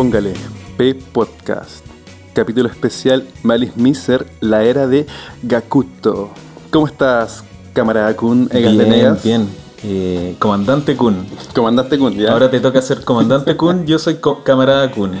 [0.00, 0.32] Póngale
[0.78, 1.84] P Podcast.
[2.32, 5.06] Capítulo especial Malice Miser, la era de
[5.42, 6.30] Gakuto.
[6.70, 7.44] ¿Cómo estás,
[7.74, 9.48] camarada Kun Bien, bien.
[9.84, 11.26] Eh, comandante Kun.
[11.54, 12.32] Comandante Kun, ya.
[12.32, 15.12] Ahora te toca ser comandante Kun, yo soy co- camarada Kun.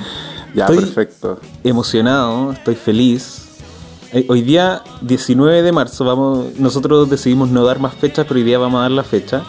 [0.54, 1.38] ya, estoy perfecto.
[1.62, 3.48] emocionado, estoy feliz.
[4.14, 8.44] Eh, Hoy día, 19 de marzo, vamos, nosotros decidimos no dar más fechas, pero hoy
[8.44, 9.42] día vamos a dar la fecha.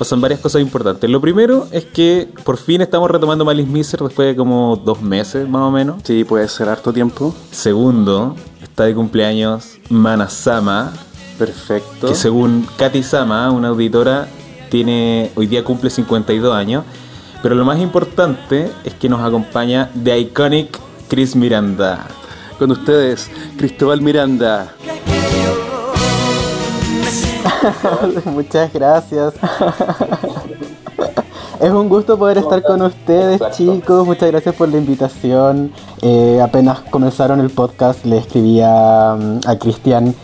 [0.00, 1.10] Pasan varias cosas importantes.
[1.10, 5.46] Lo primero es que por fin estamos retomando Malice Miser después de como dos meses
[5.46, 6.00] más o menos.
[6.04, 7.34] Sí, puede ser harto tiempo.
[7.50, 10.94] Segundo, está de cumpleaños Manasama,
[11.38, 12.06] Perfecto.
[12.08, 14.26] que según Katy Sama, una auditora,
[14.70, 16.84] tiene hoy día cumple 52 años.
[17.42, 20.78] Pero lo más importante es que nos acompaña The Iconic
[21.08, 22.06] Chris Miranda.
[22.58, 24.74] Con ustedes, Cristóbal Miranda.
[28.26, 29.34] Muchas gracias.
[31.60, 34.06] Es un gusto poder estar con ustedes, chicos.
[34.06, 35.70] Muchas gracias por la invitación.
[36.00, 40.14] Eh, apenas comenzaron el podcast, le escribí a, a Cristian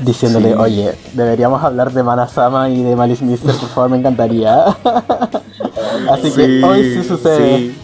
[0.00, 0.54] diciéndole, Sí.
[0.56, 4.64] oye, deberíamos hablar de Manasama y de Malice Mister, por favor, me encantaría.
[6.12, 7.58] Así que hoy sí sucede.
[7.58, 7.76] sí.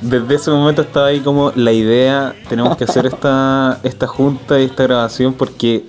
[0.00, 4.64] Desde ese momento estaba ahí como la idea, tenemos que hacer esta, esta junta y
[4.64, 5.84] esta grabación porque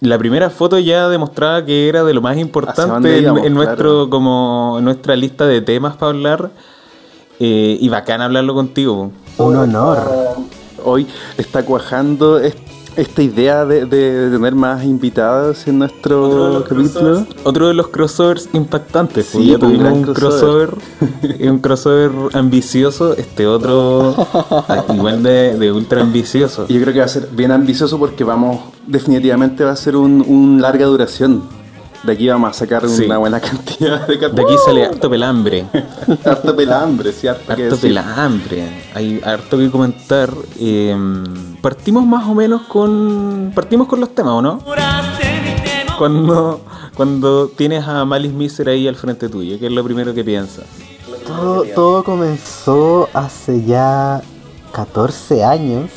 [0.00, 4.10] la primera foto ya demostraba que era de lo más importante en, nuestro, claro.
[4.10, 6.50] como, en nuestra lista de temas para hablar.
[7.38, 9.12] Eh, y bacán hablarlo contigo.
[9.38, 9.98] Un honor.
[10.84, 11.06] Hoy
[11.38, 12.54] está cuajando es-
[12.96, 17.26] esta idea de, de tener más invitados en nuestro capítulo.
[17.44, 19.26] Otro de los crossovers impactantes.
[19.26, 20.70] Sí, pues pues, un un crossover.
[20.70, 24.14] crossover, un crossover ambicioso, este otro
[24.68, 26.66] ah, igual de, de ultra ambicioso.
[26.68, 30.24] Yo creo que va a ser bien ambicioso porque vamos, definitivamente va a ser un,
[30.26, 31.59] un larga duración.
[32.02, 33.04] De aquí vamos a sacar Sí.
[33.04, 34.50] una buena cantidad de De capítulos.
[34.52, 35.66] aquí sale harto pelambre,
[36.24, 37.90] harto pelambre, sí, harto, que harto decir.
[37.90, 40.30] pelambre, hay harto que comentar.
[40.58, 40.96] Eh,
[41.60, 44.60] partimos más o menos con, partimos con los temas, ¿o no?
[45.98, 46.62] Cuando,
[46.96, 50.64] cuando tienes a Malice Miser ahí al frente tuyo, ¿qué es lo primero que piensas?
[51.26, 54.22] Todo, todo comenzó hace ya
[54.72, 55.90] 14 años,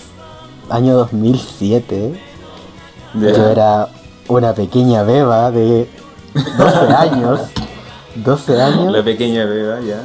[0.69, 2.13] año 2007.
[3.13, 3.87] Yo era
[4.27, 5.87] una pequeña beba de
[6.33, 7.39] 12 años.
[8.15, 8.93] 12 años.
[8.93, 10.01] La pequeña beba, ya.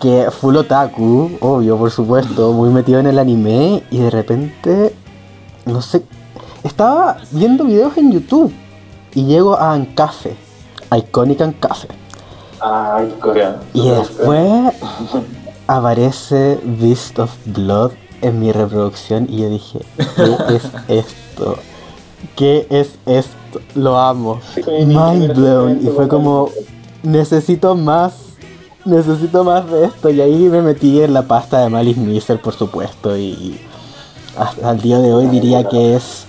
[0.00, 3.82] Que full otaku, obvio, por supuesto, muy metido en el anime.
[3.90, 4.94] Y de repente,
[5.66, 6.02] no sé,
[6.62, 8.52] estaba viendo videos en YouTube.
[9.14, 10.36] Y llego a Ancafe,
[10.96, 11.88] Iconic Ancafe.
[12.60, 13.58] Ay, coreano.
[13.72, 14.74] Y después
[15.66, 17.92] aparece Beast of Blood
[18.22, 19.80] en mi reproducción y yo dije,
[20.16, 21.58] ¿qué es esto?
[22.36, 23.37] ¿Qué es esto?
[23.74, 24.40] Lo amo.
[24.66, 25.80] Mind blown.
[25.82, 26.50] Y fue como,
[27.02, 28.14] necesito más,
[28.84, 30.10] necesito más de esto.
[30.10, 33.16] Y ahí me metí en la pasta de Malice Miser, por supuesto.
[33.16, 33.60] Y
[34.36, 36.26] hasta el día de hoy diría que es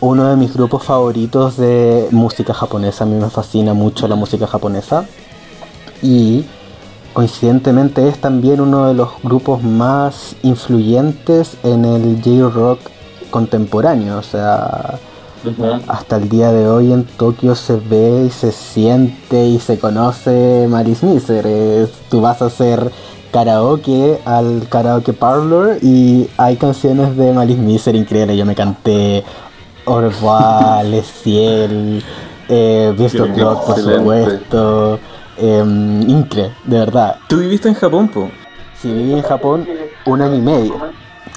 [0.00, 3.04] uno de mis grupos favoritos de música japonesa.
[3.04, 5.04] A mí me fascina mucho la música japonesa
[6.02, 6.44] y
[7.12, 12.80] coincidentemente es también uno de los grupos más influyentes en el J-Rock
[13.30, 14.98] contemporáneo, o sea,
[15.88, 20.66] hasta el día de hoy en Tokio se ve y se siente y se conoce
[20.68, 22.90] Malice Miser, es- tú vas a hacer
[23.32, 29.24] karaoke al karaoke parlor y hay canciones de Malice Miser increíbles, yo me canté
[30.84, 32.02] Le Ciel,
[32.48, 34.98] eh, of Blood, por supuesto.
[35.38, 35.64] Eh,
[36.06, 37.16] incre, de verdad.
[37.28, 38.28] Tú viviste en Japón, po.
[38.80, 39.66] Si viví en Japón
[40.06, 40.74] un año y medio.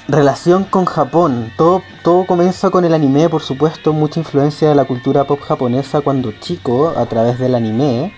[0.08, 1.50] Relación con Japón.
[1.56, 6.02] Todo, todo comienza con el anime, por supuesto, mucha influencia de la cultura pop japonesa
[6.02, 8.12] cuando chico, a través del anime.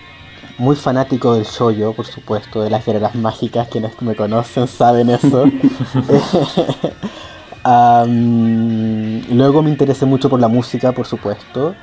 [0.57, 5.45] Muy fanático del shoyo, por supuesto, de las guerreras mágicas, quienes me conocen saben eso.
[9.29, 11.73] Luego me interesé mucho por la música, por supuesto,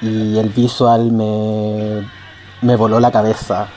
[0.00, 2.08] y el visual me,
[2.62, 3.68] me voló la cabeza.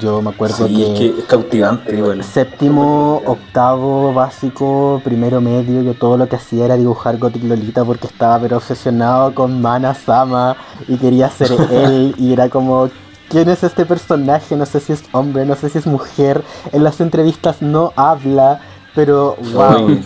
[0.00, 2.22] Yo me acuerdo Sí, que es que es cautivante igual.
[2.24, 8.06] séptimo, octavo, básico, primero medio, yo todo lo que hacía era dibujar Gothic Lolita porque
[8.06, 10.56] estaba pero obsesionado con Mana Sama
[10.88, 12.88] y quería ser él y era como
[13.28, 14.56] ¿quién es este personaje?
[14.56, 16.42] No sé si es hombre, no sé si es mujer.
[16.72, 18.60] En las entrevistas no habla,
[18.94, 19.98] pero wow.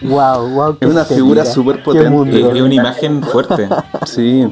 [0.00, 0.76] Wow, wow.
[0.80, 2.40] Es una figura súper potente.
[2.40, 3.68] Es, una imagen fuerte
[4.04, 4.48] Sí,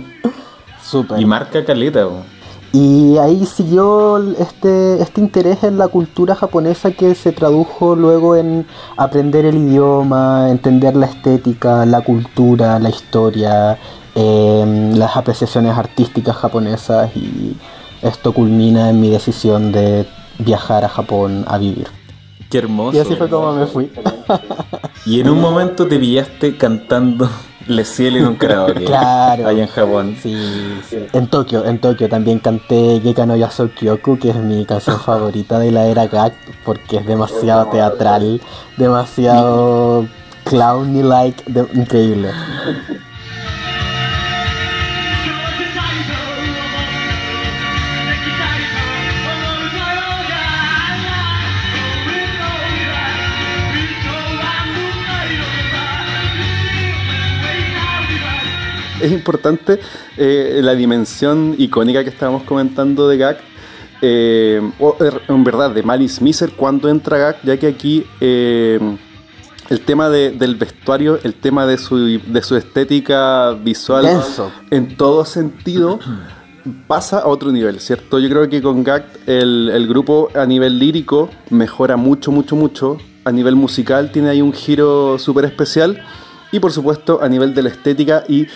[0.80, 1.18] Súper.
[1.20, 2.22] y marca caleta, po.
[2.72, 8.64] Y ahí siguió este, este interés en la cultura japonesa que se tradujo luego en
[8.96, 13.76] aprender el idioma, entender la estética, la cultura, la historia,
[14.14, 17.56] em, las apreciaciones artísticas japonesas y
[18.02, 20.06] esto culmina en mi decisión de
[20.38, 21.88] viajar a Japón a vivir.
[22.50, 22.96] Qué hermoso.
[22.96, 23.90] Y así fue como me fui.
[25.06, 27.26] Y en un momento te pillaste cantando
[27.70, 28.84] Le Ciel en un karaoke.
[28.84, 29.46] Claro.
[29.46, 30.16] Allá en Japón.
[30.20, 30.34] Sí,
[30.88, 31.06] sí.
[31.12, 33.36] En Tokio, en Tokio también canté Geka no
[33.78, 36.34] Kyoku, que es mi canción favorita de la era GAC,
[36.64, 38.40] porque es demasiado teatral,
[38.76, 40.08] demasiado
[40.44, 42.30] clowny-like, de- increíble.
[59.06, 59.80] Es importante
[60.16, 63.38] eh, la dimensión icónica que estábamos comentando de Gag.
[64.02, 68.78] eh, o, er, en verdad, de Malice Miser cuando entra Gag, ya que aquí eh,
[69.68, 74.50] el tema de- del vestuario, el tema de su, de su estética visual Denso.
[74.70, 75.98] en todo sentido
[76.86, 78.18] pasa a otro nivel, ¿cierto?
[78.18, 82.98] Yo creo que con Gag el, el grupo a nivel lírico mejora mucho, mucho, mucho.
[83.24, 86.02] A nivel musical tiene ahí un giro súper especial.
[86.52, 88.46] Y por supuesto a nivel de la estética y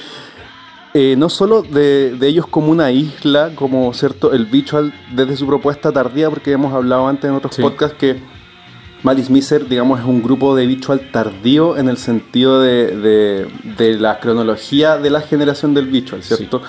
[0.95, 5.47] eh, no solo de, de ellos como una isla, como cierto el visual desde su
[5.47, 7.63] propuesta tardía, porque hemos hablado antes en otros Sí.
[7.63, 8.17] podcasts que
[9.03, 13.47] Malice Miser, digamos, es un grupo de visual tardío en el sentido de, de-
[13.77, 16.63] de la cronología de la generación del visual, ¿cierto?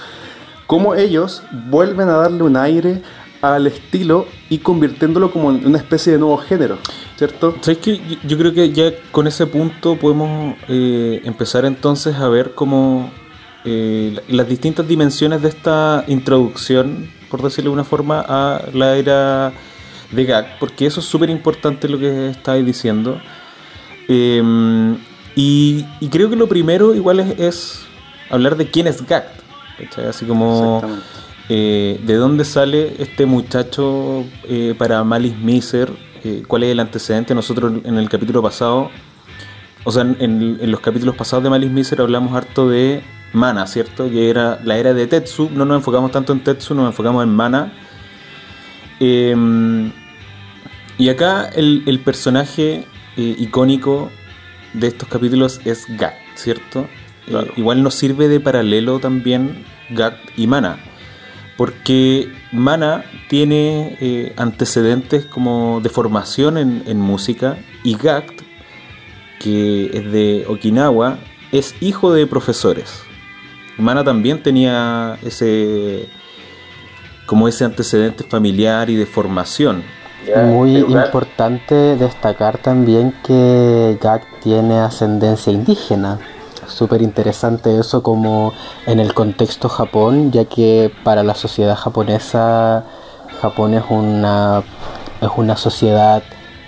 [0.67, 3.01] Cómo ellos vuelven a darle un aire
[3.41, 6.79] al estilo y convirtiéndolo como en una especie de nuevo género,
[7.15, 7.55] ¿cierto?
[7.61, 7.79] ¿Sabes?
[7.81, 7.93] Yo,
[8.27, 13.11] yo creo que ya con ese punto podemos eh, empezar entonces a ver cómo
[13.65, 18.95] eh, la- las distintas dimensiones de esta introducción, por decirlo de una forma, a la
[18.95, 19.51] era
[20.11, 23.19] de GAG, porque eso es súper importante lo que estáis diciendo.
[24.07, 24.95] Eh,
[25.35, 27.85] y, y creo que lo primero igual es, es
[28.29, 29.25] hablar de quién es GAG,
[29.79, 30.05] ¿cachai?
[30.07, 30.81] Así como
[31.49, 35.89] eh, de dónde sale este muchacho eh, para Malice Miser,
[36.47, 37.35] cuál es el antecedente.
[37.35, 38.89] Nosotros en el capítulo pasado,
[39.83, 40.17] o sea, en,
[40.59, 43.03] en los capítulos pasados de Malice Miser hablamos harto de
[43.35, 44.09] Mana, ¿cierto?
[44.09, 45.49] Que era la era de Tetsu.
[45.53, 47.73] No nos enfocamos tanto en Tetsu, nos enfocamos en Mana.
[48.99, 49.91] Eh,
[50.97, 52.85] y acá el, el personaje
[53.17, 54.11] eh, icónico
[54.73, 56.87] de estos capítulos es Gat, ¿cierto?
[57.27, 60.77] Eh, igual nos sirve de paralelo también Gat y Mana.
[61.57, 68.25] Porque Mana tiene eh, antecedentes como de formación en, en música y Gat,
[69.39, 71.19] que es de Okinawa,
[71.51, 73.04] es hijo de profesores.
[73.77, 76.09] Mana también tenía ese
[77.25, 79.83] como ese antecedente familiar y de formación.
[80.47, 86.19] Muy importante destacar también que Gak tiene ascendencia indígena.
[86.67, 88.53] Súper interesante eso como
[88.87, 92.85] en el contexto Japón, ya que para la sociedad japonesa
[93.39, 94.63] Japón es una,
[95.21, 96.23] es una sociedad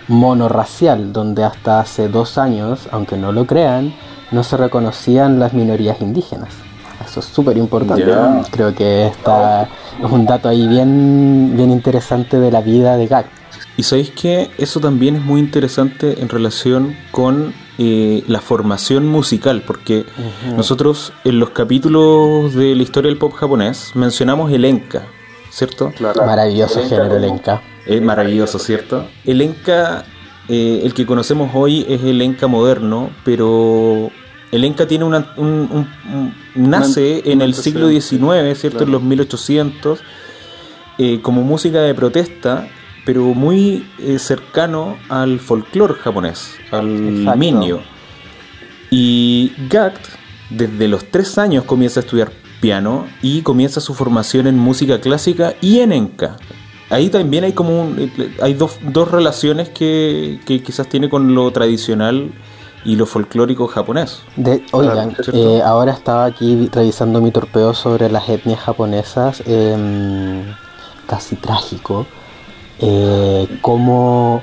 [0.08, 3.96] monorracial, donde hasta hace dos años, aunque no lo crean,
[4.32, 6.67] no se reconocían las minorías indígenas.
[7.18, 8.06] Eso es súper importante.
[8.52, 13.26] Creo que esta es un dato ahí bien, bien interesante de la vida de Gak.
[13.76, 19.64] Y sabéis que eso también es muy interesante en relación con eh, la formación musical,
[19.66, 20.06] porque
[20.56, 25.04] nosotros en los capítulos de la historia del pop japonés mencionamos el enka,
[25.50, 25.92] ¿cierto?
[25.98, 26.24] Claro.
[26.24, 27.64] Maravilloso género el Enka.
[27.88, 29.08] Es maravilloso, ¿cierto?
[29.26, 30.06] El enka,
[30.50, 34.12] eh, el que conocemos hoy es el enka moderno, pero
[34.52, 36.34] el enka tiene una, un, un- un-
[36.70, 38.78] nace en el siglo XIX, ¿cierto?
[38.80, 38.86] claro.
[38.86, 40.00] En los 1800,
[41.00, 42.68] eh, como música de protesta,
[43.06, 47.38] pero muy eh, cercano al folclore japonés, al Exacto.
[47.40, 47.80] minyo.
[48.90, 50.06] Y Gakt,
[50.50, 55.56] desde los tres años, comienza a estudiar piano y comienza su formación en música clásica
[55.62, 56.38] y en enka.
[56.90, 58.12] Ahí también hay como un-
[58.42, 62.32] hay dos, dos relaciones que, que quizás tiene con lo tradicional
[62.86, 64.22] y lo folclórico japonés.
[64.36, 70.44] De- oigan, eh, ahora estaba aquí revisando mi torpeo sobre las etnias japonesas, em,
[71.08, 72.06] casi trágico,
[72.80, 74.42] eh, como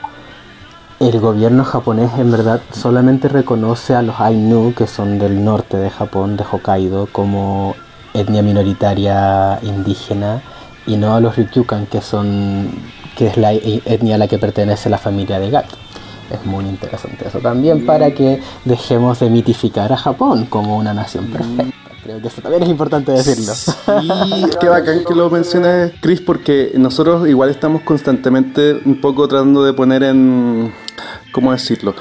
[1.00, 5.91] el gobierno japonés en verdad solamente reconoce a los Ainu, que son del norte de
[5.91, 7.75] Japón, de Hokkaido, como
[8.14, 10.41] etnia minoritaria indígena,
[10.87, 12.69] y no a los Ryukyukan, que son
[13.17, 15.67] que es la e- etnia a la que pertenece la familia de Gat.
[16.35, 21.26] Es muy interesante eso también para que dejemos de mitificar a Japón como una nación
[21.26, 21.76] perfecta.
[22.03, 23.55] Creo que eso también es importante decirlo.
[23.55, 23.81] Sí,
[24.61, 29.73] qué bacán que lo menciones, Chris, porque nosotros igual estamos constantemente un poco tratando de
[29.73, 30.75] poner en.
[31.33, 31.95] ¿Cómo decirlo?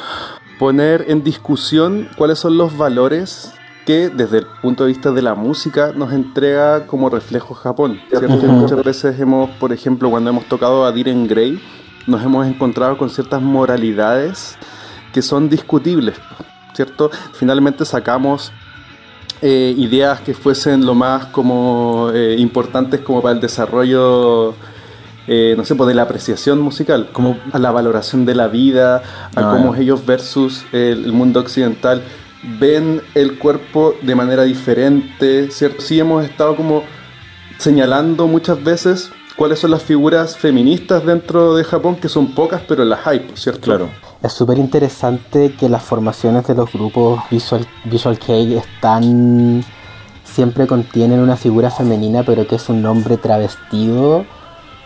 [0.60, 3.54] Poner en discusión cuáles son los valores
[3.86, 8.00] que desde el punto de vista de la música nos entrega como reflejo Japón.
[8.10, 8.34] ¿cierto?
[8.34, 8.48] Ujú.
[8.48, 11.62] Muchas veces hemos, por ejemplo, cuando hemos tocado a Diren Grey,
[12.08, 14.58] nos hemos encontrado con ciertas moralidades
[15.14, 16.16] que son discutibles,
[16.74, 17.12] ¿cierto?
[17.34, 18.52] Finalmente sacamos
[19.42, 24.56] eh, ideas que fuesen lo más como eh, importantes como para el desarrollo
[25.26, 28.98] eh, no sé, pues de la apreciación musical, como a la valoración de la vida,
[28.98, 29.02] a
[29.36, 32.04] Ah, cómo ellos versus el, el mundo occidental
[32.60, 35.82] ven el cuerpo de manera diferente, ¿cierto?
[35.82, 36.84] Sí hemos estado como
[37.58, 42.86] señalando muchas veces cuáles son las figuras feministas dentro de Japón, que son pocas, pero
[42.86, 43.62] las hay, ¿cierto?
[43.62, 43.90] Claro.
[44.22, 49.64] Es súper interesante que las formaciones de los grupos Visual, Visual Kei están.
[50.24, 54.26] siempre contienen una figura femenina, pero que es un hombre travestido,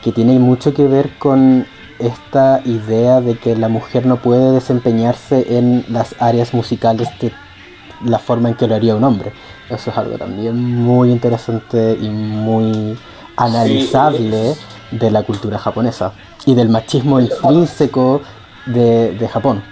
[0.04, 1.66] que tiene mucho que ver con
[2.00, 7.32] esta idea de que la mujer no puede desempeñarse en las áreas musicales de
[8.06, 9.32] la forma en que lo haría un hombre.
[9.70, 12.98] Eso es algo también muy interesante y muy
[13.38, 14.56] analizable
[14.92, 16.14] de la cultura japonesa
[16.46, 18.22] y del machismo intrínseco
[18.66, 19.64] de, de Japón.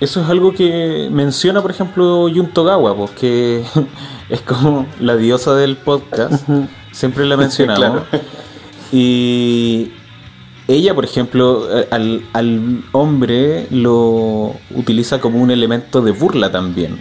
[0.00, 3.64] Eso es algo que menciona, por ejemplo, Yun Togawa, pues, que
[4.28, 6.48] es como la diosa del podcast.
[6.90, 8.02] Siempre la mencionamos.
[8.08, 8.24] Claro.
[8.90, 9.92] Y
[10.66, 17.00] ella, por ejemplo, eh, al, al hombre lo utiliza como un elemento de burla también.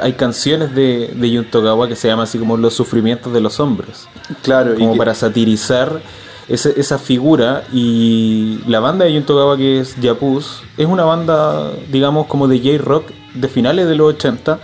[0.00, 3.58] Hay canciones de, de Yun Togawa que se llaman así como Los sufrimientos de los
[3.60, 4.08] hombres.
[4.42, 6.00] Claro, y Como que- para satirizar
[6.48, 7.64] esa figura.
[7.72, 12.58] Y la banda de Yun Togawa, que es Yapuz, es una banda, digamos, como de
[12.58, 14.58] J-Rock de finales de los 80,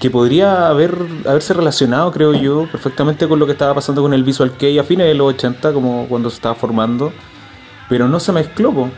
[0.00, 4.24] que podría haber, haberse relacionado, creo yo, perfectamente con lo que estaba pasando con el
[4.24, 7.12] Visual Kei a fines de los 80, como cuando se estaba formando.
[7.88, 8.88] Pero no se mezcló, po.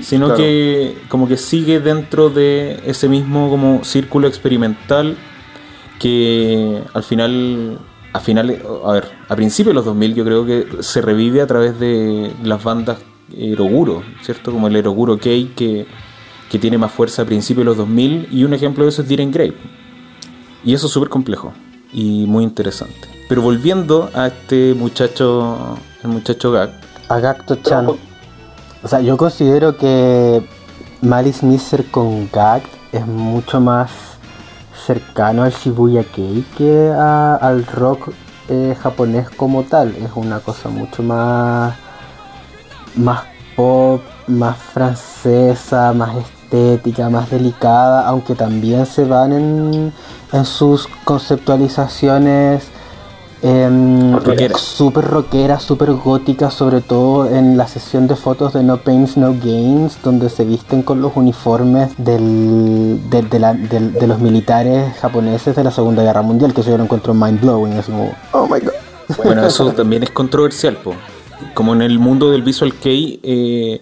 [0.00, 0.38] Sino Claro.
[0.38, 5.16] que como que sigue dentro de ese mismo como círculo experimental
[5.98, 7.78] que al final
[8.12, 11.46] a finales a ver a principios de los 2000 yo creo que se revive a
[11.46, 12.98] través de las bandas
[13.36, 15.86] Eroguro cierto como el Eroguro Kei que,
[16.50, 19.08] que tiene más fuerza a principios de los 2000 y un ejemplo de eso es
[19.08, 19.54] Diren Grave
[20.64, 21.52] y eso es súper complejo
[21.92, 26.70] y muy interesante pero volviendo a este muchacho el muchacho Gak
[27.08, 27.86] Agacto-chan.
[28.88, 30.42] O sea, yo considero que
[31.02, 33.90] Malice Miser con Gag es mucho más
[34.86, 38.08] cercano al Shibuya Kei que a- al rock
[38.48, 39.94] eh, japonés como tal.
[39.96, 41.74] Es una cosa mucho más,
[42.94, 49.92] más pop, más francesa, más estética, más delicada, aunque también se van en,
[50.32, 52.68] en sus conceptualizaciones
[53.42, 54.60] em, Rockeras.
[54.60, 59.32] súper rockera, súper gótica, sobre todo en la sesión de fotos de No Pains, No
[59.42, 65.54] Gains, donde se visten con los uniformes del, de, la- del- de los militares japoneses
[65.56, 68.46] de la Segunda Guerra Mundial, que eso yo lo encuentro mind blowing, es como, oh
[68.46, 68.72] my god.
[69.24, 70.94] Bueno, eso también es controversial, po.
[71.54, 73.80] Como en el mundo del Visual Kei, eh,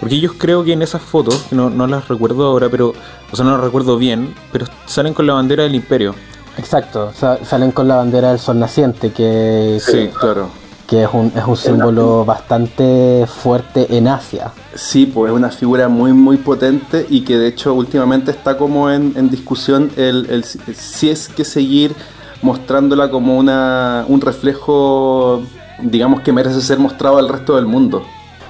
[0.00, 2.92] porque yo creo que en esas fotos, que no, no las recuerdo ahora, pero,
[3.30, 6.14] o sea, no las recuerdo bien, pero salen con la bandera del Imperio.
[6.58, 10.48] Exacto, sa- salen con la bandera del sol naciente, que, Sí, claro.
[10.86, 14.52] que es, un, es un símbolo bastante fuerte en Asia.
[14.74, 18.90] Sí, pues es una figura muy muy potente y que de hecho últimamente está como
[18.90, 21.94] en, en discusión el, el si- si es que seguir
[22.42, 25.42] mostrándola como una, un reflejo,
[25.82, 28.02] digamos, que merece ser mostrado al resto del mundo.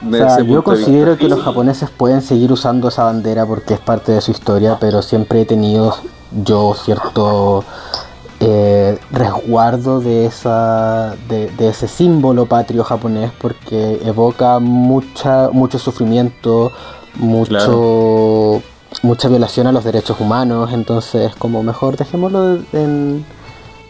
[0.06, 4.12] O sea, yo considero que los japoneses pueden seguir usando esa bandera porque es parte
[4.12, 5.96] de su historia, pero siempre he tenido
[6.32, 7.64] yo cierto
[8.40, 16.70] eh, resguardo de esa de, de ese símbolo patrio japonés porque evoca mucha mucho sufrimiento,
[17.14, 18.62] mucho
[19.02, 23.24] mucha violación a los derechos humanos, entonces como mejor dejémoslo en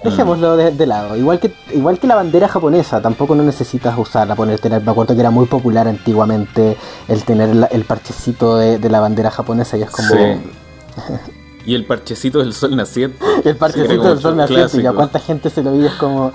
[0.05, 1.17] Dejémoslo de, de lado.
[1.17, 4.79] Igual que, igual que la bandera japonesa, tampoco no necesitas usarla, ponértela.
[4.79, 6.77] Me acuerdo que era muy popular antiguamente
[7.09, 10.09] el tener la- el parchecito de, de la bandera japonesa y es como...
[10.09, 10.17] Sí.
[11.67, 13.19] Y el parchecito del sol naciente.
[13.45, 16.33] El parchecito del sol naciente, y a cuánta gente se lo veía es como...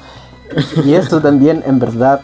[0.85, 2.21] Y eso también, en verdad,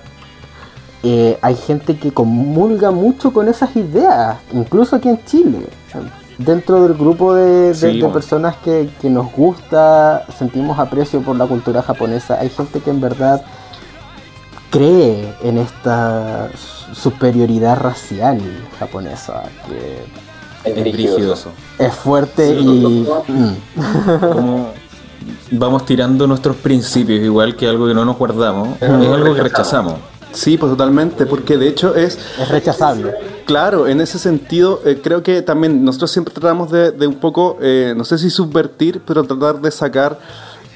[1.04, 5.60] eh, hay gente que comulga mucho con esas ideas, incluso aquí en Chile.
[6.38, 8.12] Dentro del grupo de, de- Sí, de bueno.
[8.14, 13.00] personas que, que nos gusta, sentimos aprecio por la cultura japonesa, hay gente que en
[13.00, 13.42] verdad
[14.70, 16.50] cree en esta
[16.94, 18.40] superioridad racial
[18.78, 20.04] japonesa, que
[20.68, 20.84] Es
[21.80, 23.06] Es fuerte y...
[23.28, 23.56] mm.
[24.34, 24.70] Como
[25.52, 29.94] vamos tirando nuestros principios, igual que algo que no nos guardamos, es algo que rechazamos.
[30.34, 33.14] Sí, pues totalmente, porque de hecho es, es rechazable.
[33.46, 37.58] Claro, en ese sentido, eh, creo que también nosotros siempre tratamos de, de un poco,
[37.62, 40.20] eh, no sé si subvertir, pero tratar de sacar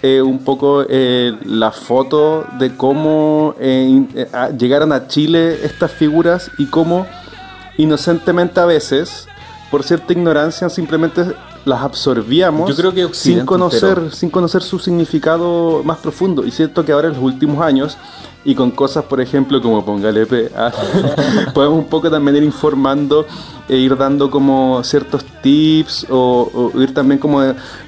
[0.01, 5.59] eh, un poco eh, la foto de cómo eh, in- eh, a- llegaron a Chile
[5.63, 7.05] estas figuras y cómo
[7.77, 9.27] inocentemente a veces,
[9.71, 11.23] por cierta ignorancia, simplemente
[11.63, 14.11] las absorbíamos Yo creo que sin conocer, entero.
[14.11, 16.45] sin conocer su significado más profundo.
[16.45, 17.97] Y siento que ahora en los últimos años,
[18.43, 20.71] y con cosas, por ejemplo, como Póngale P, ah,
[21.53, 23.25] podemos un poco también ir informando
[23.69, 27.41] e ir dando como ciertos tips o, o ir también como,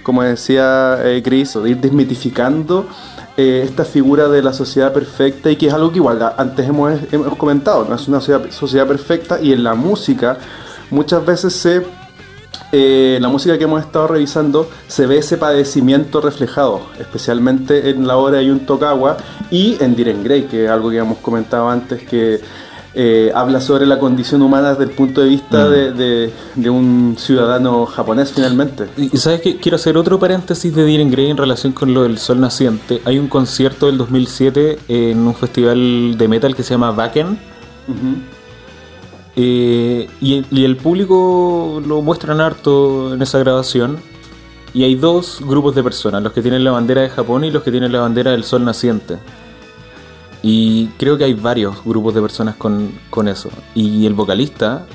[0.04, 2.88] como decía eh, Chris, o ir desmitificando
[3.36, 6.94] eh, esta figura de la sociedad perfecta y que es algo que igual antes hemos,
[7.12, 10.38] hemos comentado, no es una sociedad, sociedad perfecta y en la música
[10.94, 11.86] muchas veces se
[12.72, 18.18] eh, la música que hemos estado revisando se ve ese padecimiento reflejado, especialmente en la
[18.18, 19.18] obra de Yun Tokawa
[19.52, 22.42] y en Diren Grey, que es algo que hemos comentado antes, que
[22.96, 25.72] eh, habla sobre la condición humana desde el punto de vista Mm.
[25.72, 28.86] de, de- de un ciudadano japonés finalmente.
[28.98, 32.04] Y y sabes que quiero hacer otro paréntesis de Diren Grey en relación con lo
[32.04, 33.02] del Sol Naciente.
[33.06, 37.38] Hay un concierto del 2007 en un festival de metal que se llama Wacken.
[39.36, 43.98] Eh, y, el- y el público lo muestran harto en esa grabación.
[44.74, 47.62] Y hay dos grupos de personas, los que tienen la bandera de Japón y los
[47.62, 49.18] que tienen la bandera del sol naciente.
[50.42, 53.50] Y creo que hay varios grupos de personas con, con eso.
[53.76, 54.86] Y el vocalista,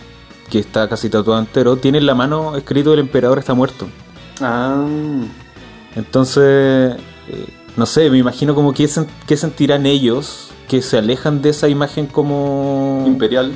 [0.50, 3.86] que está casi tatuado entero, tiene en la mano escrito el emperador está muerto.
[4.40, 4.84] Ah,
[5.96, 6.96] Entonces,
[7.28, 11.50] eh, no sé, me imagino como que sen- qué sentirán ellos que se alejan de
[11.50, 13.04] esa imagen como...
[13.06, 13.52] imperial.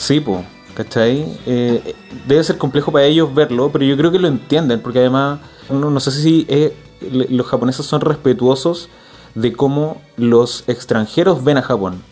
[0.00, 0.42] Sí, pues,
[0.72, 1.38] ¿cachai?
[1.44, 1.94] Eh,
[2.26, 6.00] debe ser complejo para ellos verlo, pero yo creo que lo entienden, porque además, no,
[6.00, 6.74] sé si eh,
[7.28, 8.88] los japoneses son respetuosos
[9.34, 12.02] de cómo los extranjeros ven a Japón.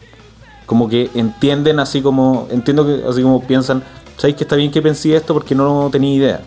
[0.66, 3.83] Como que entienden así como, entiendo que así como piensan,
[4.18, 6.40] ¿sabéis que está bien que pensé esto porque no tenía idea?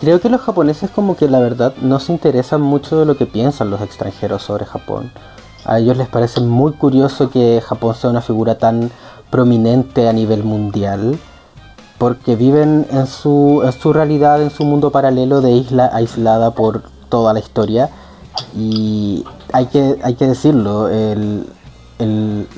[0.00, 3.24] Creo que los japoneses como que la verdad no se interesan mucho de lo que
[3.24, 5.10] piensan los extranjeros sobre Japón.
[5.64, 8.92] A ellos les parece muy curioso que Japón sea una figura tan
[9.30, 11.18] prominente a nivel mundial
[11.98, 16.82] porque viven en su, en su realidad, en su mundo paralelo de isla aislada por
[17.08, 17.90] toda la historia.
[18.54, 20.90] Y hay que, hay que decirlo,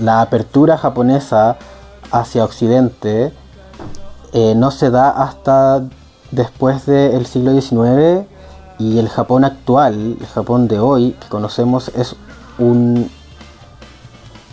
[0.00, 1.57] la apertura japonesa
[2.11, 3.33] hacia Occidente
[4.33, 5.85] eh, no se da hasta
[6.31, 8.26] después del siglo XIX
[8.78, 12.14] y el Japón actual, el Japón de hoy que conocemos es
[12.59, 13.11] un,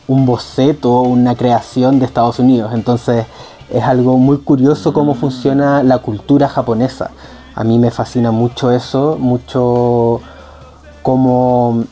[0.08, 2.72] un boceto, una creación de Estados Unidos.
[2.74, 3.26] Entonces
[3.74, 7.12] es algo muy curioso cómo funciona la cultura japonesa.
[7.56, 10.22] A mí me fascina mucho eso, mucho
[11.02, 11.84] cómo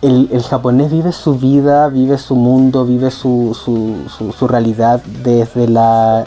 [0.00, 5.02] el, el japonés vive su vida, vive su mundo, vive su, su, su- su realidad
[5.24, 6.24] desde la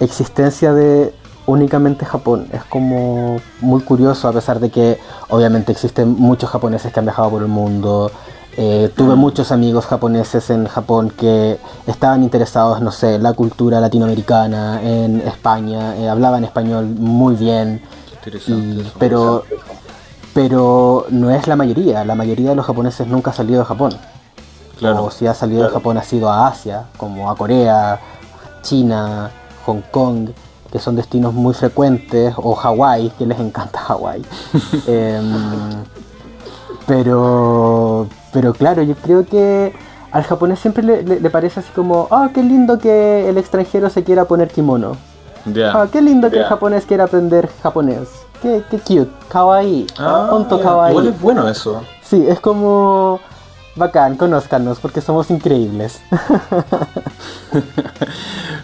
[0.00, 1.14] existencia de
[1.46, 2.46] únicamente Japón.
[2.52, 7.30] Es como muy curioso a pesar de que obviamente existen muchos japoneses que han viajado
[7.30, 8.10] por el mundo.
[8.62, 13.80] Eh, tuve muchos amigos japoneses en Japón que estaban interesados, no sé, en la cultura
[13.80, 17.80] latinoamericana, en España, eh, hablaban español muy bien.
[18.46, 19.44] Y- pero,
[20.34, 22.04] pero no es la mayoría.
[22.04, 23.94] La mayoría de los japoneses nunca ha salido de Japón.
[24.78, 25.04] Claro.
[25.04, 27.98] O si ha salido de Japón ha sido a Asia, como a Corea,
[28.60, 29.30] China,
[29.64, 30.28] Hong Kong,
[30.70, 34.22] que son destinos muy frecuentes, o Hawái, que les encanta Hawái.
[34.86, 35.32] Em,
[36.86, 39.72] pero, pero claro, yo creo que
[40.12, 43.90] al japonés siempre le, le- le parece así como, ah, qué lindo que el extranjero
[43.90, 44.96] se quiera poner kimono.
[45.46, 45.72] Ya.
[45.72, 48.08] Ah, qué lindo que el japonés quiera aprender japonés.
[48.42, 50.28] Qué, qué cute, kawaii, Ah,
[50.62, 50.90] kawaii.
[50.92, 51.82] Igual es bueno eso.
[52.02, 53.20] Sí, es como
[53.76, 56.00] bacán, conózcanos porque somos increíbles.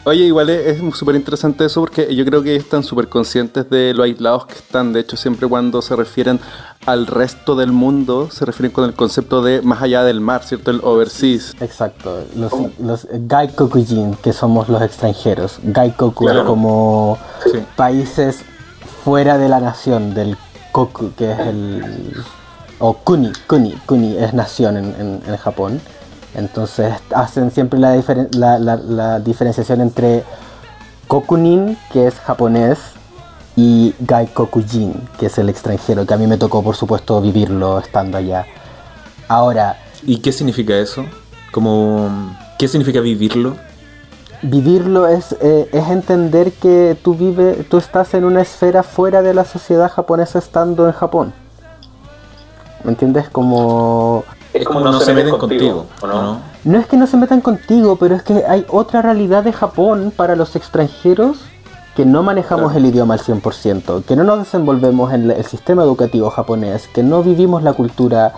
[0.05, 3.93] Oye, igual es es súper interesante eso porque yo creo que están súper conscientes de
[3.95, 4.93] lo aislados que están.
[4.93, 6.39] De hecho, siempre cuando se refieren
[6.87, 10.71] al resto del mundo, se refieren con el concepto de más allá del mar, ¿cierto?
[10.71, 11.55] El overseas.
[11.61, 15.59] Exacto, los, los Gaikokujin, que somos los extranjeros.
[15.63, 16.47] Gaikoku Claro.
[16.47, 17.19] como
[17.51, 17.59] Sí.
[17.75, 18.43] países
[19.05, 20.37] fuera de la nación, del
[20.73, 22.15] Koku, que es el...
[22.79, 25.81] o Kuni, Kuni, Kuni es nación en, en- en Japón.
[26.35, 30.23] Entonces hacen siempre la, diferen- la- la- la diferenciación entre
[31.09, 32.79] Kokunin, que es japonés,
[33.55, 38.19] y Gaikokujin, que es el extranjero, que a mí me tocó por supuesto vivirlo estando
[38.19, 38.45] allá.
[39.29, 41.07] Ahora, ¿Y qué significa eso?
[41.53, 42.11] Como,
[42.59, 43.57] ¿Qué significa vivirlo?
[44.43, 49.33] Vivirlo es, eh, es entender que tú, vive, tú estás en una esfera fuera de
[49.33, 51.33] la sociedad japonesa estando en Japón.
[52.85, 53.29] ¿Me entiendes?
[53.29, 54.25] Como...
[54.53, 56.41] Es como no se meten contigo, ¿o no?
[56.65, 60.13] No es que no se metan contigo, pero es que hay otra realidad de Japón
[60.17, 61.39] para los extranjeros
[61.95, 66.29] que no manejamos el idioma al 100%, que no nos desenvolvemos en el sistema educativo
[66.31, 68.35] japonés, que no vivimos la cultura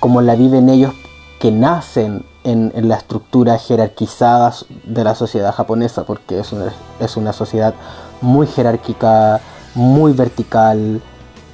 [0.00, 0.92] como la viven ellos
[1.38, 7.32] que nacen en, la estructura jerarquizada de la sociedad japonesa, porque es una, es una
[7.32, 7.74] sociedad
[8.20, 9.40] muy jerárquica,
[9.74, 11.00] muy vertical,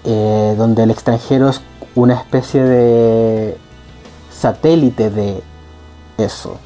[0.05, 1.61] eh, donde el extranjero es
[1.94, 3.59] una especie de
[4.31, 5.42] satélite de
[6.18, 6.57] eso.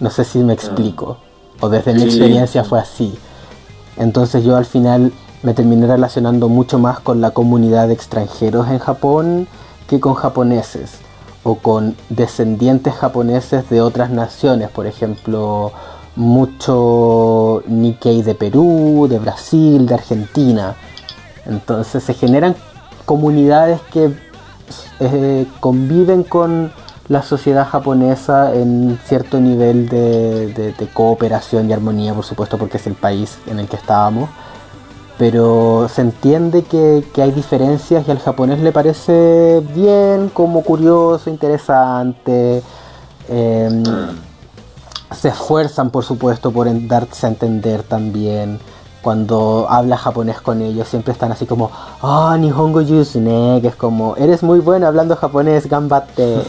[0.00, 1.18] No sé si me explico,
[1.60, 3.18] o desde mi experiencia fue así.
[3.96, 8.78] Entonces yo al final me terminé relacionando mucho más con la comunidad de extranjeros en
[8.78, 9.48] Japón
[9.88, 10.98] que con japoneses
[11.44, 15.72] o con descendientes japoneses de otras naciones, por ejemplo,
[16.16, 20.74] mucho Nikkei de Perú, de Brasil, de Argentina.
[21.46, 22.56] Entonces se generan
[23.04, 24.10] comunidades que
[25.00, 26.72] eh, conviven con
[27.08, 32.94] la sociedad japonesa en cierto nivel de, cooperación y armonía, por supuesto, porque es el
[32.94, 34.28] país en el que estábamos.
[35.18, 42.62] Pero se entiende que, hay diferencias y al japonés le parece bien, como curioso, interesante.
[43.28, 43.82] Em,
[45.14, 48.58] se esfuerzan, por supuesto, por darse a entender también
[49.06, 51.70] cuando habla japonés con ellos, siempre están así como,
[52.02, 56.42] ah, oh, Nihongo Yusune, que es como, eres muy bueno hablando japonés, gambate.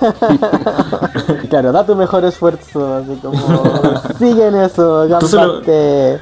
[1.50, 3.40] claro, da tu mejor esfuerzo, así como,
[4.20, 6.20] sigue en eso, gambate.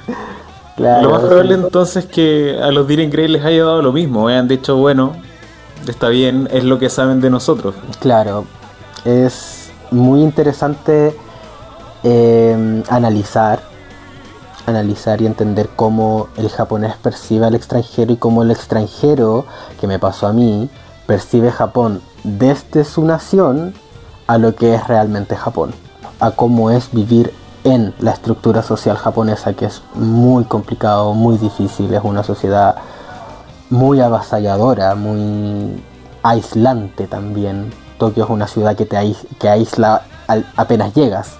[0.78, 4.26] Lo, más probable entonces es que a los Diren Grey les haya dado lo mismo,
[4.26, 5.12] hayan dicho, bueno,
[5.86, 7.74] está bien, es lo que saben de nosotros.
[8.00, 8.46] Claro,
[9.04, 11.14] es muy interesante
[12.04, 13.68] eh, analizar
[14.68, 19.46] analizar y entender cómo el japonés percibe al extranjero y cómo el extranjero,
[19.80, 20.70] que me pasó a mí,
[21.06, 23.74] percibe Japón desde su nación
[24.26, 25.72] a lo que es realmente Japón,
[26.20, 27.32] a cómo es vivir
[27.64, 32.76] en la estructura social japonesa, que es muy complicado, muy difícil, es una sociedad
[33.70, 35.82] muy avasalladora, muy
[36.22, 37.72] aislante también.
[37.98, 40.02] Tokio es una ciudad que te aísla
[40.56, 41.36] apenas llegas,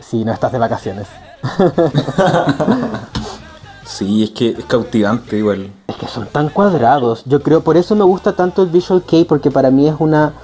[0.00, 1.06] si no estás de vacaciones.
[3.84, 5.72] sí, es que es cautivante igual.
[5.88, 7.24] Es que son tan cuadrados.
[7.26, 10.34] Yo creo, por eso me gusta tanto el Visual Kei, porque para mí es una,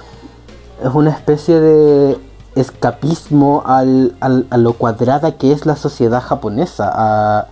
[0.83, 2.19] es una especie de
[2.55, 7.47] escapismo al, a lo cuadrada que es la sociedad japonesa, a,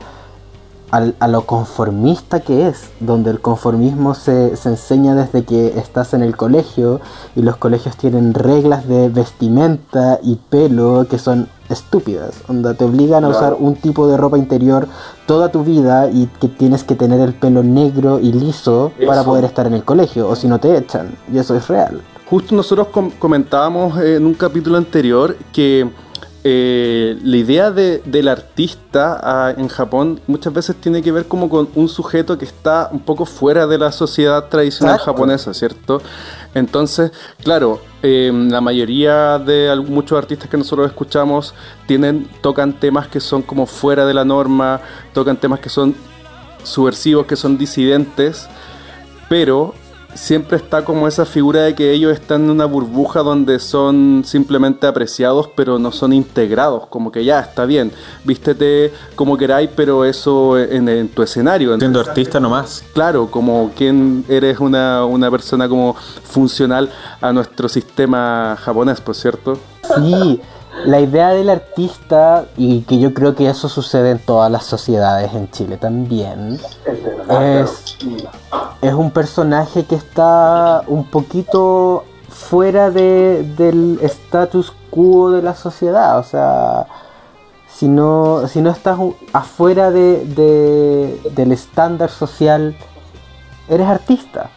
[0.92, 6.24] a, lo conformista que es, donde el conformismo se, se, enseña desde que estás en
[6.24, 7.02] el colegio
[7.36, 13.24] y los colegios tienen reglas de vestimenta y pelo que son estúpidas, donde te obligan
[13.24, 14.88] a usar un tipo de ropa interior
[15.26, 19.46] toda tu vida y que tienes que tener el pelo negro y liso para poder
[19.46, 22.02] estar en el colegio, o si no te echan, y eso es real.
[22.30, 22.88] Justo nosotros
[23.20, 25.90] comentábamos en un capítulo anterior que
[26.50, 31.68] eh, la idea del artista ah, en Japón muchas veces tiene que ver como con
[31.76, 36.02] un sujeto que está un poco fuera de la sociedad tradicional japonesa, ¿cierto?
[36.54, 37.12] Entonces,
[37.44, 41.54] claro, eh, la mayoría de muchos artistas que nosotros escuchamos
[41.86, 44.80] tienen, tocan temas que son como fuera de la norma,
[45.14, 45.96] tocan temas que son
[46.64, 48.48] subversivos, que son disidentes,
[49.28, 49.74] pero
[50.18, 54.88] siempre está como esa figura de que ellos están en una burbuja donde son simplemente
[54.88, 56.88] apreciados, pero no son integrados.
[56.88, 57.92] Como que ya está bien,
[58.24, 61.78] vístete como queráis, pero eso en, tu escenario.
[61.78, 62.84] Siendo artista nomás.
[62.94, 66.90] Claro, como quien eres una, una persona como funcional
[67.22, 69.60] a nuestro sistema japonés, por cierto.
[69.96, 70.42] Sí,
[70.86, 75.34] la idea del artista, y que yo creo que eso sucede en todas las sociedades
[75.34, 76.60] en Chile también,
[77.30, 77.98] es,
[78.82, 86.20] es un personaje que está un poquito fuera del status quo de la sociedad.
[86.20, 86.88] O sea,
[87.68, 88.98] si no, si no estás
[89.34, 92.76] afuera de, del estándar social,
[93.68, 94.50] eres artista,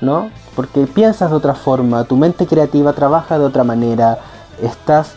[0.00, 0.30] ¿no?
[0.54, 4.18] Porque piensas de otra forma, tu mente creativa trabaja de otra manera,
[4.60, 5.14] estás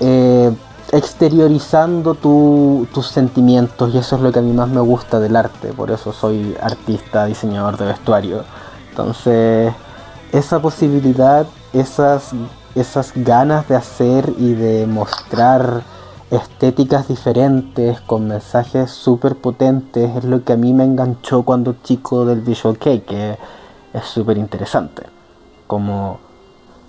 [0.00, 0.50] eh,
[0.92, 5.72] exteriorizando tus sentimientos y eso es lo que a mí más me gusta del arte,
[5.72, 8.44] por eso soy artista, diseñador de vestuario.
[8.90, 9.72] Entonces,
[10.32, 12.32] esa posibilidad, esas,
[12.74, 15.82] esas ganas de hacer y de mostrar
[16.30, 22.24] estéticas diferentes con mensajes súper potentes es lo que a mí me enganchó cuando chico
[22.24, 23.38] del Visual Cake, que
[23.92, 25.02] es súper interesante.
[25.66, 26.18] Como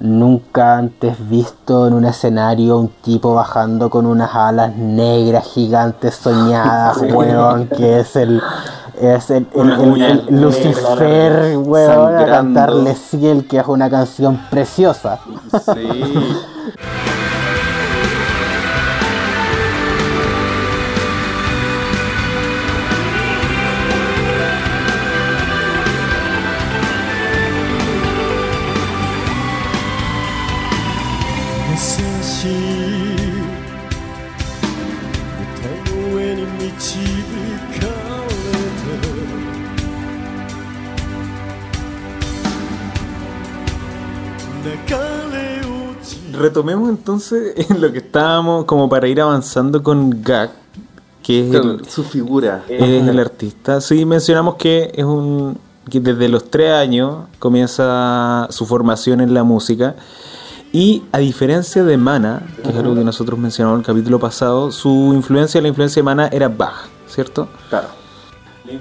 [0.01, 6.97] nunca antes visto en un escenario un tipo bajando con unas alas negras gigantes soñadas,
[7.13, 8.41] weón, que es el
[8.99, 9.47] es el,
[10.29, 15.19] Lucifer, weón, a cantarle Ciel, que es una canción preciosa.
[15.73, 15.89] Sí.
[46.41, 50.51] Retomemos entonces en lo que estábamos como para ir avanzando con Gag,
[51.21, 52.63] que es el, su figura.
[52.67, 53.80] es el artista.
[53.80, 55.58] Sí, mencionamos que es un
[55.89, 59.95] que desde los tres años comienza su formación en la música
[60.71, 64.71] y a diferencia de Mana, que es algo que nosotros mencionamos en el capítulo pasado,
[64.71, 67.49] su influencia, la influencia de Mana era Bach, ¿cierto?
[67.69, 67.88] Claro.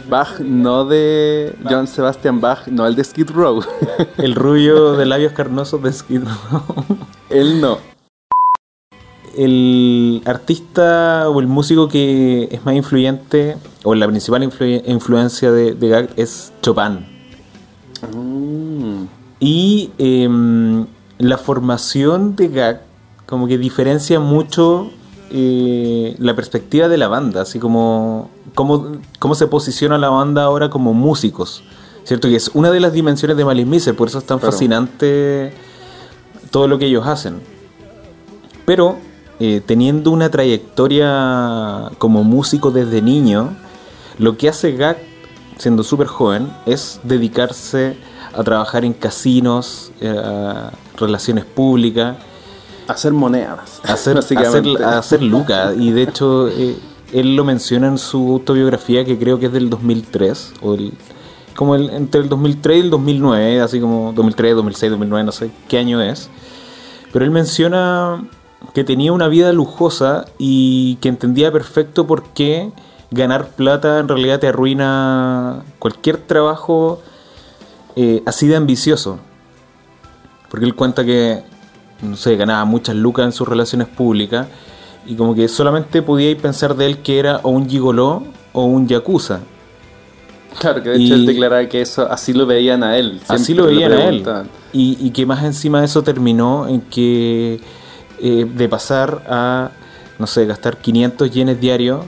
[0.09, 3.61] Bach, no de John Sebastian Bach, no el de Skid Row.
[4.19, 6.63] El rubio de labios carnosos de Skid Row.
[7.31, 7.79] Él no.
[9.37, 15.75] El artista o el músico que es más influyente, o la principal influ- influencia de,
[15.75, 17.07] de Gag es Chopin.
[18.13, 19.05] Mm.
[19.39, 20.87] Y em,
[21.19, 22.83] la formación de Gag
[23.27, 24.91] como que diferencia mucho
[25.31, 30.69] eh, la perspectiva de la banda, así como cómo, cómo se posiciona la banda ahora
[30.71, 31.63] como músicos.
[32.03, 32.29] ¿Cierto?
[32.29, 34.51] Que es una de las dimensiones de Malice Miser, por eso es tan Claro.
[34.51, 35.53] fascinante
[36.51, 37.41] todo lo que ellos hacen.
[38.65, 38.97] Pero
[39.39, 43.51] eh, teniendo una trayectoria como músico desde niño,
[44.19, 44.99] lo que hace Gag,
[45.59, 47.97] siendo súper joven, es dedicarse
[48.35, 52.17] a trabajar en casinos, eh, a relaciones públicas,
[52.89, 53.81] Hacer monedas.
[53.85, 54.19] a hacer,
[54.85, 55.75] hacer lucas.
[55.79, 56.77] Y de hecho, eh,
[57.13, 60.93] él lo menciona en su autobiografía, que creo que es del 2003, o el-
[61.55, 65.51] como el, entre el 2003 y el 2009, así como 2003, 2006, 2009, no sé
[65.69, 66.31] qué año es.
[67.13, 68.25] Pero él menciona
[68.75, 72.71] que tenía una vida lujosa y que entendía perfecto por qué
[73.11, 77.01] ganar plata en realidad te arruina cualquier trabajo
[77.97, 79.19] eh, así de ambicioso.
[80.51, 81.43] Porque él cuenta que,
[82.03, 84.47] no sé, ganaba muchas lucas en sus relaciones públicas
[85.07, 88.87] y como que solamente podía pensar de él que era o un gigoló o un
[88.87, 89.41] yakuza.
[90.59, 93.21] Claro, que de hecho Y- él declara que eso así lo veían a él.
[93.29, 94.25] Así lo veían a él.
[94.73, 97.61] Y, y que más encima de eso terminó en que
[98.21, 99.71] eh, de pasar a,
[100.19, 102.05] no sé, gastar 500 yenes diarios,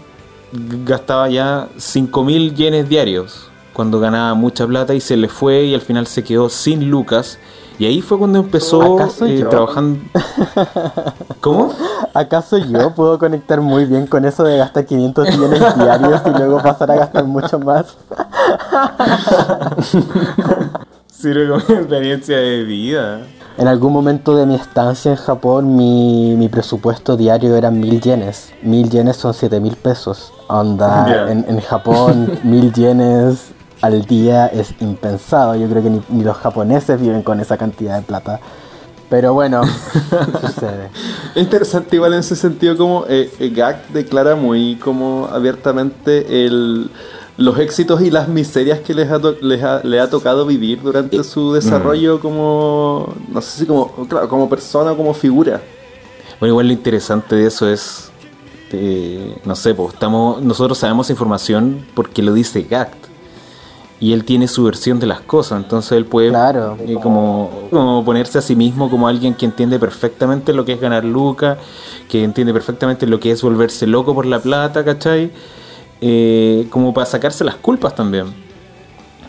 [0.85, 5.81] gastaba ya 5.000 yenes diarios cuando ganaba mucha plata y se le fue y al
[5.81, 7.39] final se quedó sin lucas.
[7.83, 9.99] Y ahí fue cuando empezó ¿Acaso eh, trabajando...
[11.41, 11.73] ¿Cómo?
[12.15, 16.63] ¿Acaso yo puedo conectar muy bien con eso de gastar 500 yenes diarios y luego
[16.63, 17.87] pasar a gastar mucho más?
[21.09, 23.23] Sirve como experiencia de vida.
[23.59, 28.53] En algún momento de mi estancia en Japón, mi, mi presupuesto diario eran mil yenes.
[28.63, 30.33] Mil yenes son siete mil pesos.
[30.47, 35.55] Onda, en, en Japón, mil yenes al día es impensado.
[35.57, 38.41] Yo creo que ni, ni los japoneses viven con esa cantidad de plata.
[39.11, 39.63] Pero bueno,
[40.41, 40.89] sucede.
[41.35, 46.91] Es interesante igual en ese sentido como eh, eh, Gag declara muy como abiertamente el,
[47.37, 50.81] los éxitos y las miserias que les ha, to- les ha- le ha tocado vivir
[50.81, 55.61] durante su desarrollo como, no sé si como, claro, como persona o como figura.
[56.41, 58.11] Bueno, igual lo interesante de eso es,
[58.73, 63.12] eh, no sé, pues estamos, nosotros sabemos información porque lo dice Gact.
[64.03, 66.77] Y él tiene su versión de las cosas, entonces él puede Claro.
[66.81, 70.81] eh, como, como ponerse a sí mismo como alguien que entiende perfectamente lo que es
[70.81, 71.57] ganar lucas,
[72.09, 75.31] que entiende perfectamente lo que es volverse loco por la plata, ¿cachai?
[76.01, 78.27] Eh, como para sacarse las culpas también.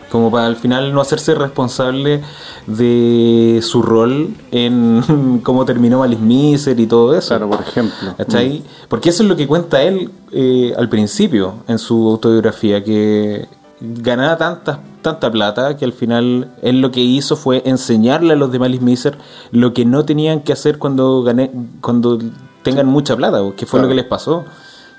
[0.09, 2.21] Como para al final no hacerse responsable
[2.65, 7.27] de su rol en cómo terminó Malice Miser y todo eso.
[7.27, 8.15] Claro, por ejemplo.
[8.17, 8.63] ¿Cachai?
[8.89, 13.47] Porque eso es lo que cuenta él eh, al principio en su autobiografía, que
[13.83, 18.49] ganaba tanta, tanta plata que al final él lo que hizo fue enseñarle a los
[18.51, 19.17] de Malice Miser
[19.51, 22.17] lo que no tenían que hacer cuando, gané, cuando
[22.63, 23.83] tengan mucha plata, que fue Claro.
[23.83, 24.45] lo que les pasó,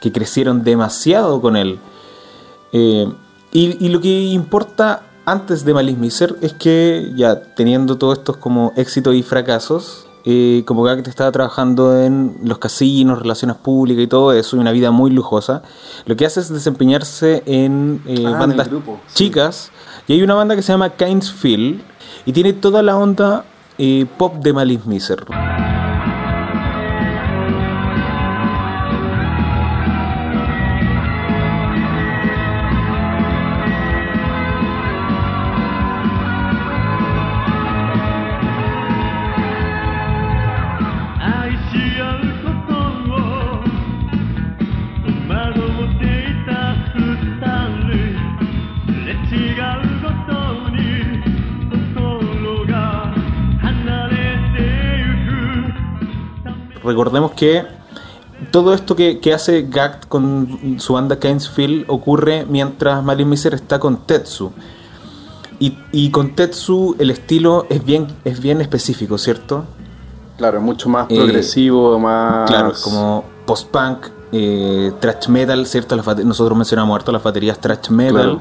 [0.01, 1.79] que crecieron demasiado con él.
[2.73, 3.11] Eh,
[3.53, 8.37] y, y lo que importa antes de Malice Miser es que ya teniendo todos estos
[8.37, 14.07] como éxitos y fracasos, eh, como te estaba trabajando en los casinos, relaciones públicas y
[14.07, 15.63] todo eso, y una vida muy lujosa,
[16.07, 19.25] lo que hace es desempeñarse en eh, Ah, en bandas grupo, sí.
[19.25, 19.71] chicas.
[20.07, 21.83] Y hay una banda que se llama Kinesfield
[22.27, 23.45] y tiene toda la onda
[23.79, 25.25] eh, pop de Malice Miser.
[56.85, 57.64] Recordemos que
[58.51, 63.79] todo esto que, que hace Gact con su banda Keynesfield ocurre mientras Malice Miser está
[63.79, 64.53] con Tetsu.
[65.61, 69.64] Y, y con Tetsu el estilo es bien, es bien específico, ¿cierto?
[70.37, 72.51] Claro, mucho más Eh, progresivo, más.
[72.51, 75.97] Claro, como post-punk, eh, thrash metal, ¿cierto?
[75.97, 78.12] Nosotros mencionamos harto las baterías thrash metal.
[78.14, 78.40] Claro.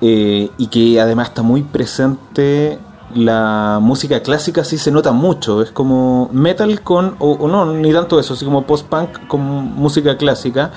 [0.00, 2.78] eh, y que además está muy presente
[3.14, 5.62] la música clásica, sí se nota mucho.
[5.62, 9.40] Es como metal con, o, o no, ni tanto eso, así como post-punk con
[9.74, 10.72] música clásica.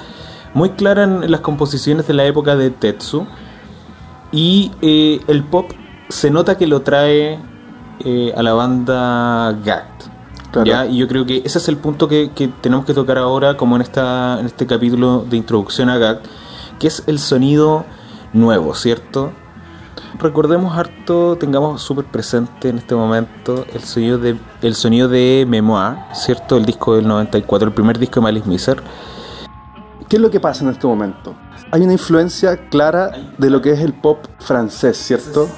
[0.54, 3.26] Muy clara en las composiciones de la época de Tetsu.
[4.32, 5.72] Y eh, el pop
[6.10, 7.40] se nota que lo trae
[8.04, 10.04] eh, a la banda Gact.
[10.52, 10.66] Claro.
[10.68, 10.86] ¿ya?
[10.86, 13.78] Y yo creo que ese es el punto que, que tenemos que tocar ahora, como
[13.78, 16.26] en, esta, en este capítulo de introducción a Gact,
[16.80, 17.86] que es el sonido
[18.34, 19.32] nuevo, ¿cierto?
[20.22, 25.98] Recordemos harto, tengamos súper presente en este momento el sonido de el sonido de Memoir,
[26.14, 26.58] ¿cierto?
[26.58, 28.84] El disco del 94, el primer disco de Malice Miser.
[30.08, 31.34] ¿Qué es lo que pasa en este momento?
[31.72, 35.50] Hay una influencia clara de lo que es el pop francés, ¿cierto?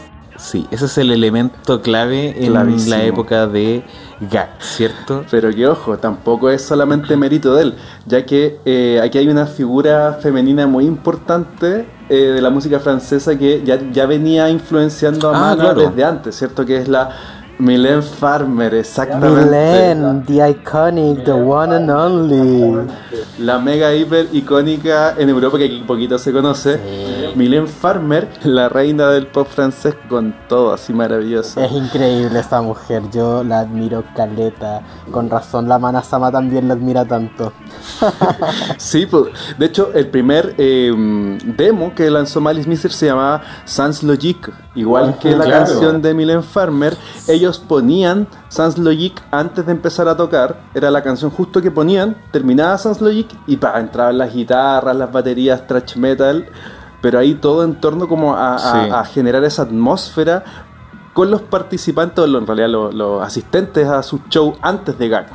[0.43, 2.95] Sí, ese es el elemento clave en Clavísimo.
[2.97, 3.82] la época de
[4.29, 5.23] Gact, ¿cierto?
[5.32, 7.73] Pero que ojo, tampoco es solamente mérito de él,
[8.06, 13.38] ya que eh, aquí hay una figura femenina muy importante eh, de la música francesa
[13.38, 15.89] que ya, ya venía influenciando a Ah, Mana claro.
[15.89, 16.65] desde antes, ¿cierto?
[16.65, 17.10] Que es la
[17.60, 19.45] Mylène Farmer, exactamente.
[19.45, 22.89] Milen, the iconic, the one and only.
[23.39, 26.79] La mega hiper icónica en Europa que aquí poquito se conoce.
[27.36, 31.62] Mylène Farmer, la reina del pop francés con todo así maravilloso.
[31.62, 34.82] Es increíble esta mujer, yo la admiro caleta.
[35.12, 37.54] Con razón la Mana Sama también la admira tanto.
[38.78, 39.26] Sí, pues,
[39.58, 40.91] de hecho, el primer eh,
[41.58, 45.65] demo que lanzó Malice Miser se llamaba Sans Logic, igual que la claro.
[45.65, 46.96] canción de Mylène Farmer.
[47.28, 52.15] Ellos ponían Sans Logic antes de empezar a tocar, era la canción justo que ponían,
[52.32, 56.48] terminaba Sans Logic y pa, entraban las guitarras, las baterías, thrash metal,
[57.04, 58.89] pero ahí todo en torno como a, a- Sí.
[58.92, 60.44] a generar esa atmósfera
[61.13, 65.28] con los participantes, o en realidad los, los asistentes a su show antes de GAG.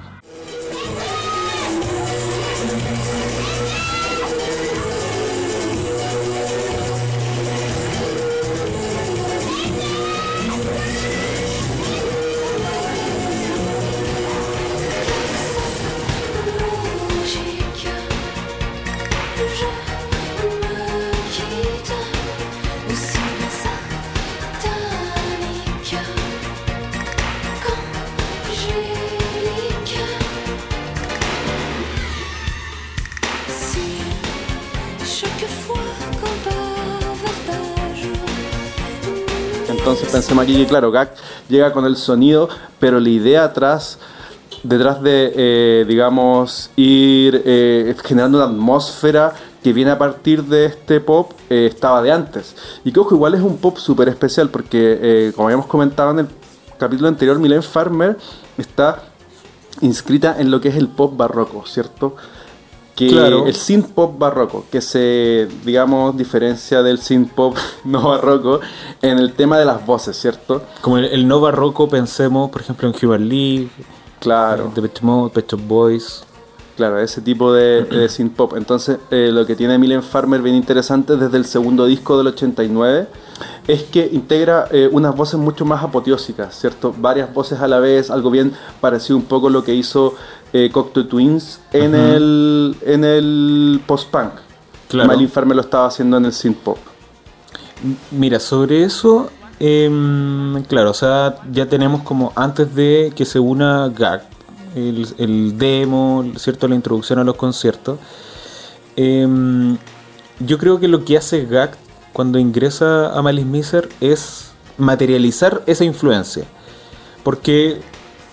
[40.48, 41.14] Aquí que, claro, GAC
[41.48, 42.48] llega con el sonido,
[42.80, 43.98] pero la idea atrás,
[44.62, 51.00] detrás de, eh, digamos, ir eh, generando una atmósfera que viene a partir de este
[51.00, 52.56] pop, eh, estaba de antes.
[52.82, 56.28] Y que, igual es un pop súper especial, porque, como habíamos comentado en el
[56.78, 58.16] capítulo anterior, Mylène Farmer
[58.56, 59.02] está
[59.82, 62.16] inscrita en lo que es el pop barroco, ¿cierto?
[62.98, 63.46] Que Claro.
[63.46, 68.58] el synth pop barroco, que se, digamos, diferencia del synth pop no barroco
[69.02, 70.62] en el tema de las voces, ¿cierto?
[70.80, 73.68] Como el, el no barroco, pensemos, por ejemplo, en Human League,
[74.18, 76.24] Claro, The Pet Mode, Pet Shop Boys.
[76.76, 78.54] claro, ese tipo de, de synth pop.
[78.56, 83.06] Entonces, eh, lo que tiene Mylène Farmer bien interesante desde el segundo disco del 89
[83.68, 86.92] es que integra eh, unas voces mucho más apoteósicas, ¿cierto?
[86.98, 90.14] Varias voces a la vez, algo bien parecido un poco a lo que hizo
[90.52, 94.32] eh, Cocteau Twins en el, en el post-punk.
[94.88, 95.10] Claro.
[95.10, 96.78] Mylène Farmer lo estaba haciendo en el synth pop.
[98.10, 99.30] Mira, sobre eso,
[99.60, 104.22] em, claro, o sea, ya tenemos como antes de que se una GAG,
[104.74, 106.66] el, el demo, ¿cierto?
[106.68, 107.98] La introducción a los conciertos.
[108.96, 109.76] em,
[110.40, 111.72] yo creo que lo que hace GAG
[112.12, 116.44] cuando ingresa a Malice Miser es materializar esa influencia.
[117.22, 117.80] Porque,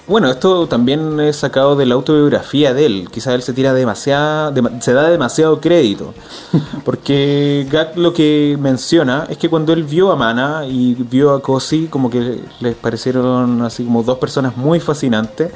[0.07, 3.07] bueno, esto también es sacado de la autobiografía de él.
[3.11, 6.13] Quizás él se tira demasiado, dema- se da demasiado crédito.
[6.85, 11.41] Porque Gak lo que menciona es que cuando él vio a Mana y vio a
[11.41, 15.51] Cosi, como que les parecieron así como dos personas muy fascinantes.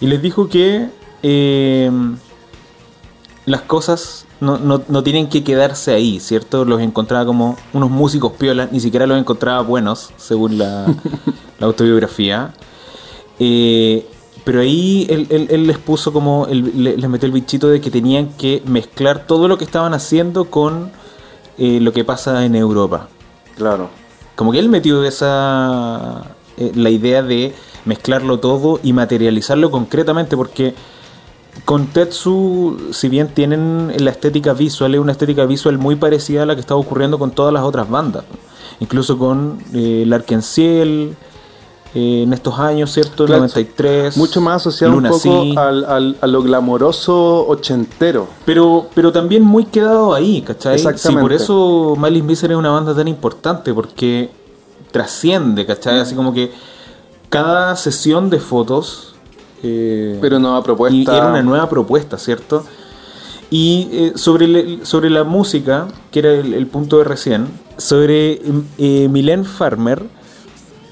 [0.00, 0.88] Y les dijo que
[1.22, 1.90] eh,
[3.46, 6.64] las cosas no, no- no tienen que quedarse ahí, ¿cierto?
[6.64, 10.86] Los encontraba como unos músicos piolas, ni siquiera los encontraba buenos, según la,
[11.58, 12.52] la autobiografía.
[13.38, 14.06] Eh,
[14.44, 17.80] pero ahí él, él- él les puso como, el- le- les metió el bichito de
[17.80, 20.90] que tenían que mezclar todo lo que estaban haciendo con
[21.58, 23.08] eh, lo que pasa en Europa.
[23.56, 23.88] Claro.
[24.34, 26.22] Como que él metió esa
[26.56, 27.54] eh, la idea de
[27.84, 30.74] mezclarlo todo y materializarlo concretamente porque
[31.66, 36.46] con Tetsu, si bien tienen la estética visual, es una estética visual muy parecida a
[36.46, 38.24] la que está ocurriendo con todas las otras bandas.
[38.80, 41.14] Incluso con eh, Larkenciel,
[41.94, 43.26] eh, en estos años, ¿cierto?
[43.26, 44.16] Claro, 93.
[44.16, 48.28] Mucho más asociado Luna un poco al, al- a lo glamoroso ochentero.
[48.46, 50.78] Pero, pero también muy quedado ahí, ¿cachai?
[50.78, 51.22] Sí, Exactamente.
[51.22, 54.30] por eso Malice Misery es una banda tan importante, porque
[54.90, 55.98] trasciende, ¿cachai?
[56.00, 56.52] Así como que
[57.28, 59.14] cada sesión de fotos...
[59.62, 60.96] eh, Pero nueva propuesta.
[61.14, 62.64] y era una nueva propuesta, ¿cierto?
[63.50, 68.40] Y eh, sobre, le- sobre la música, que era el, el punto de recién, sobre
[68.78, 70.02] eh, Mylène Farmer,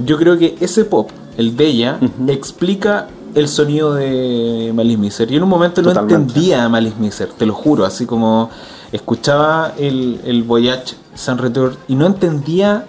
[0.04, 1.98] yo creo que ese pop, el de ella,
[2.28, 5.28] explica el sonido de Malice Miser.
[5.28, 8.50] Yo en un momento no entendía a Malice Miser, te lo juro, así como
[8.92, 12.86] escuchaba el, el Voyage Sans Retour y no entendía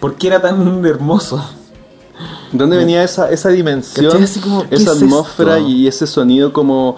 [0.00, 1.42] por qué era tan hermoso.
[2.52, 4.24] ¿De dónde venía esa, esa dimensión, ¿Cachai?
[4.24, 5.68] Así como, ¿qué esa es atmósfera esto?
[5.68, 6.96] y ese sonido como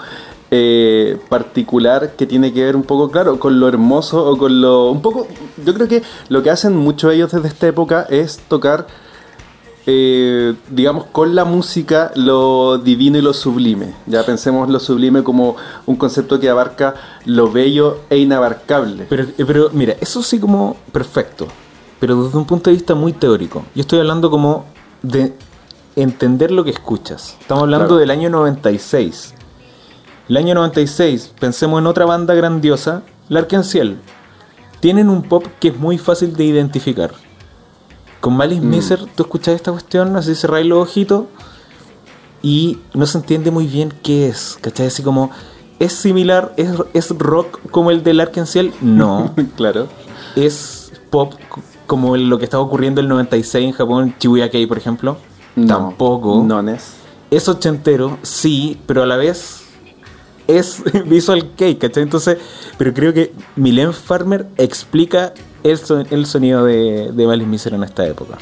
[0.50, 4.90] eh, particular que tiene que ver un poco, claro, con lo hermoso o con lo...
[4.90, 5.26] Un poco,
[5.64, 8.86] yo creo que lo que hacen muchos ellos desde esta época es tocar,
[9.90, 13.94] eh, digamos, con la música lo divino y lo sublime.
[14.04, 19.06] Ya pensemos lo sublime como un concepto que abarca lo bello e inabarcable.
[19.08, 21.46] Pero, eh, pero mira, eso sí como perfecto,
[22.00, 23.64] pero desde un punto de vista muy teórico.
[23.74, 24.66] Yo estoy hablando como
[25.00, 25.32] de
[25.96, 27.38] entender lo que escuchas.
[27.40, 28.00] Estamos hablando Claro.
[28.00, 29.32] del año 96.
[30.28, 33.96] El año 96, pensemos en otra banda grandiosa, Larkenciel.
[34.80, 37.12] Tienen un pop que es muy fácil de identificar.
[38.20, 38.70] Con Malice Mm.
[38.70, 41.26] Miser, tú escuchas esta cuestión, así cerráis los ojitos
[42.42, 44.58] y no se entiende muy bien qué es.
[44.60, 44.86] ¿Cachai?
[44.88, 45.30] Así como,
[45.78, 46.52] ¿es similar?
[46.56, 48.72] ¿Es, es rock como el de Larkenciel?
[48.80, 49.34] No.
[49.56, 49.88] claro.
[50.36, 51.34] ¿Es pop
[51.86, 55.16] como lo que estaba ocurriendo el 96 en Japón, Shibuya Kei, por ejemplo?
[55.56, 56.42] No, Tampoco.
[56.44, 56.94] No es.
[57.30, 59.62] Es ochentero, sí, pero a la vez
[60.46, 62.02] es Visual Kei, ¿cachai?
[62.02, 62.38] Entonces,
[62.76, 68.06] pero creo que Mylène Farmer explica el, son- el sonido de, de Miser en esta
[68.06, 68.38] época.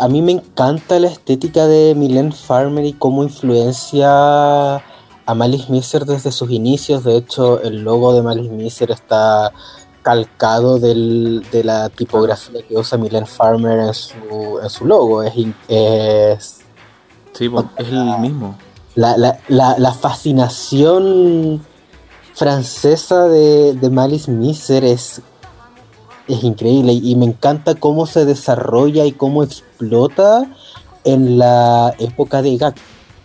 [0.00, 6.04] A mí me encanta la estética de Mylène Farmer y cómo influencia a Malice Miser
[6.06, 7.04] desde sus inicios.
[7.04, 9.52] De hecho, el logo de Malice Miser está
[10.02, 15.22] calcado del- de la tipografía que usa Mylène Farmer en su, en su logo.
[15.22, 15.34] Es,
[17.34, 18.56] Sí, es el mismo.
[18.94, 21.64] la, la- la- la fascinación
[22.34, 25.20] francesa de, de Malice Miser es,
[26.28, 30.50] es increíble y me encanta cómo se desarrolla y cómo explota
[31.04, 32.76] en la época de GAC.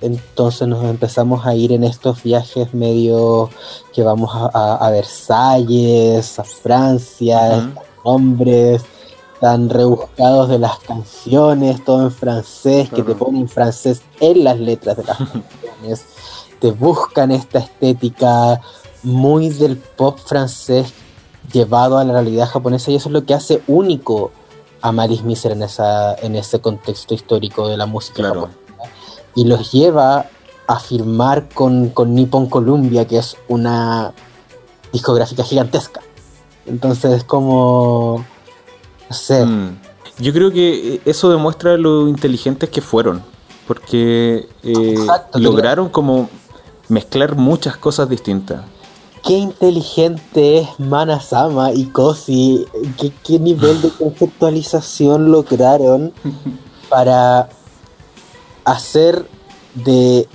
[0.01, 3.49] Entonces nos empezamos a ir en estos viajes medio
[3.93, 7.69] que vamos a, a- a Versalles, a Francia,
[8.03, 8.09] Ujú.
[8.09, 8.83] nombres
[9.39, 14.95] tan rebuscados de las canciones, todo en francés, que te ponen francés en las letras
[14.97, 16.05] de las canciones,
[16.59, 18.61] te buscan esta estética
[19.03, 20.93] muy del pop francés
[21.51, 24.31] llevado a la realidad japonesa y eso es lo que hace único
[24.81, 28.41] a Malice Miser en, esa, en ese contexto histórico de la música Claro.
[28.41, 28.63] japonesa
[29.35, 30.27] y los lleva
[30.67, 34.13] a firmar con, con Nippon Columbia, que es una
[34.91, 36.01] discográfica gigantesca.
[36.65, 38.23] Entonces es como...
[39.09, 39.45] No sé.
[39.45, 39.79] Mm.
[40.19, 43.23] Yo creo que eso demuestra lo inteligentes que fueron.
[43.67, 46.29] Porque eh, Exacto, lograron como
[46.89, 48.61] mezclar muchas cosas distintas.
[49.23, 52.65] Qué inteligente es Manasama y Kosi.
[52.99, 56.13] ¿Qué, qué nivel de conceptualización lograron
[56.89, 57.49] para
[58.65, 59.25] hacer
[59.75, 60.27] de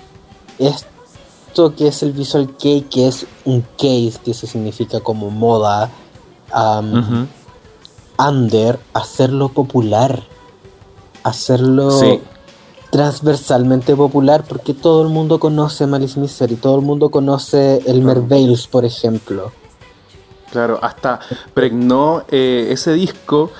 [0.58, 5.90] esto que es el Visual Kei, que es un case, que eso significa como moda,
[8.18, 10.22] under, hacerlo popular.
[11.22, 12.20] Hacerlo Sí.
[12.90, 18.66] Transversalmente popular porque todo el mundo conoce Malice Misery, todo el mundo conoce el Merveils,
[18.66, 19.52] por ejemplo.
[20.50, 21.20] Claro, hasta
[21.52, 23.50] pregnó eh, ese disco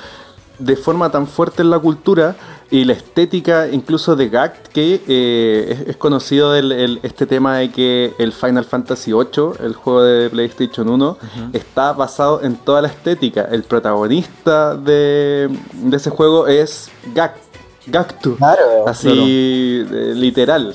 [0.59, 2.35] de forma tan fuerte en la cultura
[2.71, 7.59] y la estética incluso de Gact que eh, es, es conocido el- el- este tema
[7.59, 11.17] de que el Final Fantasy VIII, el juego de PlayStation 1,
[11.53, 13.43] está basado en toda la estética.
[13.51, 17.48] El protagonista de, de ese juego es Gact,
[17.91, 18.37] Gactu.
[18.37, 18.87] Claro.
[18.87, 19.09] Así,
[19.91, 20.75] eh, literal.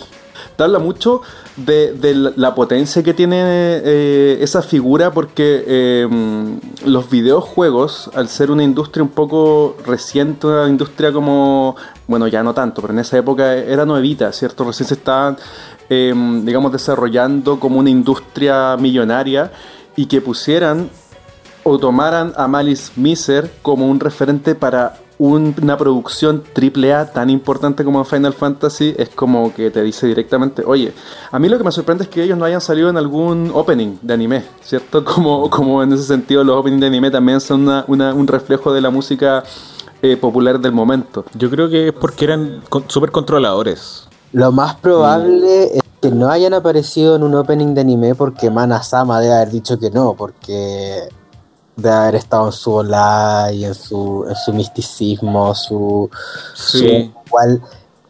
[0.55, 1.22] te habla mucho
[1.57, 3.38] de, de la- la potencia que tiene
[3.84, 6.07] eh, esa figura porque eh,
[6.86, 11.76] los videojuegos, al ser una industria un poco reciente, una industria como,
[12.07, 14.64] bueno, ya no tanto, pero en esa época era nuevita, ¿cierto?
[14.64, 15.38] Recién se estaban,
[15.89, 19.51] eh, digamos, desarrollando como una industria millonaria
[19.95, 20.89] y que pusieran
[21.64, 27.84] o tomaran a Malice Miser como un referente para un- una producción AAA tan importante
[27.84, 30.91] como Final Fantasy, es como que te dice directamente, oye,
[31.32, 33.97] a mí lo que me sorprende es que ellos no hayan salido en algún opening
[34.01, 35.03] de anime, ¿cierto?
[35.24, 38.74] Como, como en ese sentido los openings de anime también son una- una- un reflejo
[38.74, 39.43] de la música
[40.01, 41.24] eh, popular del momento.
[41.34, 44.07] Yo creo que es porque eran con- súper controladores.
[44.34, 49.22] Lo más probable es que no hayan aparecido en un opening de anime porque Mana-sama
[49.22, 51.07] debe haber dicho que no, porque
[51.76, 56.09] debe haber estado en su ola y en su, en su misticismo, su,
[56.55, 56.78] Sí.
[56.80, 56.86] su
[57.28, 57.61] igual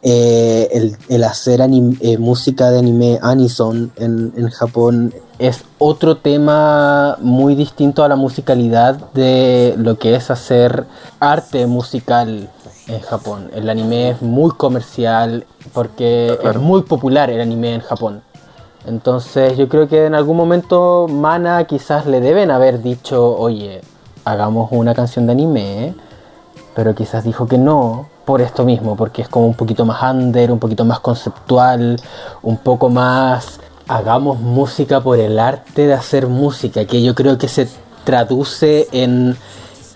[0.02, 6.18] eh, el, el hacer anim- eh, música de anime Anison en, en Japón es otro
[6.18, 10.84] tema muy distinto a la musicalidad de lo que es hacer
[11.20, 12.50] arte musical
[12.86, 13.50] en Japón.
[13.54, 18.22] El anime es muy comercial porque es muy popular el anime en Japón.
[18.86, 23.80] Entonces yo creo que en algún momento Mana quizás le deben haber dicho, oye,
[24.24, 25.94] hagamos una canción de anime,
[26.74, 30.50] pero quizás dijo que no por esto mismo, porque es como un poquito más under,
[30.50, 32.00] un poquito más conceptual,
[32.42, 37.48] un poco más hagamos música por el arte de hacer música, que yo creo que
[37.48, 37.68] se
[38.04, 39.36] traduce en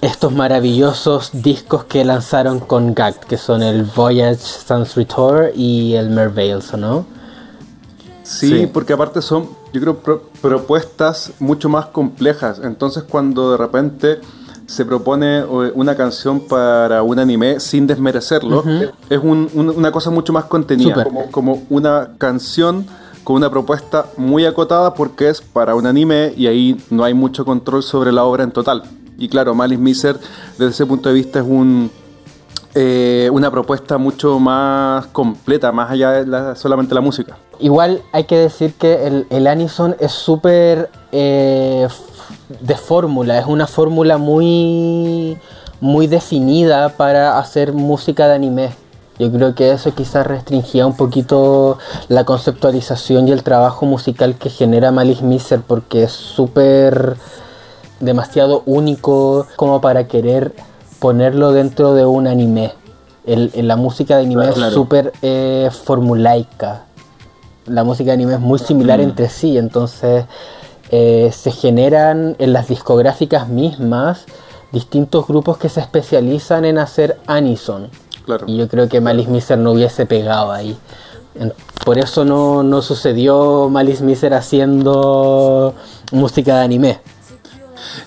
[0.00, 6.10] estos maravillosos discos que lanzaron con GACT, que son el Voyage Sans Retour y el
[6.10, 7.17] Merveils, ¿o no?
[8.28, 8.66] Sí, Sí.
[8.70, 12.60] porque aparte son, yo creo, pro- propuestas mucho más complejas.
[12.62, 14.20] Entonces, cuando de repente
[14.66, 18.62] se propone eh, una canción para un anime sin desmerecerlo,
[19.08, 21.04] es un- un- una cosa mucho más contenida.
[21.04, 22.84] Como, como una canción
[23.24, 27.44] con una propuesta muy acotada porque es para un anime y ahí no hay mucho
[27.46, 28.82] control sobre la obra en total.
[29.16, 30.18] Y claro, Malice Miser,
[30.58, 31.90] desde ese punto de vista, es un,
[32.74, 37.36] eh, una propuesta mucho más completa, más allá de la- solamente la música.
[37.60, 41.88] Igual hay que decir que el, el Anison es súper eh,
[42.60, 45.36] de fórmula, es una fórmula muy,
[45.80, 48.70] muy definida para hacer música de anime.
[49.18, 54.48] Yo creo que eso quizás restringía un poquito la conceptualización y el trabajo musical que
[54.48, 57.16] genera Malice Miser porque es súper
[57.98, 60.54] demasiado único como para querer
[60.98, 62.72] ponerlo dentro de un anime.
[63.26, 64.68] El- el- la música de anime Claro.
[64.68, 66.84] es súper eh, formulaica.
[67.66, 70.24] La música de anime es muy similar entre sí, entonces
[70.90, 74.24] eh, se generan en las discográficas mismas
[74.72, 77.90] distintos grupos que se especializan en hacer anison.
[78.24, 78.46] Claro.
[78.48, 80.78] Y yo creo que Malice Miser no hubiese pegado ahí.
[81.84, 85.74] Por eso no, no sucedió Malice Miser haciendo
[86.12, 87.00] música de anime.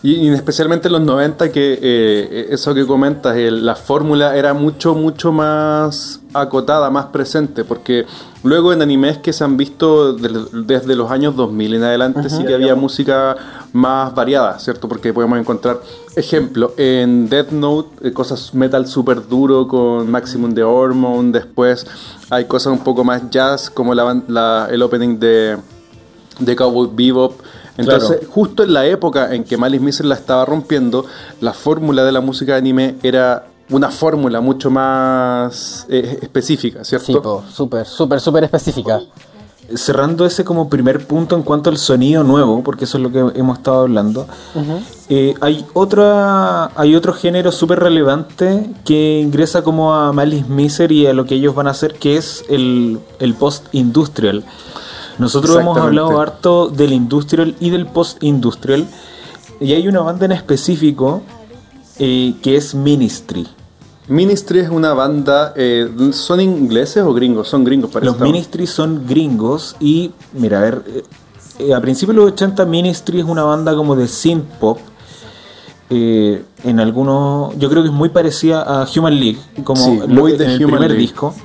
[0.03, 4.53] Y, y especialmente en los 90 que eh, eso que comentas, el- la fórmula era
[4.53, 8.05] mucho, mucho más acotada, más presente, porque
[8.43, 12.53] luego en animes que se han visto desde los años 2000 en adelante sí que
[12.53, 13.35] había música
[13.73, 14.87] más variada, ¿cierto?
[14.87, 15.81] Porque podemos encontrar,
[16.15, 21.85] ejemplo, en Death Note, eh, cosas metal súper duro con Maximum de Hormone, después
[22.29, 25.57] hay cosas un poco más jazz como la- el opening de,
[26.39, 27.33] de Cowboy Bebop.
[27.81, 28.31] Entonces, Claro.
[28.33, 31.05] justo en la época en que Malice Miser la estaba rompiendo,
[31.41, 37.43] la fórmula de la música de anime era una fórmula mucho más eh, específica, ¿cierto?
[37.47, 39.01] Sí, súper, súper, súper específica.
[39.73, 43.19] cerrando ese como primer punto en cuanto al sonido nuevo, porque eso es lo que
[43.39, 44.27] hemos estado hablando,
[45.07, 51.07] eh, hay otra hay otro género súper relevante que ingresa como a Malice Miser y
[51.07, 54.43] a lo que ellos van a hacer, que es el, el post-industrial.
[55.19, 58.85] Nosotros hemos hablado harto del industrial y del post-industrial,
[59.59, 61.21] y hay una banda en específico
[61.99, 63.47] eh, que es Ministry.
[64.07, 67.47] Ministry es una banda, eh, ¿son ingleses o gringos?
[67.47, 68.11] Son gringos, parece.
[68.11, 70.83] Los Ministry son gringos y, mira, a ver,
[71.59, 74.79] eh, a principios de los 80 Ministry es una banda como de synth pop.
[75.93, 80.07] eh, en algunos, yo creo que es muy parecida a Human League, como Sí, lo-
[80.07, 81.01] muy de en el Human primer League.
[81.01, 81.35] disco.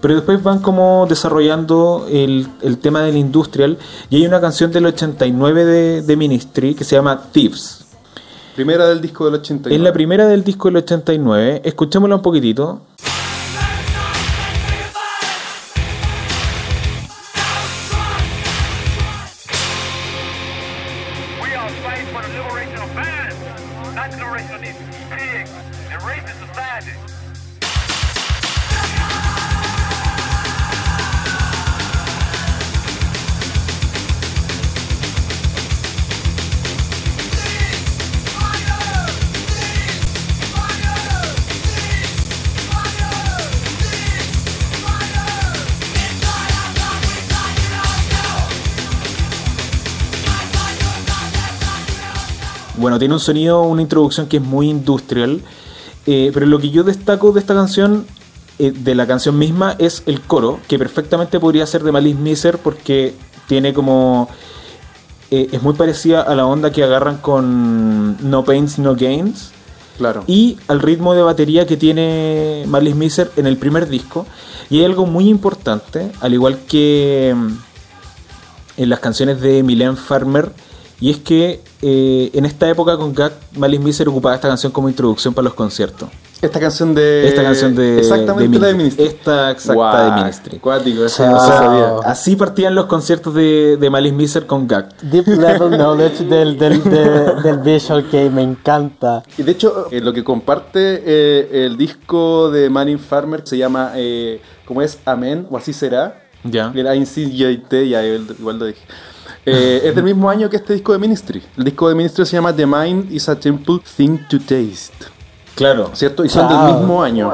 [0.00, 3.78] Pero después van como desarrollando el, el tema del industrial
[4.08, 7.84] y hay una canción del 89 de, de Ministry que se llama Thieves.
[8.54, 9.76] Primera del disco del 89.
[9.76, 11.62] Es la primera del disco del 89.
[11.64, 12.80] Escuchémosla un poquitito.
[52.80, 55.40] Bueno, tiene un sonido, una introducción que es muy industrial,
[56.06, 58.06] eh, pero lo que yo destaco de esta canción,
[58.58, 62.58] eh, de la canción misma, es el coro, que perfectamente podría ser de Malice Miser
[62.58, 63.14] porque
[63.46, 64.28] tiene como...
[65.30, 69.52] eh, es muy parecida a la onda que agarran con No Pains, No Gains
[69.98, 70.24] Claro.
[70.26, 74.26] y al ritmo de batería que tiene Malice Miser en el primer disco.
[74.70, 77.48] Y hay algo muy importante, al igual que mm,
[78.78, 80.52] en las canciones de Milen Farmer,
[81.00, 84.88] y es que eh, en esta época con Gag, Malice Miser ocupaba esta canción como
[84.88, 86.08] introducción para los conciertos.
[86.42, 87.28] Esta canción de.
[87.28, 87.98] Esta canción de.
[87.98, 89.04] Exactamente la de Ministry.
[89.04, 90.58] Esta exacta Guau, de Ministry.
[90.58, 91.32] Cuático, eso Chao.
[91.32, 91.96] no se sabía.
[92.10, 94.88] Así partían los conciertos de, de Malice Miser con Gag.
[95.02, 99.22] Deep level knowledge del, del, de- del visual que me encanta.
[99.36, 103.92] Y de hecho, eh, lo que comparte eh, el disco de Manning Farmer se llama,
[103.96, 104.98] eh, ¿cómo es?
[105.04, 106.22] Amén, o así será.
[106.42, 106.72] Ya.
[106.74, 108.80] El INCJT, ya igual igual lo dije.
[109.46, 111.42] Eh, es del mismo año que este disco de Ministry.
[111.56, 115.20] El disco de Ministry se llama The Mind is a Temple Thing to Taste.
[115.54, 115.90] Claro.
[115.92, 116.24] ¿Cierto?
[116.24, 117.30] Y son del mismo año.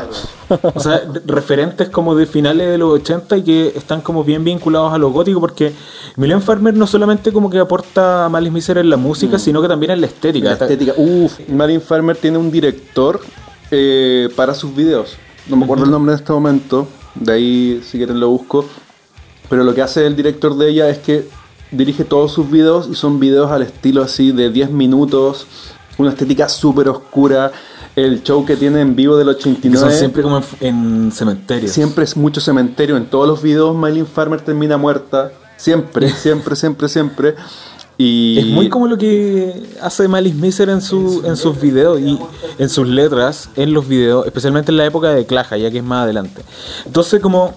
[0.75, 4.93] O sea, referentes como de finales de los 80 y que están como bien vinculados
[4.93, 5.73] a lo gótico porque
[6.17, 9.69] Milen Farmer no solamente como que aporta a Malice Miser en la música, sino que
[9.69, 10.49] también en la estética.
[10.49, 10.95] La estética.
[10.97, 13.21] Uf, Marine Farmer tiene un director
[13.71, 15.17] eh, para sus videos.
[15.49, 16.89] No me acuerdo el nombre en este momento.
[17.15, 18.65] De ahí, si quieren, lo busco.
[19.49, 21.29] Pero lo que hace el director de ella es que
[21.71, 25.47] dirige todos sus videos y son videos al estilo así de 10 minutos.
[25.99, 27.53] Una estética súper oscura.
[27.95, 29.91] El show que tiene en vivo del Que 89.
[29.91, 31.73] son siempre como en, en cementerios.
[31.73, 32.97] Siempre es mucho cementerio.
[32.97, 35.33] En todos los videos, Marilyn Farmer termina muerta.
[35.57, 37.35] Siempre, siempre, siempre, siempre.
[37.99, 42.19] Y Es muy como lo que hace Malice Miser en, su, en sus videos y
[42.59, 45.85] en sus letras, en los videos, especialmente en la época de Claja, ya que es
[45.85, 46.43] más adelante.
[46.85, 47.55] Entonces, como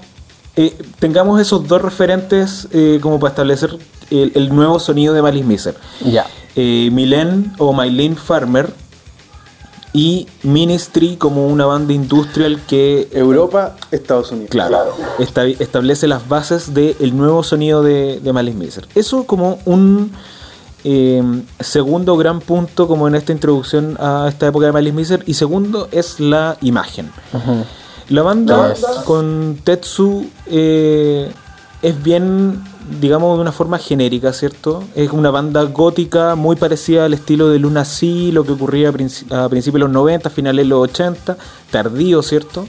[0.56, 3.78] eh, tengamos esos dos referentes eh, como para establecer
[4.12, 5.76] el, el nuevo sonido de Malice Miser.
[6.06, 6.26] Ya.
[6.56, 8.74] Eh, Milen o Mylene Farmer
[9.92, 14.52] y Ministry como una banda industrial que Europa, Estados Unidos.
[14.52, 14.78] Claro,
[15.18, 18.88] esta- establece las bases del nuevo sonido de, de Malice Miser.
[18.94, 20.12] Eso como un
[20.84, 21.24] eh,
[21.60, 25.24] segundo gran punto como en esta introducción a esta época de Malice Miser.
[25.26, 27.12] Y segundo es la imagen.
[28.10, 28.86] La banda Yes.
[29.06, 31.32] con Tetsu eh,
[31.82, 32.64] es bien,
[33.00, 34.84] digamos, de una forma genérica, ¿cierto?
[34.96, 38.92] Es una banda gótica muy parecida al estilo de Luna Sea, lo que ocurría a,
[38.94, 41.38] princi- a principios de los 90, finales de los 80,
[41.72, 42.68] tardío, ¿cierto?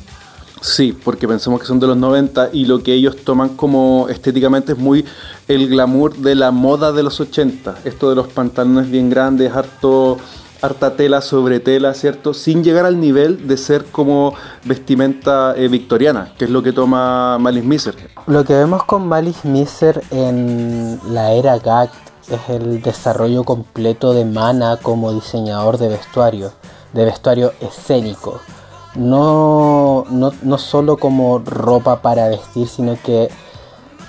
[0.62, 4.72] Sí, porque pensamos que son de los 90 y lo que ellos toman como estéticamente
[4.72, 5.06] es muy
[5.48, 7.78] el glamour de la moda de los 80.
[7.84, 10.18] Esto de los pantalones bien grandes, harto,
[10.62, 12.34] harta tela sobre tela, ¿cierto?
[12.34, 14.34] Sin llegar al nivel de ser como
[14.64, 17.96] vestimenta eh, victoriana, que es lo que toma Malice Miser.
[18.26, 21.90] Lo que vemos con Malice Miser en la era GAG
[22.28, 26.52] es el desarrollo completo de Mana como diseñador de vestuario,
[26.92, 28.40] de vestuario escénico.
[28.94, 33.30] No, no, no solo como ropa para vestir, sino que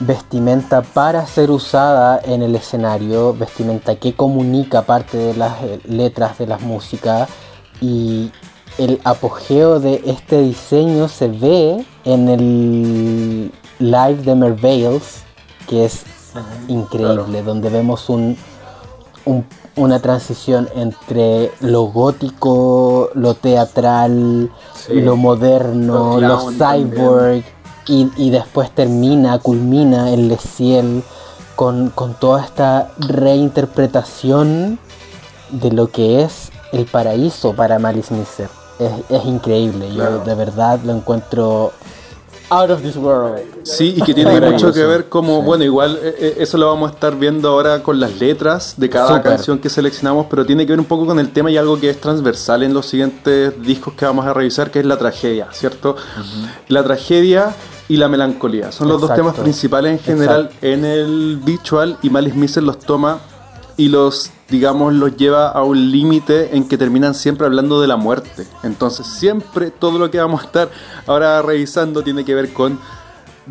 [0.02, 6.38] vestimenta para ser usada en el escenario, vestimenta que comunica parte de las eh, letras
[6.38, 7.30] de las músicas
[7.82, 8.32] y
[8.78, 15.24] el apogeo de este diseño se ve en el live de Merveils,
[15.68, 16.04] que es
[16.68, 18.38] increíble, donde vemos un,
[19.26, 19.46] un-
[19.78, 24.52] una transición entre lo gótico, lo teatral,
[24.90, 27.46] lo moderno, Los lo también.
[27.88, 31.04] Y, y después termina, culmina en Le Ciel
[31.56, 34.80] con, con toda esta reinterpretación
[35.50, 38.50] de lo que es el paraíso para Malice Miser.
[38.80, 41.72] Es, es increíble, yo de verdad lo encuentro
[42.52, 43.40] out of this world.
[43.64, 46.92] Sí, y que tiene mucho que ver como, bueno, igual eh, eh, eso lo vamos
[46.92, 49.24] a estar viendo ahora con las letras de cada Súper.
[49.24, 51.90] canción que seleccionamos, pero tiene que ver un poco con el tema y algo que
[51.90, 55.96] es transversal en los siguientes discos que vamos a revisar, que es la tragedia, ¿cierto?
[56.68, 57.56] La tragedia
[57.88, 58.72] y la melancolía.
[58.72, 59.32] Son los dos Exacto.
[59.32, 63.20] temas principales en general en el visual y Malice Miser los toma
[63.78, 67.96] y los, digamos, los lleva a un límite en que terminan siempre hablando de la
[67.96, 68.46] muerte.
[68.64, 70.70] Entonces siempre todo lo que vamos a estar
[71.08, 72.78] ahora revisando tiene que ver con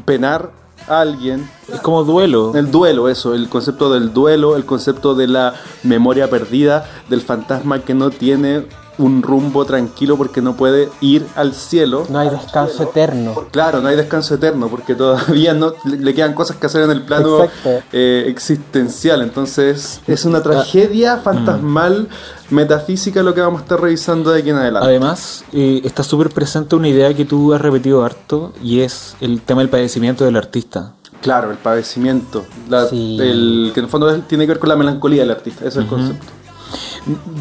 [0.05, 0.53] penar
[0.87, 1.49] a alguien.
[1.73, 2.55] Es como duelo.
[2.55, 7.81] El duelo, eso, el concepto del duelo, el concepto de la memoria perdida, del fantasma
[7.81, 8.67] que no tiene
[9.01, 12.05] un rumbo tranquilo porque no puede ir al cielo.
[12.09, 13.35] No hay descanso eterno.
[13.51, 17.03] Claro, no hay descanso eterno porque todavía no le quedan cosas que hacer en el
[17.03, 17.49] plano
[17.93, 19.23] eh, existencial.
[19.23, 22.09] Entonces es una tragedia fantasmal,
[22.51, 24.89] metafísica lo que vamos a estar revisando de aquí en adelante.
[24.89, 29.41] Además, eh, está súper presente una idea que tú has repetido harto y es el
[29.41, 30.93] tema del padecimiento del artista.
[31.23, 33.19] Claro, el padecimiento, la- Sí.
[33.21, 35.85] el, que en el fondo tiene que ver con la melancolía del artista, ese es
[35.85, 36.27] el concepto.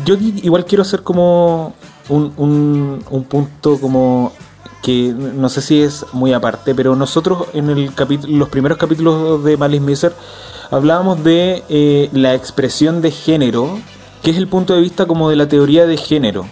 [0.06, 1.74] Yo igual quiero hacer como
[2.08, 4.32] un, un- un punto como
[4.82, 7.92] que no sé si es muy aparte, pero nosotros en el
[8.28, 10.14] los primeros capítulos de Malice Miser
[10.72, 13.78] hablábamos de eh, la expresión de género,
[14.24, 16.46] que es el punto de vista como de la teoría de género.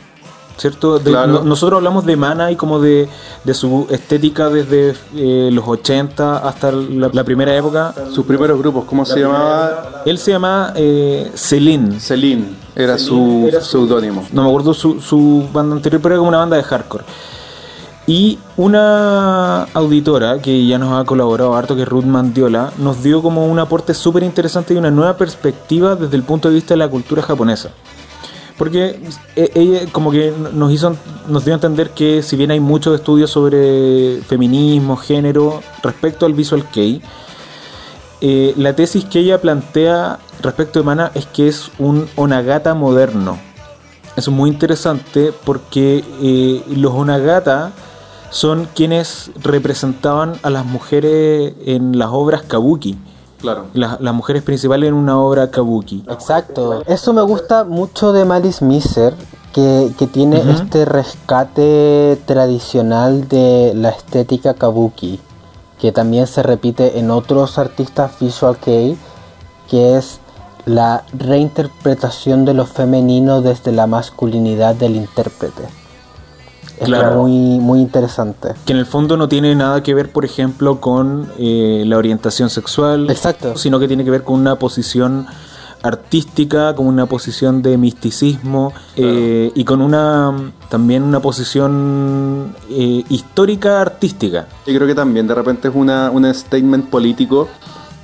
[0.57, 0.97] ¿Cierto?
[0.99, 1.33] De- Claro.
[1.33, 3.07] no- nosotros hablamos de Mana y como de,
[3.43, 7.93] de su estética desde eh, los 80 hasta la, la primera época.
[8.11, 10.01] Sus primeros grupos, ¿cómo se llamaba?
[10.05, 11.99] Él se llama eh, Celine.
[11.99, 12.45] Celine,
[12.75, 14.25] era su seudónimo.
[14.31, 17.03] No me acuerdo su, su banda anterior, pero era como una banda de hardcore.
[18.09, 23.21] Y una auditora que ya nos ha colaborado harto, que es Ruth Mandiola, nos dio
[23.21, 26.77] como un aporte súper interesante y una nueva perspectiva desde el punto de vista de
[26.77, 27.69] la cultura japonesa.
[28.57, 28.99] Porque
[29.35, 30.95] eh, ella como que nos hizo
[31.27, 36.33] nos dio a entender que si bien hay muchos estudios sobre feminismo, género, respecto al
[36.33, 37.01] visual kei,
[38.19, 43.37] eh, la tesis que ella plantea respecto de Mana es que es un onagata moderno.
[44.15, 47.73] Eso es muy interesante porque eh, los onagata
[48.31, 52.97] son quienes representaban a las mujeres en las obras kabuki.
[53.39, 53.65] Claro.
[53.73, 56.03] Las, las mujeres principales en una obra kabuki.
[56.09, 56.83] Exacto.
[56.87, 59.13] Eso me gusta mucho de Malice Miser,
[59.53, 65.19] que, que tiene este rescate tradicional de la estética kabuki,
[65.79, 68.97] que también se repite en otros artistas visual kei,
[69.69, 70.19] que es
[70.65, 75.63] la reinterpretación de lo femenino desde la masculinidad del intérprete.
[76.79, 77.23] Es Claro.
[77.23, 78.49] muy, muy interesante.
[78.65, 82.49] Que en el fondo no tiene nada que ver, por ejemplo, con eh, la orientación
[82.49, 83.09] sexual.
[83.09, 83.57] Exacto.
[83.57, 85.25] Sino que tiene que ver con una posición
[85.83, 93.81] artística, con una posición de misticismo eh, y con una también una posición eh, histórica
[93.81, 94.47] artística.
[94.65, 97.47] Yo creo que también de repente es una, un statement político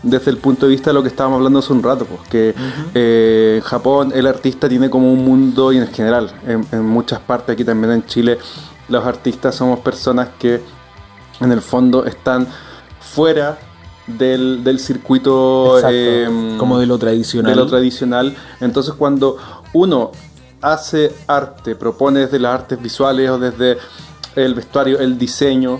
[0.04, 2.54] desde el punto de vista de lo que estábamos hablando hace un rato, pues, que
[2.93, 7.20] eh, en Japón el artista tiene como un mundo y en general, en, en muchas
[7.20, 8.38] partes, aquí también en Chile,
[8.89, 10.62] los artistas somos personas que
[11.39, 12.47] en el fondo están
[12.99, 13.58] fuera
[14.08, 17.51] del, del circuito em, Como de lo tradicional.
[17.51, 18.36] de lo tradicional.
[18.60, 19.38] Entonces cuando
[19.74, 20.12] uno
[20.62, 23.78] hace arte, propone desde las artes visuales o desde
[24.36, 25.80] el vestuario, el diseño,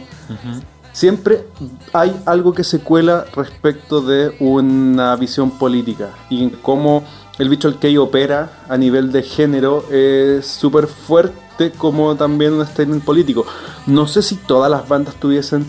[0.94, 1.46] siempre
[1.92, 7.04] hay algo que se cuela respecto de una visión política y en cómo
[7.40, 13.04] el visual kei opera a nivel de género es súper fuerte como también un statement
[13.04, 13.46] político.
[13.88, 15.66] No sé si todas las bandas tuviesen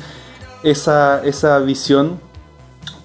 [0.63, 2.21] esa, esa visión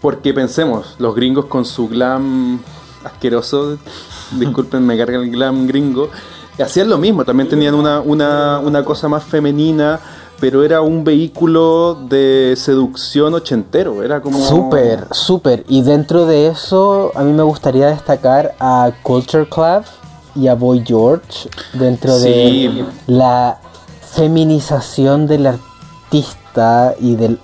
[0.02, 2.60] porque pensemos, los gringos con su glam
[3.04, 3.78] asqueroso,
[4.32, 6.10] disculpen, me carga el glam gringo,
[6.62, 10.00] hacían lo mismo, también tenían una, una, una cosa más femenina,
[10.40, 14.40] pero era un vehículo de seducción ochentero, era como...
[14.40, 15.66] Súper, súper.
[15.68, 19.84] Y dentro de eso, a mí me gustaría destacar a Culture Club
[20.36, 22.28] y a Boy George dentro Sí.
[22.30, 23.60] de la
[24.02, 27.40] feminización del artista y del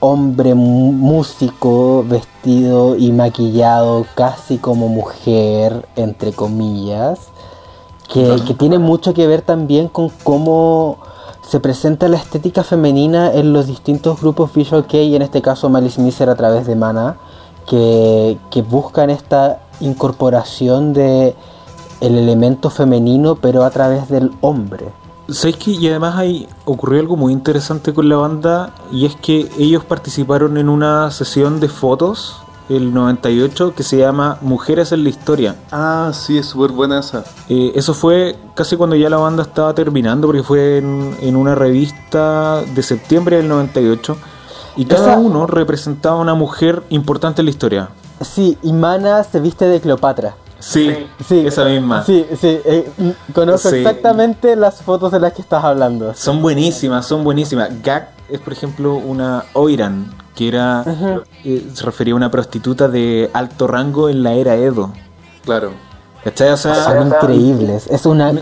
[0.00, 7.18] hombre músico vestido y maquillado casi como mujer, entre comillas,
[8.12, 10.98] que, que tiene mucho que ver también con cómo
[11.52, 16.00] se presenta la estética femenina en los distintos grupos visual kei, en este caso Malice
[16.00, 17.16] Miser a través de Mana,
[17.68, 21.36] que, que buscan esta incorporación de
[22.00, 24.86] el elemento femenino pero a través del hombre.
[25.28, 25.72] ¿Sabes qué?
[25.72, 30.56] Y además hay, ocurrió algo muy interesante con la banda y es que ellos participaron
[30.56, 35.56] en una sesión de fotos el 98 que se llama Mujeres en la Historia.
[35.70, 37.24] Ah, sí, es súper buena esa.
[37.48, 41.54] Eh, eso fue casi cuando ya la banda estaba terminando porque fue en, en una
[41.54, 44.16] revista de septiembre del 98
[44.76, 47.88] y cada Esa- uno representaba a una mujer importante en la historia.
[48.20, 50.34] Sí, y Mana se viste de Cleopatra.
[50.60, 50.94] Sí,
[51.28, 52.04] Sí, esa misma.
[52.04, 52.88] Sí, sí, eh,
[53.34, 53.78] conozco Sí.
[53.78, 56.14] exactamente las fotos de las que estás hablando.
[56.14, 57.70] Son buenísimas, son buenísimas.
[57.82, 60.84] Gak es, por ejemplo, una Oiran, que era
[61.44, 64.92] eh, se refería a una prostituta de alto rango en la era Edo.
[65.44, 65.72] Claro.
[66.24, 66.50] ¿Cachai?
[66.50, 67.88] O sea, Son increíbles.
[67.88, 68.32] Es una,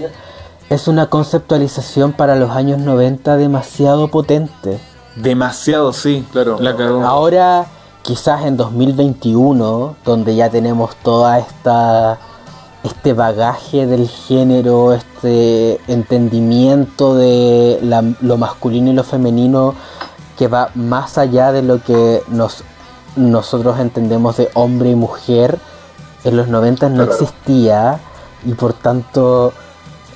[0.69, 4.81] es una conceptualización para los años 90 demasiado potente.
[5.17, 6.25] demasiado, sí.
[6.33, 6.59] Claro.
[6.61, 7.03] La cagó.
[7.05, 7.67] Ahora,
[8.03, 12.19] quizás en 2021, donde ya tenemos toda esta
[12.83, 19.75] este bagaje del género, este entendimiento de la- lo masculino y lo femenino
[20.39, 22.65] que va más allá de lo que nos,
[23.17, 25.59] nosotros entendemos de hombre y mujer,
[26.25, 28.01] en los 90 no existía
[28.47, 29.53] y por tanto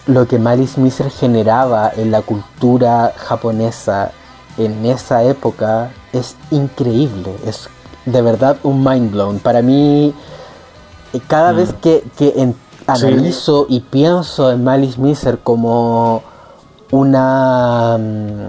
[0.07, 4.13] lo que Malice Miser generaba en la cultura japonesa
[4.57, 7.69] en esa época es increíble, es
[8.07, 9.39] de verdad un mind blown.
[9.41, 10.15] Para mí,
[11.21, 12.57] cada vez que, que en-
[12.87, 16.23] analizo y pienso en Malice Miser como
[16.91, 18.49] una mm,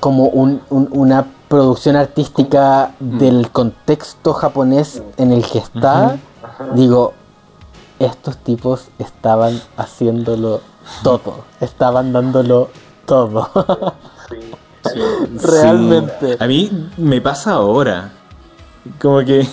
[0.00, 6.16] como un- un- una producción artística del contexto japonés en el que está,
[6.74, 7.12] digo,
[7.98, 10.60] estos tipos estaban haciéndolo
[11.02, 12.68] todo, estaban dándolo
[13.06, 13.48] todo.
[15.42, 16.32] Realmente.
[16.32, 16.36] Sí.
[16.38, 18.12] A mí me pasa ahora.
[19.00, 19.46] Como que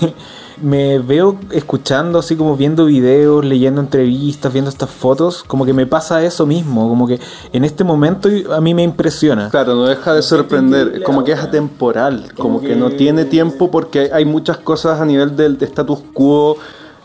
[0.61, 5.85] me veo escuchando, así como viendo videos, leyendo entrevistas, viendo estas fotos, como que me
[5.85, 7.19] pasa eso mismo, como que
[7.51, 9.49] en este momento a mí me impresiona.
[9.49, 14.09] Claro, no deja de sorprender, como que es atemporal, como que no tiene tiempo porque
[14.13, 16.57] hay muchas cosas a nivel del de status quo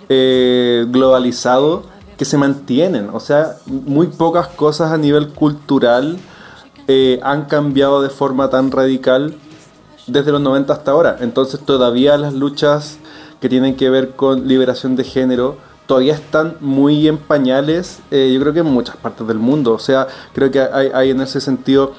[0.09, 1.85] eh, globalizado
[2.17, 6.19] que se mantienen, o sea, muy pocas cosas a nivel cultural
[6.89, 9.35] eh, han cambiado de forma tan radical
[10.07, 12.99] desde los 90 hasta ahora, entonces todavía las luchas
[13.41, 15.57] que tienen que ver con liberación de género
[15.89, 19.79] todavía están muy en pañales, eh, yo creo que en muchas partes del mundo, o
[19.79, 21.93] sea, creo que hay, hay en ese sentido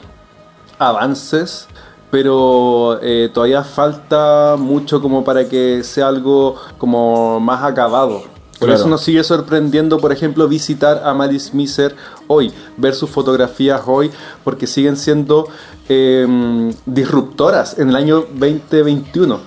[0.78, 1.68] avances,
[2.12, 8.22] pero eh, todavía falta mucho como para que sea algo como más acabado.
[8.60, 8.76] Por Claro.
[8.76, 11.96] eso nos sigue sorprendiendo, por ejemplo, visitar a Malice Miser
[12.28, 14.12] hoy, ver sus fotografías hoy,
[14.44, 15.48] porque siguen siendo
[15.88, 19.40] eh, disruptoras en el año 2021.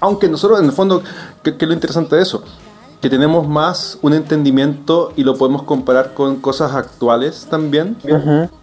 [0.00, 1.02] Aunque nosotros, en el fondo,
[1.46, 2.42] ¿qué, qué es lo interesante de eso?
[3.00, 7.96] Que tenemos más un entendimiento y lo podemos comparar con cosas actuales también.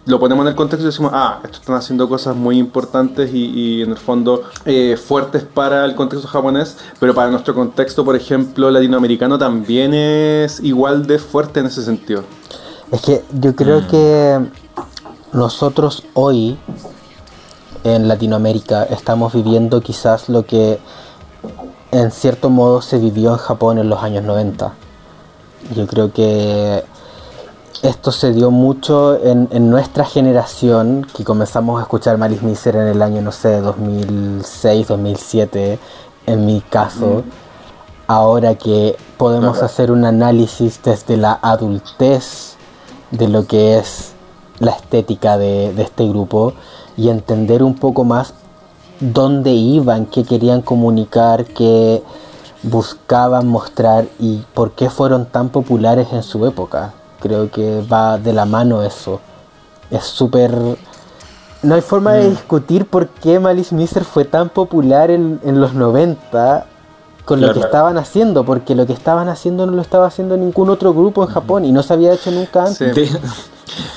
[0.04, 3.46] Lo ponemos en el contexto y decimos, ah, estos están haciendo cosas muy importantes y,
[3.46, 8.16] y en el fondo eh, fuertes para el contexto japonés, pero para nuestro contexto, por
[8.16, 12.24] ejemplo, latinoamericano también es igual de fuerte en ese sentido.
[12.90, 14.40] Es que yo creo que
[15.32, 16.58] nosotros hoy
[17.84, 20.80] en Latinoamérica estamos viviendo quizás lo que
[21.94, 24.72] en cierto modo se vivió en Japón en los años 90.
[25.76, 26.82] Yo creo que
[27.82, 32.88] esto se dio mucho en, en nuestra generación, que comenzamos a escuchar Malice Miser en
[32.88, 35.78] el año, no sé, 2006, 2007,
[36.26, 37.22] en mi caso.
[38.08, 42.56] Ahora que podemos hacer un análisis desde la adultez
[43.12, 44.14] de lo que es
[44.58, 46.54] la estética de, de este grupo
[46.96, 48.34] y entender un poco más
[49.12, 52.02] dónde iban, qué querían comunicar, qué
[52.62, 56.94] buscaban mostrar y por qué fueron tan populares en su época.
[57.20, 59.20] Creo que va de la mano eso.
[59.90, 60.52] Es súper...
[61.62, 65.72] No hay forma de discutir por qué Malice Miser fue tan popular en, en los
[65.72, 66.66] 90
[67.24, 70.68] con lo que estaban haciendo, porque lo que estaban haciendo no lo estaba haciendo ningún
[70.68, 72.94] otro grupo en Japón y no se había hecho nunca antes.
[72.94, 73.16] Sí.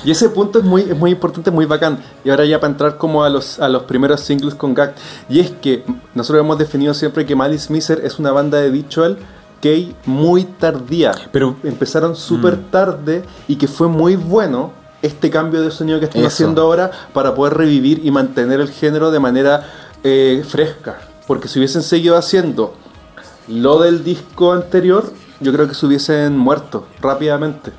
[0.04, 1.98] Y ese punto es muy, es muy importante, muy bacán.
[2.24, 4.94] Y ahora ya para entrar como a los, a los primeros singles con Gag.
[5.28, 9.18] Y es que nosotros hemos definido siempre que Malice Miser es una banda de visual
[9.60, 11.12] que muy tardía.
[11.32, 16.22] Pero- empezaron súper tarde y que fue muy bueno este cambio de sonido que están
[16.22, 16.28] Eso.
[16.28, 19.64] haciendo ahora para poder revivir y mantener el género de manera
[20.02, 20.98] eh, fresca.
[21.26, 22.74] Porque si hubiesen seguido haciendo
[23.48, 27.72] lo del disco anterior, yo creo que se hubiesen muerto rápidamente.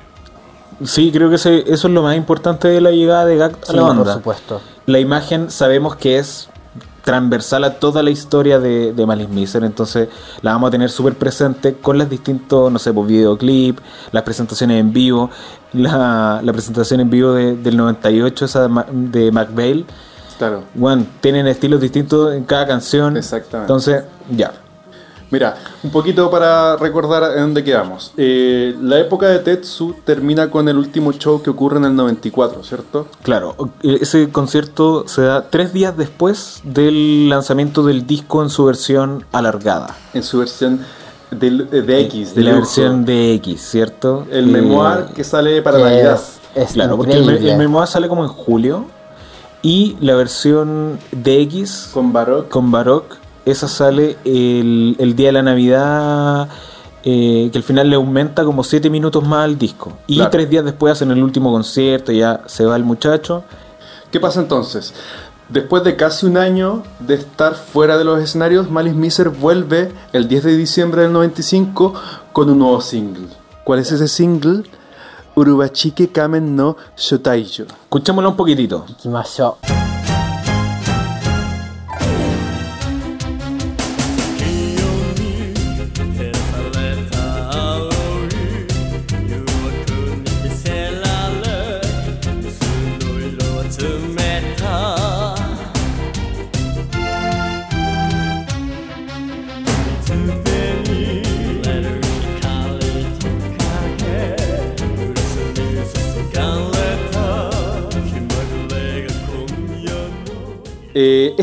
[0.84, 3.66] Sí, creo que ese- eso es lo más importante de la llegada de Gag a
[3.66, 4.14] Sí, la por banda.
[4.14, 4.60] supuesto.
[4.86, 6.48] La imagen sabemos que es
[7.04, 10.08] transversal a toda la historia de, de Malice Miser, entonces
[10.42, 13.78] la vamos a tener súper presente con los distintos, no sé, pues videoclip,
[14.12, 15.30] las presentaciones en vivo,
[15.72, 19.86] la, la presentación en vivo de- del 98, esa de McVale,
[20.38, 20.62] Claro.
[20.74, 23.72] bueno, tienen estilos distintos en cada canción, Exactamente.
[23.72, 24.52] entonces ya.
[25.30, 28.12] Mira, un poquito para recordar en dónde quedamos.
[28.16, 32.64] Eh, la época de Tetsu termina con el último show que ocurre en el 94,
[32.64, 33.06] ¿cierto?
[33.22, 39.24] Claro, ese concierto se da tres días después del lanzamiento del disco en su versión
[39.30, 39.96] alargada.
[40.14, 40.80] En su versión
[41.30, 42.62] del- eh, de X, de la lujo.
[42.62, 44.26] versión de X, ¿cierto?
[44.32, 46.20] El Eh, memoir que sale para que Navidad.
[46.56, 48.86] Es, es Claro, porque el, el memoir sale como en julio
[49.62, 52.48] y la versión de X Con Baroque.
[52.48, 53.14] con Baroque,
[53.44, 56.48] esa sale el, el día de la Navidad,
[57.02, 59.92] eh, que al final le aumenta como 7 minutos más al disco.
[60.06, 60.30] Y Claro.
[60.30, 63.44] tres días después hacen el último concierto, ya se va el muchacho.
[64.10, 64.92] ¿Qué pasa entonces?
[65.48, 70.28] Después de casi un año de estar fuera de los escenarios, Malice Miser vuelve el
[70.28, 71.94] 10 de diciembre del 95
[72.32, 73.26] con un nuevo single.
[73.64, 74.62] ¿Cuál es ese single?
[75.34, 77.62] Urubachike Kamen no Shotaijo.
[77.84, 78.84] Escuchémoslo un poquitito.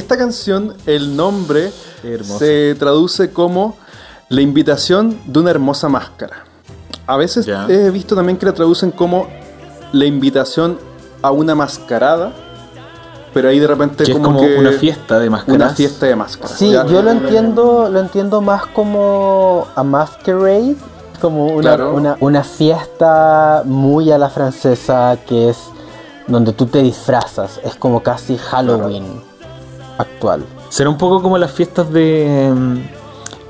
[0.08, 1.70] Esta canción, el nombre
[2.24, 3.76] se traduce como
[4.30, 6.46] La invitación de una hermosa máscara.
[7.06, 7.66] A veces Ya.
[7.68, 9.28] he visto también que la traducen como
[9.92, 10.80] La invitación
[11.22, 12.32] a una mascarada,
[13.34, 15.56] pero ahí de repente Que es como, que una fiesta de máscaras.
[15.56, 16.58] Una fiesta de máscaras.
[16.58, 16.86] Sí, ¿ya?
[16.86, 20.78] yo lo entiendo, lo entiendo más como a masquerade,
[21.20, 21.94] como una, Claro.
[21.94, 25.58] una, una fiesta muy a la francesa que es
[26.28, 29.04] donde tú te disfrazas, es como casi Halloween
[29.98, 30.44] actual.
[30.70, 32.78] Será un poco como las fiestas de mm,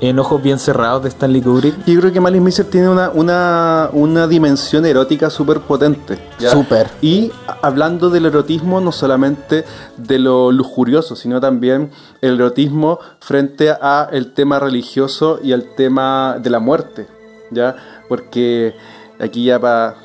[0.00, 1.84] En Ojos Bien Cerrados de Stanley Kubrick.
[1.84, 6.18] Yo creo que Malice Miser tiene una, una, una dimensión erótica súper potente.
[6.38, 6.88] Súper.
[7.02, 7.32] Y
[7.62, 9.64] hablando del erotismo, no solamente
[9.96, 11.90] de lo lujurioso, sino también
[12.20, 17.08] el erotismo frente a el tema religioso y al tema de la muerte.
[17.50, 17.74] ¿Ya?
[18.08, 18.74] Porque
[19.18, 19.96] aquí ya para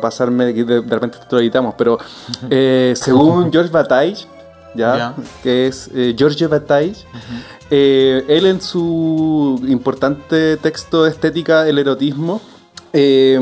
[0.00, 1.98] pasarme, que de, de repente esto lo editamos, pero
[2.50, 4.26] eh, según George Bataille,
[4.74, 5.14] ¿ya?
[5.42, 6.96] Que es eh, George Bataille,
[7.70, 12.40] eh, él en su importante texto de estética, el erotismo,
[12.92, 13.38] eh,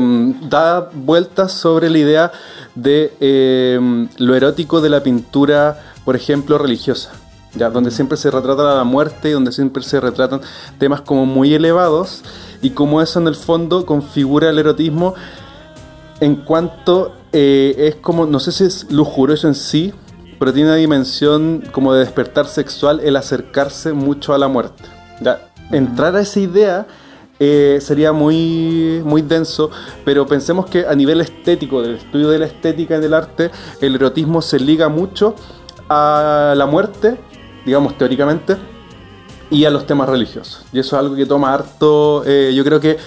[0.49, 2.31] da vueltas sobre la idea
[2.75, 7.11] de eh, lo erótico de la pintura, por ejemplo, religiosa.
[7.55, 7.69] ¿ya?
[7.69, 10.41] Donde siempre se retrata la muerte y donde siempre se retratan
[10.77, 12.23] temas como muy elevados
[12.61, 15.15] y como eso en el fondo configura el erotismo
[16.19, 19.93] en cuanto eh, es como, no sé si es lujurioso en sí,
[20.39, 24.83] pero tiene una dimensión como de despertar sexual el acercarse mucho a la muerte.
[25.19, 25.51] ¿ya?
[25.71, 26.87] Entrar a esa idea
[27.39, 29.69] eh, sería muy, muy denso,
[30.03, 33.95] pero pensemos que a nivel estético, del estudio de la estética en el arte, el
[33.95, 35.35] erotismo se liga mucho
[35.89, 37.17] a la muerte,
[37.65, 38.57] digamos teóricamente,
[39.49, 40.65] y a los temas religiosos.
[40.71, 42.97] Y eso es algo que toma harto, eh, yo creo que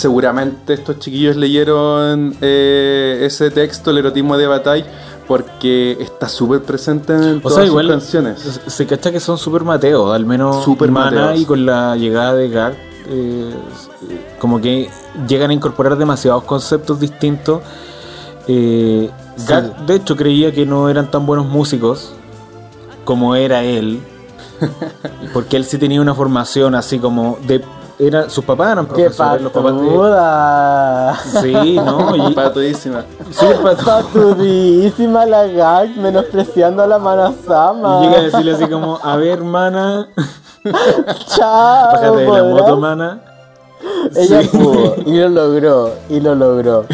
[0.00, 4.84] seguramente estos chiquillos leyeron eh, ese texto, el erotismo de Bataille,
[5.26, 8.60] porque está súper presente en O todas sea, sus igual canciones.
[8.66, 11.40] se- cacha que son super Mateo, al menos Súper Mana Mateos.
[11.40, 12.74] y con la llegada de Gag,
[13.08, 13.54] eh,
[14.38, 14.90] como que
[15.26, 17.62] llegan a incorporar demasiados conceptos distintos.
[18.48, 19.08] Eh,
[19.48, 22.12] Gag, de hecho, creía que no eran tan buenos músicos
[23.06, 23.98] como era él,
[25.32, 27.64] porque él sí tenía una formación así como de.
[27.98, 29.72] Era, sus papás eran ¡Qué profesores, los papás
[31.32, 31.40] de.
[31.40, 32.14] Sí, ¿no?
[32.30, 33.04] Y, Patudísima.
[33.30, 38.00] súper patu- Patudísima la gag, menospreciando a la y Manasama.
[38.02, 40.08] llega a decirle así como, a ver, mana,
[41.26, 41.92] Chao.
[41.92, 43.20] bájate de la moto, mana.
[44.14, 44.48] Ella Sí.
[44.48, 46.84] pudo, y lo logró, y lo logró.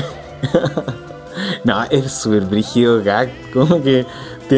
[1.64, 4.06] No, es súper brígido gag, como que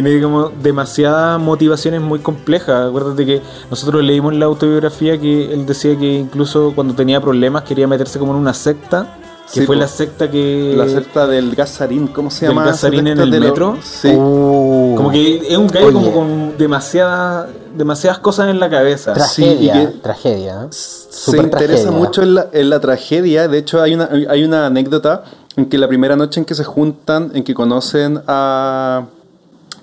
[0.03, 2.89] tiene como demasiadas motivaciones muy complejas.
[2.89, 7.63] Acuérdate que nosotros leímos en la autobiografía que él decía que incluso cuando tenía problemas
[7.63, 9.19] quería meterse como en una secta,
[9.53, 10.75] que Sí, fue la secta que...
[10.77, 12.63] La secta del gasarín, ¿cómo se ¿Del llama?
[12.63, 13.79] esa gasarín en el de lo- metro?
[13.85, 14.09] Sí.
[14.09, 19.15] Uh, Como que es un gallo como con demasiadas, demasiadas cosas en la cabeza.
[19.21, 20.63] Sí, y tragedia, que- tragedia.
[20.65, 20.67] ¿eh?
[20.71, 21.91] se interesa tragedia.
[21.93, 23.47] mucho en la, en la tragedia.
[23.47, 25.23] De hecho, hay una, hay una anécdota
[25.57, 29.05] en que la primera noche en que se juntan, en que conocen a.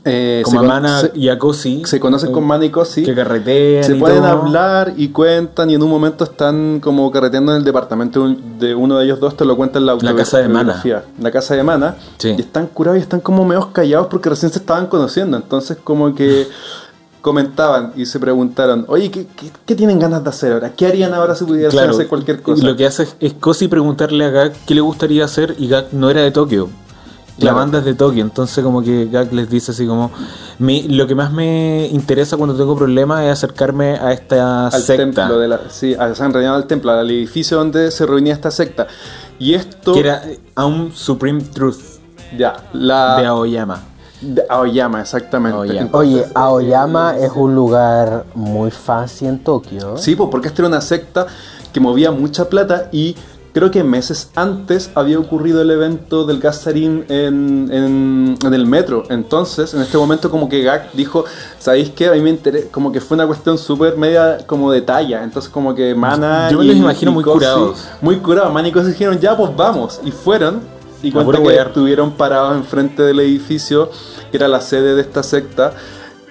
[0.04, 1.84] eh, se, con- Mana se- y a Cosi.
[1.86, 3.04] se conocen con Mana y Cosi.
[3.04, 4.28] Que carretean Se y pueden todo.
[4.32, 8.28] hablar y cuentan, y en un momento están como carreteando en el departamento
[8.60, 10.82] de uno de ellos dos, te lo cuenta en la La casa de Mana.
[11.20, 11.96] La casa de Mana.
[12.18, 12.34] Sí.
[12.38, 15.38] Y están curados y están como medio callados porque recién se estaban conociendo.
[15.38, 16.48] Entonces, como que
[17.22, 20.72] comentaban y se preguntaron, oye, ¿qué, qué, qué tienen ganas de hacer ahora?
[20.74, 22.66] ¿Qué harían ahora si pudieran Claro, hacer cualquier y cosa?
[22.66, 25.90] Lo que hace es, es Cosi preguntarle a Gag qué le gustaría hacer y Gag
[25.92, 26.70] no era de Tokio.
[27.42, 27.58] La Claro.
[27.58, 30.12] banda es de Tokio, entonces como que Gag les dice así como,
[30.60, 34.98] "Mi- lo que más me interesa cuando tengo problemas es acercarme a esta al secta.
[35.28, 38.52] templo de la, sí, a San Reñado al templo, al edificio donde se reunía esta
[38.52, 38.88] secta.
[39.40, 40.22] Y esto Que era
[40.56, 41.80] a un Supreme Truth
[42.38, 43.80] ya, la de Aoyama.
[44.22, 45.58] de Aoyama, exactamente.
[45.58, 45.80] Aoyama.
[45.82, 49.98] Entonces, Oye, Aoyama es un lugar muy fancy en Tokio.
[49.98, 51.26] Sí, pues porque esta era una secta
[51.74, 53.16] que movía mucha plata y
[53.54, 59.04] creo que meses antes había ocurrido el evento del gasarín en, en, en el metro.
[59.10, 61.26] Entonces, en este momento como que Gag dijo,
[61.60, 62.08] ¿sabéis qué?
[62.08, 65.24] A mí me interesa, como que fue una cuestión súper media como de talla.
[65.24, 67.86] Entonces como que Mana Yo me los imagino muy curados.
[68.02, 68.54] Muy curados.
[68.54, 70.00] Mana y Cosi dijeron, ya pues vamos.
[70.04, 70.62] Y fueron.
[71.04, 73.90] Y puro que estuvieron parados enfrente del edificio,
[74.30, 75.74] que era la sede de esta secta,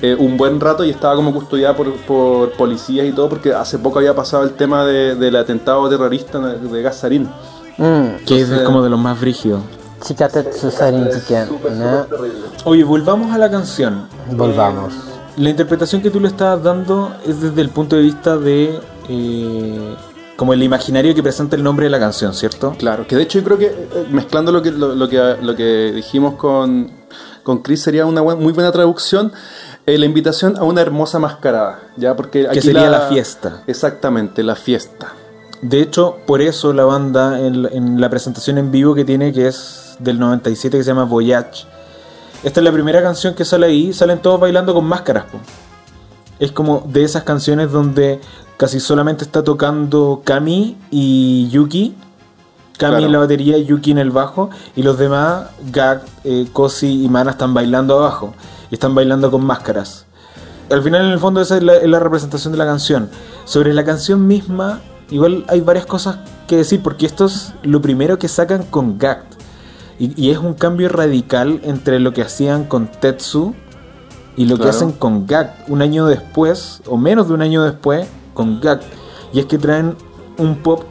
[0.03, 3.79] eh, un buen rato y estaba como custodiada por, por policías y todo, porque hace
[3.79, 7.29] poco había pasado el tema de- del atentado terrorista de, de Gazarín.
[7.79, 9.63] Mm, Que es como de los más brígidos.
[10.05, 11.49] Chikatetsu Sarin Chiken,
[11.79, 12.07] ¿no?
[12.65, 14.09] Oye, volvamos a la canción.
[14.33, 14.95] Volvamos.
[15.37, 18.81] La interpretación que tú le estás dando es desde el punto de vista de...
[19.09, 19.95] eh,
[20.37, 22.75] como el imaginario que presenta el nombre de la canción, ¿cierto?
[22.79, 25.55] Claro, que de hecho yo creo que eh, mezclando lo que, lo, lo que, lo
[25.55, 26.91] que dijimos con,
[27.43, 29.33] con Chris sería una buen- muy buena traducción.
[29.87, 32.15] Eh, la invitación a una hermosa mascarada, ¿ya?
[32.15, 33.63] Porque aquí sería la fiesta.
[33.67, 35.13] Exactamente, la fiesta.
[35.63, 39.33] De hecho, por eso la banda en, la- en la presentación en vivo que tiene,
[39.33, 41.67] que es del 97, que se llama Voyage.
[42.43, 45.25] Esta es la primera canción que sale ahí, salen todos bailando con máscaras.
[45.25, 45.39] po.
[46.39, 48.21] Es como de esas canciones donde
[48.57, 51.95] casi solamente está tocando Kami y Yuki.
[52.79, 53.05] Kami Claro.
[53.07, 54.49] en la batería, Yuki en el bajo.
[54.75, 58.33] Y los demás, Gag, eh, Kosi y Mana, están bailando abajo.
[58.71, 60.07] Y están bailando con máscaras.
[60.71, 63.11] Al final, en el fondo, esa es la, es la representación de la canción.
[63.45, 68.19] Sobre la canción misma, igual hay varias cosas que decir, porque esto es lo primero
[68.19, 69.35] que sacan con Gact.
[69.99, 73.55] Y, y es un cambio radical entre lo que hacían con Tetsu
[74.37, 75.69] y lo que hacen con Gact.
[75.69, 78.85] Un año después, o menos de un año después, con Gact.
[79.33, 79.97] Y es que traen
[80.39, 80.85] un pop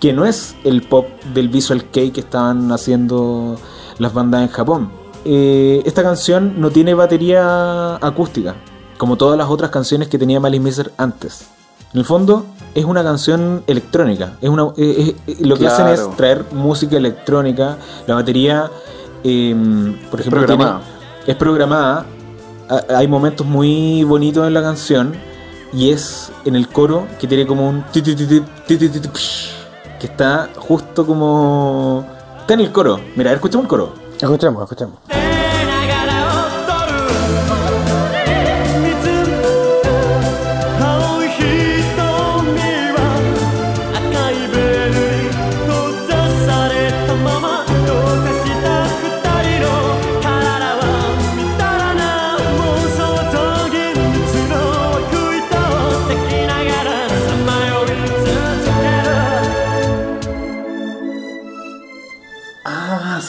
[0.00, 3.56] que no es el pop del Visual Kei que estaban haciendo
[3.98, 4.90] las bandas en Japón.
[5.24, 8.56] Eh, esta canción no tiene batería acústica,
[8.96, 11.48] como todas las otras canciones que tenía Malice Miser antes.
[11.92, 14.34] En el fondo, es una canción electrónica.
[14.40, 17.78] Es una, eh, eh, lo que hacen es traer música electrónica.
[18.06, 18.70] La batería,
[19.24, 20.44] em, por ejemplo.
[20.44, 20.66] Tiene,
[21.26, 22.04] es programada.
[22.90, 25.14] Hay momentos muy bonitos en la canción.
[25.72, 27.84] Y es en el coro que tiene como un.
[29.98, 32.06] Que está justo como.
[32.40, 33.00] Está en el coro.
[33.16, 34.07] Mira, escuchamos el coro.
[34.18, 35.17] 100点もも。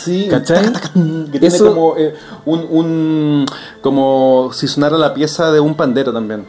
[0.10, 0.28] Ah, sí.
[0.30, 0.72] ¿Cachai?
[1.32, 2.14] Que tiene Eso- como eh,
[2.46, 3.46] un, un-
[3.82, 6.46] como si sonara la pieza de un pandero también.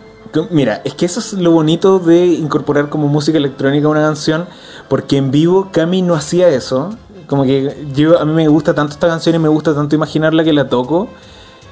[0.51, 4.47] Mira, es que eso es lo bonito de incorporar como música electrónica a una canción,
[4.89, 6.91] porque en vivo Cami no hacía eso.
[7.27, 10.45] Como que yo a mí me gusta tanto esta canción y me gusta tanto imaginarla
[10.45, 11.09] que la toco,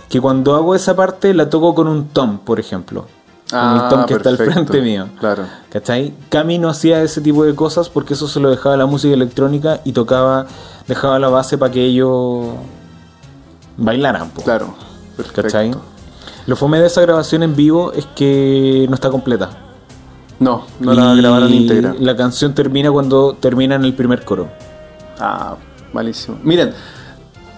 [0.09, 3.07] que cuando hago esa parte la toco con un tom, por ejemplo.
[3.51, 4.53] con el tom que está al Ah, perfecto.
[4.67, 5.09] frente mío.
[5.21, 5.45] Claro.
[5.71, 6.13] ¿Cachai?
[6.29, 9.81] Cami no hacía ese tipo de cosas porque eso se lo dejaba la música electrónica
[9.85, 10.47] y tocaba,
[10.89, 12.47] dejaba la base para que ellos
[13.77, 14.31] bailaran.
[14.31, 14.43] po.
[14.43, 14.75] Claro.
[15.17, 15.43] Perfecto.
[15.43, 15.71] ¿Cachai?
[16.47, 19.51] Lo fome de esa grabación en vivo es que no está completa.
[20.41, 21.95] No, no la grabaron íntegra.
[21.99, 24.49] La canción termina cuando termina en el primer coro.
[25.19, 25.57] Ah,
[25.93, 26.39] malísimo.
[26.43, 26.73] Miren,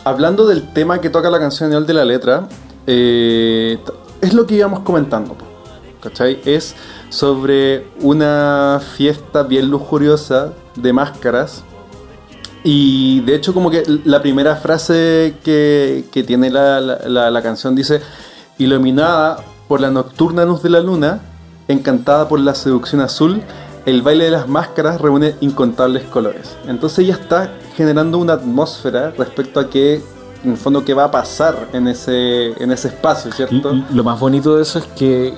[0.05, 2.49] hablando del tema que toca la canción de la letra,
[2.87, 3.79] eh,
[4.21, 5.37] es lo que íbamos comentando,
[6.03, 6.41] ¿cachai?
[6.45, 6.75] Es
[7.11, 11.63] sobre una fiesta bien lujuriosa de máscaras.
[12.63, 17.75] Y de hecho como que la primera frase que, que tiene la, la- la- canción
[17.75, 18.01] dice,
[18.59, 19.39] iluminada
[19.69, 21.21] por la nocturna luz de la luna,
[21.69, 23.41] encantada por la seducción azul,
[23.87, 26.57] el baile de las máscaras reúne incontables colores.
[26.67, 30.03] Entonces ya está generando una atmósfera respecto a qué,
[30.45, 33.73] en el fondo, qué va a pasar en ese, en ese espacio, ¿cierto?
[33.93, 35.33] Lo más bonito de eso es que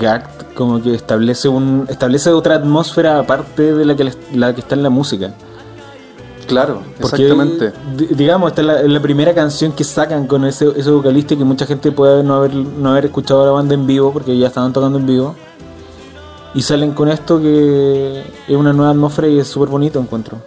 [0.00, 4.74] Gact como que establece un establece otra atmósfera aparte de la que, la que está
[4.74, 5.32] en la música.
[6.46, 7.72] Claro, Porque, exactamente.
[7.96, 11.44] di- digamos, esta es la, la primera canción que sacan con ese, ese vocalista que
[11.44, 14.46] mucha gente puede no haber, no haber escuchado a la banda en vivo porque ya
[14.48, 15.34] estaban tocando en vivo.
[16.54, 20.38] Y salen con esto que es una nueva atmósfera y es súper bonito, encuentro.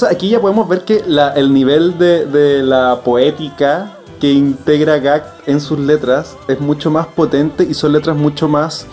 [0.00, 4.98] Entonces aquí ya podemos ver que la- el nivel de, de la poética que integra
[4.98, 8.86] Gag en sus letras es mucho más potente y son letras mucho más,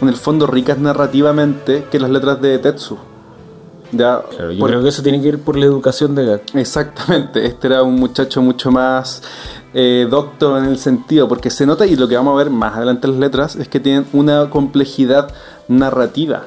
[0.00, 2.96] en el fondo, ricas narrativamente que las letras de Tetsu.
[3.92, 6.54] Ya, Claro, yo por- creo que eso tiene que ir por la educación de Gact.
[6.56, 9.22] Exactamente, este era un muchacho mucho más
[9.74, 12.74] eh, docto en el sentido, porque se nota, y lo que vamos a ver más
[12.76, 15.28] adelante en las letras, es que tienen una complejidad
[15.68, 16.44] narrativa.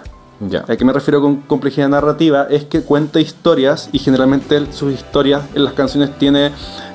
[0.68, 2.45] ¿A qué me refiero con complejidad narrativa?
[2.49, 6.51] Es que cuenta historias y generalmente sus historias en las canciones tiene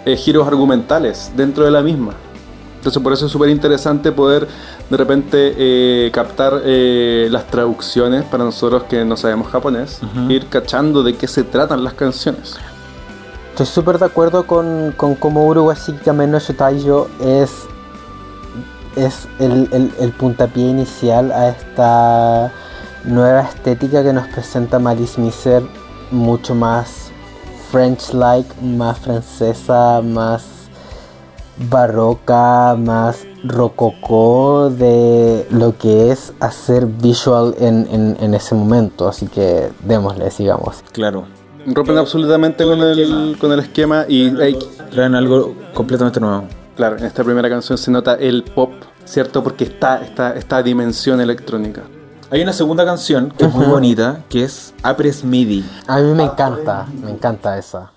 [0.06, 2.12] eh, giros argumentales dentro de la misma.
[2.76, 4.46] Entonces por eso es súper interesante poder
[4.90, 11.02] de repente eh, captar eh, las traducciones para nosotros que no sabemos japonés, ir cachando
[11.02, 12.56] de qué se tratan las canciones.
[13.50, 17.50] Estoy súper de acuerdo con, con cómo Uruguay Kamen no Shotaiyo es,
[18.96, 22.52] es el, el- el puntapié inicial a esta
[23.04, 25.62] nueva estética que nos presenta Malice Miser,
[26.10, 27.10] mucho más
[27.70, 30.44] French-like, más francesa, más
[31.70, 39.08] barroca, más rococó de lo que es hacer visual en, en- en ese momento.
[39.08, 40.82] Así que démosle, sigamos.
[40.92, 41.24] Claro.
[41.66, 44.30] Rompen absolutamente con el, con el esquema y
[44.90, 46.44] Traen algo completamente nuevo.
[46.76, 48.72] claro, en esta primera canción se nota el pop,
[49.04, 49.42] ¿cierto?
[49.44, 51.82] Porque está esta, esta dimensión electrónica.
[52.32, 55.68] Hay una segunda canción que es muy bonita, que es Apres MIDI.
[55.86, 57.90] A mí me encanta, me encanta esa.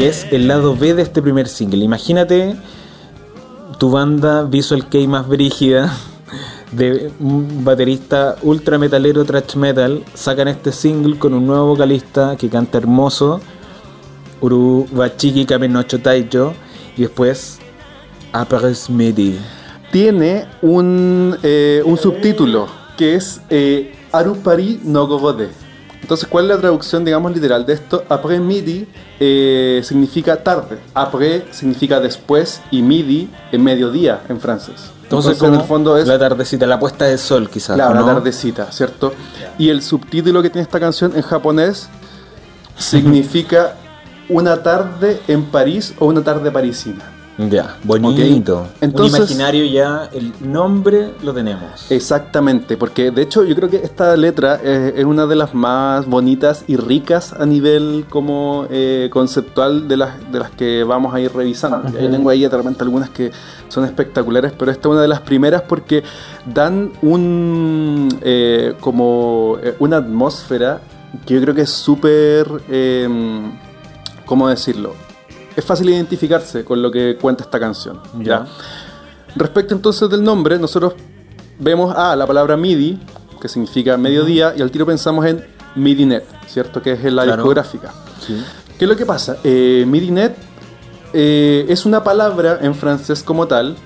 [0.00, 1.84] Y es el lado B de este primer single.
[1.84, 2.56] Imagínate
[3.76, 5.94] tu banda Visual Kei más brígida
[6.72, 10.02] de un baterista ultra metalero thrash metal.
[10.14, 13.42] Sacan este single con un nuevo vocalista que canta hermoso.
[14.40, 16.54] Urubachiki Kamenocho Taicho.
[16.96, 17.58] Y después
[18.32, 19.38] Apres Midi.
[19.92, 25.06] Tiene un, eh, un subtítulo que es eh, Arupari no.
[26.02, 28.04] Entonces, ¿cuál es la traducción, digamos, literal de esto?
[28.08, 28.86] Après midi
[29.18, 34.90] eh, significa tarde, après significa después y midi en mediodía en francés.
[35.02, 37.74] Entonces, en el fondo es la tardecita, la puesta de sol quizás.
[37.74, 38.06] Claro, ¿o no?
[38.06, 39.12] la tardecita, ¿cierto?
[39.58, 41.88] Y el subtítulo que tiene esta canción en japonés
[42.76, 43.74] significa
[44.28, 47.19] una tarde en París o una tarde parisina.
[47.48, 48.62] Ya, bonito.
[48.62, 48.68] Ok.
[48.80, 51.90] Entonces- Un imaginario ya, el nombre lo tenemos.
[51.90, 56.64] Exactamente, porque de hecho yo creo que esta letra es una de las más bonitas
[56.66, 61.32] y ricas a nivel como eh, conceptual de las, de las que vamos a ir
[61.32, 61.82] revisando.
[61.98, 63.30] Yo tengo ahí de repente algunas que
[63.68, 66.02] son espectaculares, pero esta es una de las primeras porque
[66.52, 70.80] dan un eh, como eh, una atmósfera
[71.26, 73.08] que yo creo que es súper, eh,
[74.26, 74.94] ¿cómo decirlo?
[75.60, 78.00] Es fácil identificarse con lo que cuenta esta canción.
[78.20, 78.46] Ya.
[79.36, 80.94] Respecto entonces del nombre, nosotros
[81.58, 82.98] vemos a la palabra MIDI,
[83.38, 85.44] que significa mediodía, y al tiro pensamos en
[85.76, 86.80] MIDINET, ¿cierto?
[86.80, 87.42] Que es la Claro.
[87.42, 87.92] discográfica.
[88.26, 88.42] Sí.
[88.78, 89.36] ¿Qué es lo que pasa?
[89.44, 90.34] Eh, MIDINET
[91.12, 93.76] eh, es una palabra en francés como tal,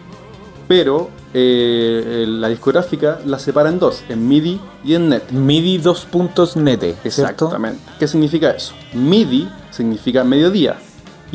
[0.68, 5.32] pero eh, la discográfica la separa en dos, en MIDI y en NET.
[5.32, 7.46] MIDI dos puntos nete, ¿cierto?
[7.46, 7.80] Exactamente.
[7.98, 8.74] ¿Qué significa eso?
[8.92, 10.76] MIDI significa mediodía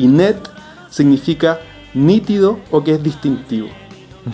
[0.02, 0.36] y NET
[0.88, 1.58] significa
[1.94, 3.68] nítido o que es distintivo.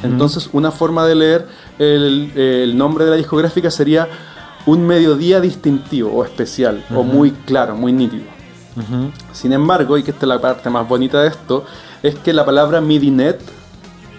[0.03, 1.47] Entonces, una forma de leer
[1.79, 4.09] el, el nombre de la discográfica sería
[4.67, 8.25] un mediodía distintivo o especial o muy claro, muy nítido.
[9.33, 11.65] Sin embargo, y que esta es la parte más bonita de esto,
[12.03, 13.41] es que la palabra MIDINET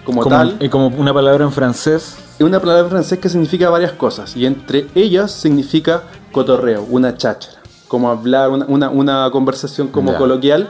[0.04, 2.16] como, como, tal eh, como una palabra en francés.
[2.38, 7.16] es una palabra en francés que significa varias cosas y entre ellas significa cotorreo, una
[7.16, 7.58] cháchara,
[7.88, 10.68] como hablar, una, una- una conversación como coloquial.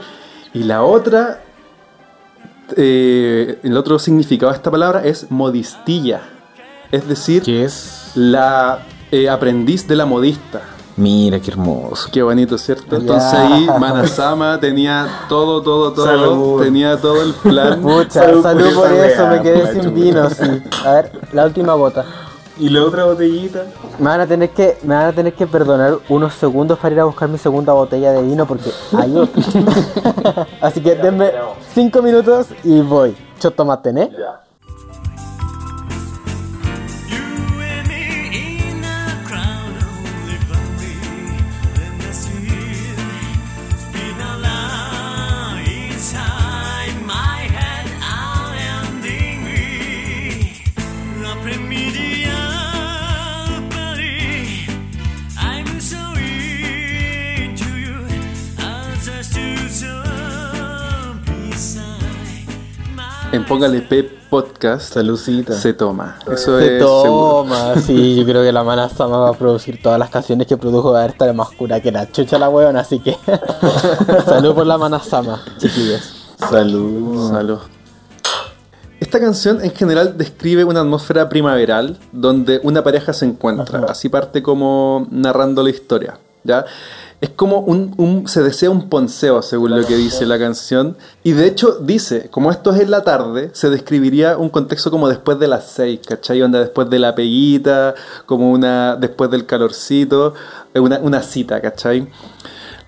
[0.53, 1.41] Y la otra,
[2.75, 6.21] eh, el otro significado de esta palabra es modistilla,
[6.91, 8.11] es decir, es.
[8.15, 8.79] la
[9.11, 10.61] eh, aprendiz de la modista.
[10.97, 12.09] Mira qué hermoso.
[12.11, 12.97] Qué bonito, ¿cierto?
[12.97, 13.55] Entonces Ya.
[13.55, 16.61] ahí Manasama tenía todo, todo, todo, Salud.
[16.61, 17.81] tenía todo el plan.
[17.81, 20.43] Pucha, Salud salud, por eso, me quedé sin vino, sí.
[20.85, 22.03] A ver, la última bota.
[22.59, 23.65] Y la otra botellita.
[23.97, 26.99] Me van a tener que, me van a tener que perdonar unos segundos para ir
[26.99, 30.47] a buscar mi segunda botella de vino porque hay otra.
[30.61, 31.31] Así que denme
[31.73, 33.15] cinco minutos y voy.
[33.39, 34.09] Yo tomate, ¿eh?
[34.11, 34.48] You
[63.31, 65.53] En Póngale P Podcast Salucita.
[65.53, 66.17] se toma.
[66.31, 67.03] Eso Se es seguro.
[67.03, 70.57] toma, sí, yo creo que la mana Sama va a producir todas las canciones que
[70.57, 73.15] produjo, va a estar más cura que la chucha la weona, así que
[74.25, 76.33] salud por la mana Sama, chiquillos.
[76.37, 77.29] Salud.
[77.31, 77.59] Salud.
[78.99, 83.85] Esta canción en general describe una atmósfera primaveral donde una pareja se encuentra.
[83.87, 86.19] Así parte como narrando la historia.
[86.43, 86.65] ¿ya?
[87.21, 90.95] Es como un, un- se desea un ponceo, según lo que dice la canción.
[91.21, 95.09] Y de hecho dice, como esto es en la tarde, se describiría un contexto como
[95.09, 96.41] después de las seis, ¿cachai?
[96.41, 97.93] Onda después de la peguita,
[98.25, 100.33] como una después del calorcito,
[100.73, 102.07] eh, una, una cita, ¿cachai?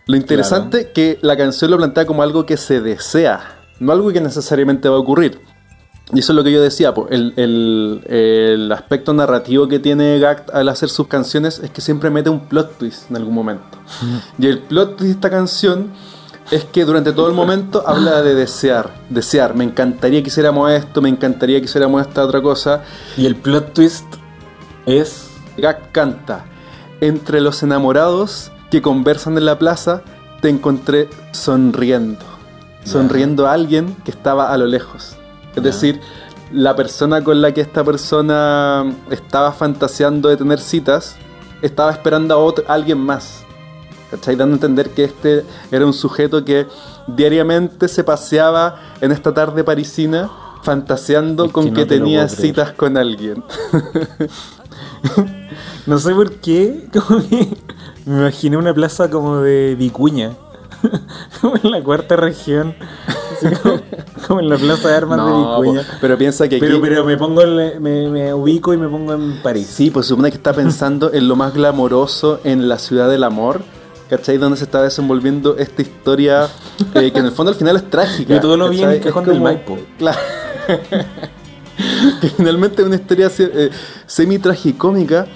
[0.08, 3.42] Lo interesante que la canción lo plantea como algo que se desea,
[3.80, 5.40] no algo que necesariamente va a ocurrir.
[6.14, 10.20] Y eso es lo que yo decía, po, el, el- el aspecto narrativo que tiene
[10.20, 13.78] Gact al hacer sus canciones es que siempre mete un plot twist en algún momento.
[14.38, 15.88] Y el plot twist de esta canción
[16.52, 21.02] es que durante todo el momento habla de desear, desear, me encantaría que hiciéramos esto,
[21.02, 22.84] me encantaría que hiciéramos esta otra cosa.
[23.16, 24.06] Y el plot twist
[24.86, 25.28] es.
[25.58, 26.46] Gact canta,
[27.02, 30.02] entre los enamorados que conversan en la plaza,
[30.42, 32.26] te encontré sonriendo.
[32.84, 35.16] Sonriendo a alguien que estaba a lo lejos.
[35.56, 36.00] Es decir,
[36.52, 41.16] la persona con la que esta persona estaba fantaseando de tener citas,
[41.62, 43.44] estaba esperando a, otro, a alguien más.
[44.10, 44.36] ¿Cachai?
[44.36, 46.68] Dando a entender que este era un sujeto que
[47.08, 50.30] diariamente se paseaba en esta tarde parisina
[50.64, 53.44] fantaseando Es con que te tenía citas con alguien.
[55.88, 56.88] No sé por qué.
[56.94, 57.48] Como que
[58.06, 60.34] me imaginé una plaza como de Vicuña.
[61.42, 62.76] como en la cuarta región.
[63.46, 63.80] Así como,
[64.28, 65.82] como en la plaza de armas de No, Vicuña.
[65.82, 66.66] po, pero piensa que aquí...
[66.66, 69.68] Pero, pero me pongo en- me, me ubico y me pongo en París.
[69.72, 73.62] Sí, pues supone que está pensando en lo más glamoroso en la ciudad del amor.
[74.10, 74.38] ¿Cachai?
[74.38, 76.50] Donde se está desenvolviendo esta historia
[76.96, 78.36] eh, que en el fondo al final es trágica.
[78.36, 79.78] Y todo lo vi en el cajón del Maipo.
[79.98, 80.20] Claro.
[82.22, 83.70] que finalmente es una historia eh,
[84.06, 85.28] semi-tragicómica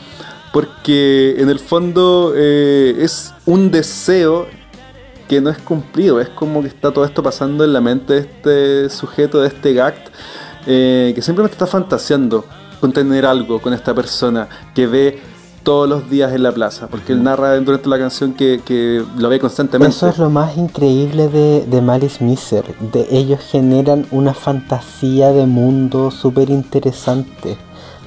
[0.53, 4.47] porque en el fondo eh, es un deseo
[5.27, 6.19] que no es cumplido.
[6.19, 9.73] Es como que está todo esto pasando en la mente de este sujeto, de este
[9.73, 10.09] Gact,
[10.67, 12.45] eh, que simplemente está fantaseando
[12.79, 15.19] con tener algo con esta persona que ve
[15.63, 16.87] todos los días en la plaza.
[16.87, 19.95] Porque él narra durante la canción que, que lo ve constantemente.
[19.95, 22.63] Eso es lo más increíble de, de Malice Miser.
[22.93, 27.57] De ellos generan una fantasía de mundo súper interesante.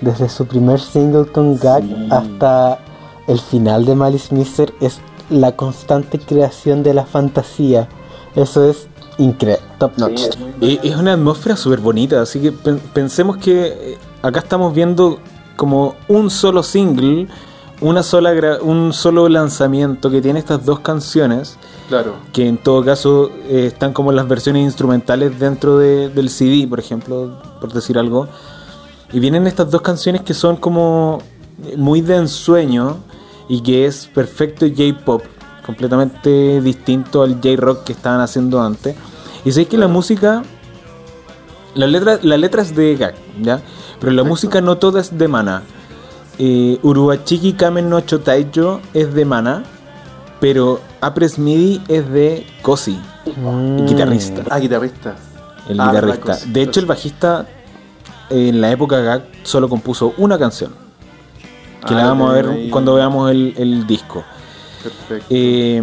[0.01, 2.78] Desde su primer single con Gag hasta
[3.27, 5.01] el final de Malice Miser es
[5.31, 7.89] la constante creación de la fantasía.
[8.35, 8.89] Eso es
[9.19, 9.63] increíble.
[9.79, 10.23] Top notch.
[10.61, 15.19] Eh, Es una atmósfera súper bonita, así que pen- pensemos que eh, acá estamos viendo
[15.57, 17.27] como un solo single,
[17.81, 21.57] una sola gra- un solo lanzamiento que tiene estas dos canciones,
[21.89, 22.15] Claro.
[22.33, 26.79] que en todo caso eh, están como las versiones instrumentales dentro de- del CD, por
[26.81, 28.29] ejemplo, por decir algo.
[29.13, 31.21] Y vienen estas dos canciones que son como
[31.77, 32.99] muy de ensueño
[33.49, 35.23] y que es perfecto J-pop,
[35.65, 38.95] completamente distinto al J-rock que estaban haciendo antes.
[39.45, 40.43] Y sé que la música,
[41.75, 43.61] la letra, la letra es de Gak, ¿ya?
[44.01, 45.62] Pero la música no toda es de Mana.
[46.39, 49.65] Eh, Uruachiki Kamen no Chotaijo es de Mana,
[50.41, 54.45] pero Apres Midi es de Kosi, el guitarrista.
[54.51, 55.16] Ah, guitarrista.
[55.69, 56.39] El Ah, guitarrista.
[56.47, 57.47] de hecho, el bajista
[58.31, 60.73] en la época Gag solo compuso una canción.
[61.87, 62.71] Que Ah, la vamos a ver ahí.
[62.71, 64.25] cuando veamos el, el disco.
[64.83, 65.27] Perfecto.
[65.31, 65.83] Eh,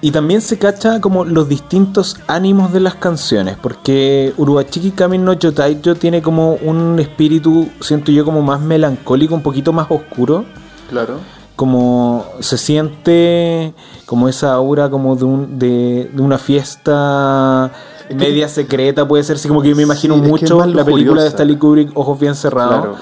[0.00, 5.34] y también se cacha como los distintos ánimos de las canciones, porque Uruachiki Kamin no
[5.34, 10.44] Chotaijo tiene como un espíritu, siento yo, como más melancólico, un poquito más oscuro.
[10.90, 11.18] claro.
[11.56, 13.72] Como se siente
[14.06, 17.70] como esa aura como de, un, de, de una fiesta
[18.12, 21.28] media secreta, puede ser así como que yo me imagino Sí, mucho la película de.
[21.28, 22.80] Stanley Kubrick, Ojos Bien Cerrados.
[22.80, 22.96] Claro.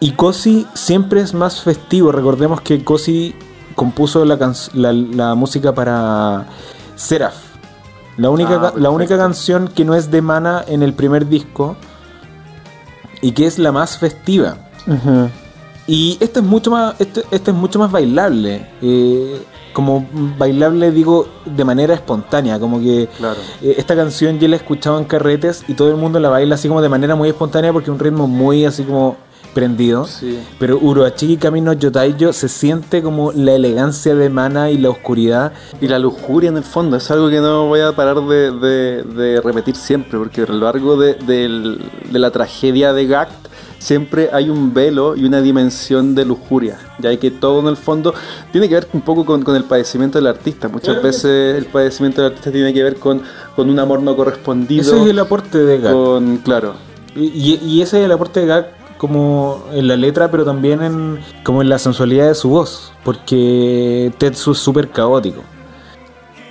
[0.00, 2.12] Y Cosi siempre es más festivo.
[2.12, 3.34] Recordemos que Cosi
[3.74, 6.46] compuso la, can- la, la música para
[6.96, 7.34] Seraph.
[8.16, 11.76] La única, Ah, la única canción que no es de Mana en el primer disco
[13.22, 14.56] y que es la más festiva.
[15.86, 18.68] Y esta es mucho más, este, esta es mucho más bailable.
[18.82, 19.42] eh,
[19.72, 20.06] como
[20.38, 22.60] bailable digo de manera espontánea.
[22.60, 23.40] Como que Claro.
[23.60, 26.54] eh, esta canción yo la he escuchado en carretes y todo el mundo la baila
[26.54, 29.16] así como de manera muy espontánea porque es un ritmo muy así como
[29.54, 30.04] prendido.
[30.06, 30.38] Sí.
[30.58, 35.52] Pero Uruachiki Camino Yotaiyo se siente como la elegancia de Mana y la oscuridad.
[35.80, 39.02] Y la lujuria en el fondo es algo que no voy a parar de, de-
[39.04, 43.44] de repetir siempre, porque a lo largo de, de la tragedia de Gact
[43.78, 48.14] siempre hay un velo y una dimensión de lujuria, ya que todo en el fondo
[48.50, 50.68] tiene que ver un poco con, con el padecimiento del artista.
[50.68, 53.20] Muchas veces el padecimiento del artista tiene que ver con,
[53.54, 55.92] con un amor no correspondido, Ese es el aporte de Gak.
[55.92, 56.74] con, claro,
[57.14, 58.66] Y, y ese es el aporte de Gak
[59.06, 64.12] como en la letra, pero también en como en la sensualidad de su voz, porque
[64.18, 65.42] Tetsu es súper caótico.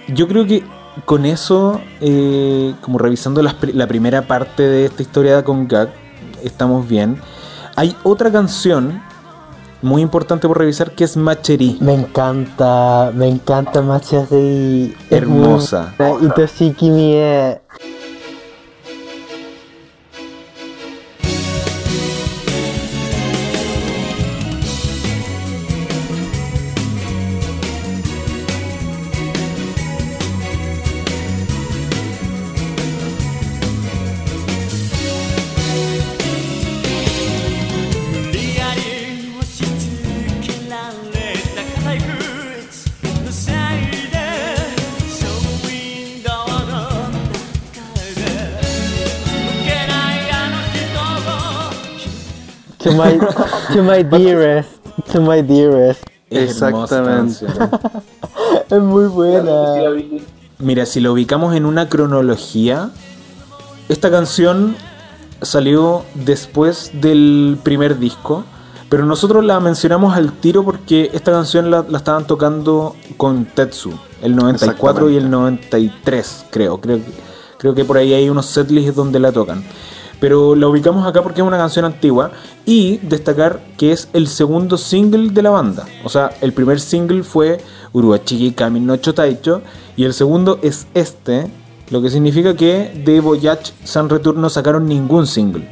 [0.08, 0.64] Yo creo que
[1.06, 5.90] con eso, eh, como revisando la primera parte de esta historia con Gak,
[6.44, 7.20] estamos bien.
[7.76, 9.02] Hay otra canción
[9.82, 11.78] muy importante por revisar que es Macheri.
[11.82, 15.94] Me encanta, me encanta muy Hermosa.
[16.22, 17.62] Y Toshiki Mie.
[53.04, 54.70] My, to my dearest.
[55.12, 56.04] To my dearest.
[56.30, 57.46] Exactamente.
[58.70, 59.76] Es muy buena.
[60.58, 62.90] Mira, si lo ubicamos en una cronología,
[63.90, 64.76] esta canción
[65.42, 68.46] salió después del primer disco,
[68.90, 73.92] pero nosotros la mencionamos al tiro porque esta canción la, la estaban tocando con Tetsu,
[74.22, 76.80] el 94 y el 93, creo.
[76.80, 77.00] Creo,
[77.60, 79.64] creo que por ahí hay unos setlists donde la tocan.
[80.24, 82.32] Pero la ubicamos acá porque es una canción antigua
[82.66, 85.86] y destacar que es el segundo single de la banda.
[86.06, 87.58] O sea, el primer single fue
[87.92, 89.64] Uruachiki Kami no Chotaicho
[89.98, 91.52] y el segundo es este,
[91.90, 95.68] lo que significa que de Voyage San Return no sacaron ningún single.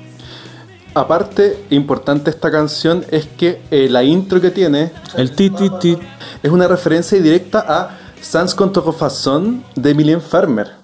[0.96, 5.98] Aparte, importante esta canción es que eh, la intro que tiene El ti ti ti
[6.44, 10.81] es una referencia directa a Sans Contrefaçon de Mylène Farmer.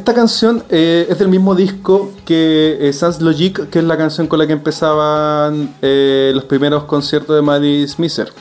[0.00, 4.28] Esta canción eh, es del mismo disco que eh, Sans Logique, que es la canción
[4.28, 8.32] con la que empezaban eh, los primeros conciertos de Maddie Smisser.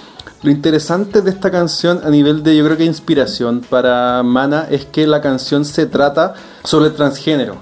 [0.41, 4.85] Lo interesante de esta canción a nivel de, yo creo que inspiración para Mana, es
[4.85, 6.33] que la canción se trata
[6.63, 7.55] sobre transgénero.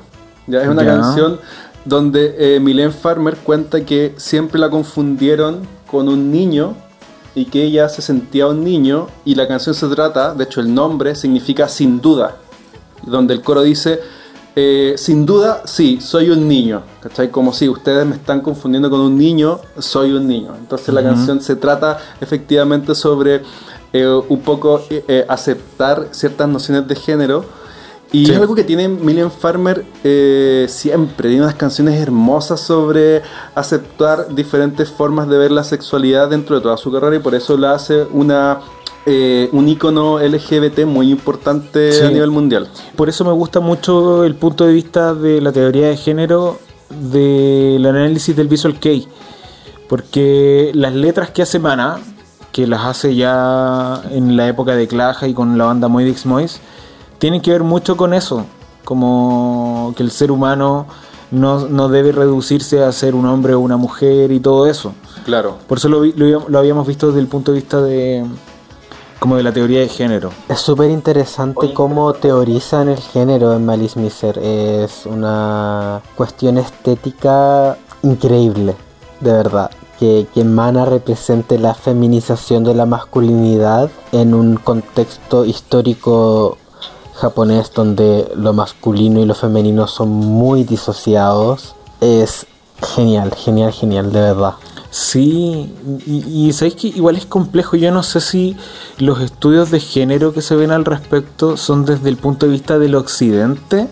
[0.46, 0.62] ¿ya?
[0.62, 1.40] Es una canción
[1.84, 6.76] donde eh, Mylène Farmer cuenta que siempre la confundieron con un niño
[7.34, 10.72] y que ella se sentía un niño y la canción se trata, de hecho el
[10.72, 12.36] nombre significa sin duda,
[13.08, 14.00] donde el coro dice,
[14.56, 17.30] eh, sin duda, sí, soy un niño, ¿cachai?
[17.30, 20.56] Como si ustedes me están confundiendo con un niño, soy un niño.
[20.58, 23.44] Entonces la canción se trata efectivamente sobre
[23.94, 27.46] eh, un poco eh, eh, aceptar ciertas nociones de género.
[28.12, 28.32] Y Sí.
[28.32, 31.28] es algo que tiene Million Farmer eh, siempre.
[31.30, 33.22] Tiene unas canciones hermosas sobre
[33.54, 37.58] aceptar diferentes formas de ver la sexualidad dentro de toda su carrera y por eso
[37.58, 38.60] la hace una,
[39.08, 42.04] eh, un icono LGBT muy importante Sí.
[42.06, 42.68] a nivel mundial.
[42.96, 46.60] Por eso me gusta mucho el punto de vista de la teoría de género
[47.12, 49.08] del análisis del Visual Kei.
[49.88, 52.00] Porque las letras que hace Mana,
[52.52, 56.60] que las hace ya en la época de Claja y con la banda Moidix Mois,
[57.20, 58.46] tienen que ver mucho con eso.
[58.84, 60.88] Como que el ser humano
[61.32, 64.94] no, no debe reducirse a ser un hombre o una mujer y todo eso.
[65.26, 65.58] Claro.
[65.68, 68.26] Por eso lo, lo- lo habíamos visto desde el punto de vista de
[69.20, 70.32] como de la teoría de género.
[70.50, 74.38] Es súper interesante cómo teorizan el género en Malice Miser.
[74.38, 78.76] Es una cuestión estética increíble,
[79.20, 79.72] de verdad.
[80.00, 86.60] Que, que Mana represente la feminización de la masculinidad en un contexto histórico
[87.16, 91.76] japonés donde lo masculino y lo femenino son muy disociados.
[92.00, 92.46] Es
[92.96, 94.54] genial, genial, genial, de verdad.
[95.00, 95.72] Sí,
[96.08, 97.76] y, sabéis que igual es complejo.
[97.76, 98.58] Yo no sé si
[98.98, 102.80] los estudios de género que se ven al respecto son desde el punto de vista
[102.80, 103.90] del occidente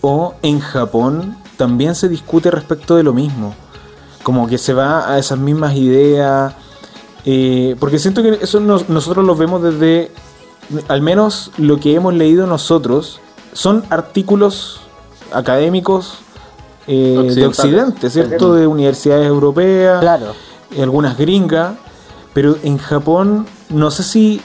[0.00, 3.54] o en Japón también se discute respecto de lo mismo.
[4.24, 6.54] Como que se va a esas mismas ideas.
[7.24, 10.10] eh, porque siento que eso nos- nosotros lo vemos desde,
[10.88, 13.20] al menos lo que hemos leído nosotros,
[13.52, 14.80] son artículos
[15.32, 16.18] académicos
[16.86, 17.46] eh, de.
[17.46, 18.54] Occidente, ¿cierto?
[18.54, 20.34] De universidades europeas, Claro.
[20.76, 21.74] y algunas gringas,
[22.32, 24.40] pero en Japón no sé si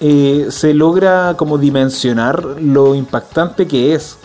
[0.00, 4.18] eh, se logra como dimensionar lo impactante que es.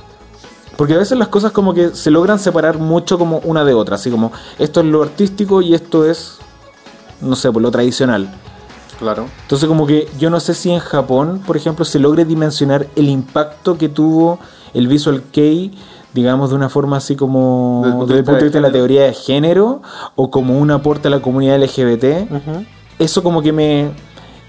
[0.75, 3.95] Porque a veces las cosas como que se logran separar mucho como una de otra,
[3.95, 6.37] así como esto es lo artístico y esto es,
[7.21, 8.33] no sé, por lo tradicional.
[8.97, 9.27] Claro.
[9.43, 13.09] Entonces como que yo no sé si en Japón, por ejemplo, se logre dimensionar el
[13.09, 14.39] impacto que tuvo
[14.73, 15.71] el Visual Kei,
[16.13, 18.61] digamos, de una forma así como Desde el punto desde el punto de vista de
[18.61, 19.81] la teoría de género
[20.15, 22.29] o como un aporte a la comunidad LGBT.
[22.97, 23.89] Eso como que me...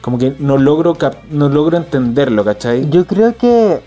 [0.00, 0.96] como que no logro,
[1.30, 2.88] no logro entenderlo, ¿cachai?
[2.90, 3.82] Yo creo que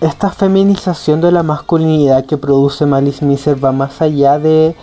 [0.00, 4.74] esta feminización de la masculinidad que produce Malice Miser va más allá de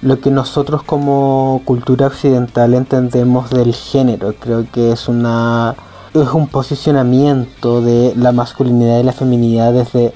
[0.00, 4.34] lo que nosotros como cultura occidental entendemos del género.
[4.38, 5.74] Creo que es una
[6.14, 10.12] es un posicionamiento de la masculinidad y la feminidad desde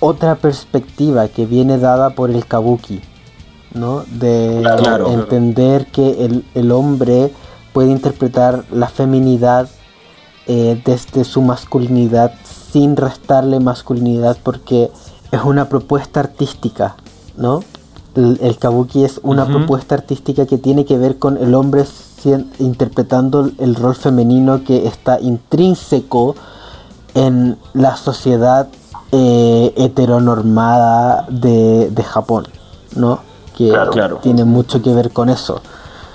[0.00, 3.00] otra perspectiva que viene dada por el kabuki,
[3.74, 4.04] ¿no?
[4.10, 5.10] De Claro.
[5.12, 7.32] entender que el, el hombre
[7.72, 9.68] puede interpretar la feminidad
[10.46, 12.32] eh, desde su masculinidad
[12.72, 14.90] sin restarle masculinidad porque
[15.30, 16.96] es una propuesta artística,
[17.36, 17.62] ¿no?
[18.16, 21.84] El, el kabuki es una propuesta artística que tiene que ver con el hombre
[22.58, 26.34] interpretando el rol femenino que está intrínseco
[27.14, 28.68] en la sociedad
[29.12, 32.46] eh, heteronormada de, de Japón,
[32.96, 33.20] ¿no?
[33.56, 34.18] Que Claro.
[34.22, 35.60] tiene mucho que ver con eso.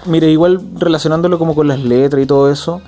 [0.06, 2.82] Mira, igual relacionándolo como con las letras y todo eso,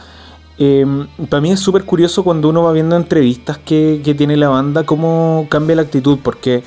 [0.60, 0.86] eh,
[1.30, 4.84] para mí es súper curioso cuando uno va viendo entrevistas que, que tiene la banda,
[4.86, 6.64] cómo cambia la actitud, porque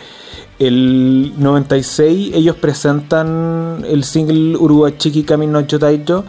[0.59, 6.25] el 96 ellos presentan el single Uruguachiki Kami no Chotaicho,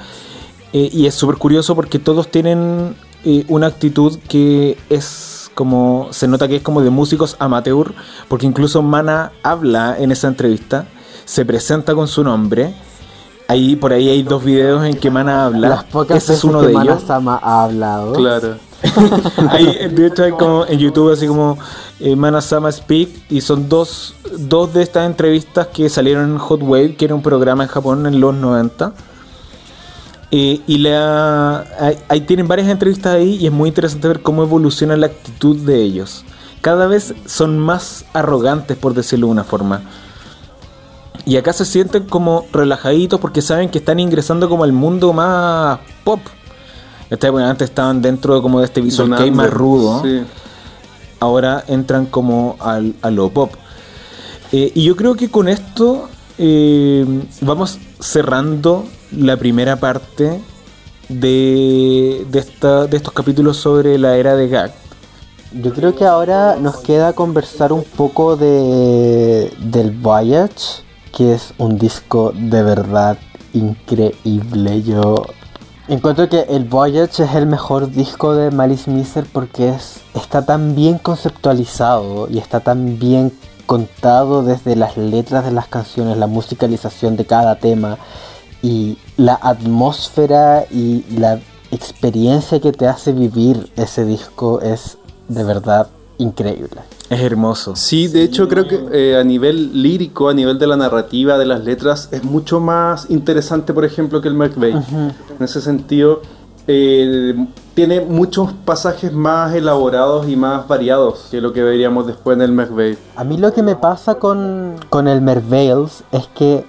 [0.73, 5.03] eh, y es súper curioso porque todos tienen eh, una actitud que es
[5.61, 7.93] como, se nota que es como de músicos amateur,
[8.27, 10.87] porque incluso Mana habla en esa entrevista,
[11.25, 12.73] se presenta con su nombre.
[13.47, 15.69] Ahí, por ahí hay dos videos en que Mana habla.
[15.69, 16.85] Las pocas Ese es veces uno que de ellos.
[16.85, 18.13] Mana-sama ha hablado.
[18.13, 18.55] Claro.
[19.51, 21.55] Hay, de hecho, hay como en YouTube así como
[21.99, 26.95] eh, Manasama Speak y son dos, dos de estas entrevistas que salieron en Hot Wave,
[26.95, 28.91] que era un programa en Japón en los 90.
[30.31, 34.43] Eh, y la, ahí, ahí tienen varias entrevistas ahí y es muy interesante ver cómo
[34.43, 36.23] evoluciona la actitud de ellos.
[36.61, 39.81] Cada vez son más arrogantes, por decirlo de una forma.
[41.25, 45.79] Y acá se sienten como relajaditos porque saben que están ingresando como al mundo más
[46.03, 46.19] pop.
[47.09, 49.23] Este, bueno, antes estaban dentro de como de este visual Sonando.
[49.23, 50.01] kei más rudo.
[50.03, 50.21] Sí.
[51.19, 53.51] Ahora entran como al, a lo pop.
[54.51, 57.05] Eh, y yo creo que con esto eh,
[57.41, 60.39] vamos cerrando la primera parte
[61.09, 64.73] de, de, esta, de estos capítulos sobre la era de Gag.
[65.53, 70.83] Yo creo que ahora nos queda conversar un poco de del Voyage,
[71.15, 73.17] que es un disco de verdad
[73.53, 74.81] increíble.
[74.83, 75.25] Yo
[75.89, 80.73] encuentro que el Voyage es el mejor disco de Malice Miser porque es, está tan
[80.73, 83.33] bien conceptualizado y está tan bien
[83.65, 87.97] contado desde las letras de las canciones, la musicalización de cada tema
[88.61, 91.39] y la atmósfera y la
[91.71, 94.97] experiencia que te hace vivir ese disco es
[95.27, 96.81] de verdad increíble.
[97.09, 97.75] Es hermoso.
[97.75, 101.45] Sí, de hecho creo que eh, a nivel lírico, a nivel de la narrativa, de
[101.45, 104.75] las letras, es mucho más interesante, por ejemplo, que el McVeigh.
[104.75, 106.21] En ese sentido,
[106.67, 107.35] eh,
[107.73, 112.51] tiene muchos pasajes más elaborados y más variados que lo que veríamos después en el
[112.51, 112.97] McVeigh.
[113.15, 116.65] A mí lo que me pasa con, con el Merveils es que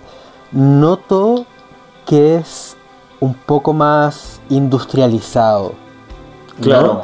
[0.50, 1.46] noto
[2.06, 2.76] que es
[3.20, 5.72] un poco más industrializado.
[6.58, 6.62] ¿no?
[6.62, 7.02] Claro.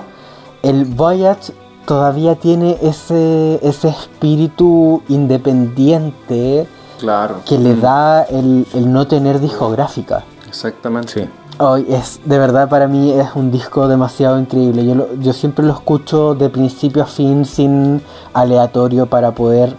[0.62, 1.52] El Voyage
[1.86, 6.66] todavía tiene ese, ese espíritu independiente
[6.98, 7.36] Claro.
[7.46, 10.24] que le da el, el no tener discográfica.
[10.48, 11.12] Exactamente.
[11.12, 11.28] Sí.
[11.60, 14.84] Hoy es de verdad para mí es un disco demasiado increíble.
[14.86, 18.00] Yo, lo- yo siempre lo escucho de principio a fin sin
[18.32, 19.76] aleatorio para poder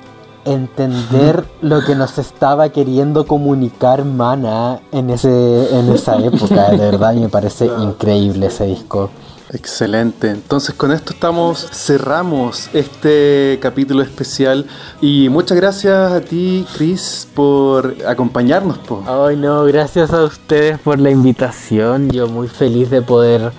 [0.49, 6.71] entender lo que nos estaba queriendo comunicar Mana en ese en esa época.
[6.71, 9.09] De verdad me parece increíble ese disco.
[9.51, 10.29] Excelente.
[10.29, 14.67] Entonces con esto estamos cerramos este capítulo especial
[15.01, 18.77] y muchas gracias a ti, Chris, por acompañarnos.
[18.77, 19.03] Po.
[19.07, 22.11] Ay no, gracias a ustedes por la invitación.
[22.11, 23.51] Yo muy feliz de poder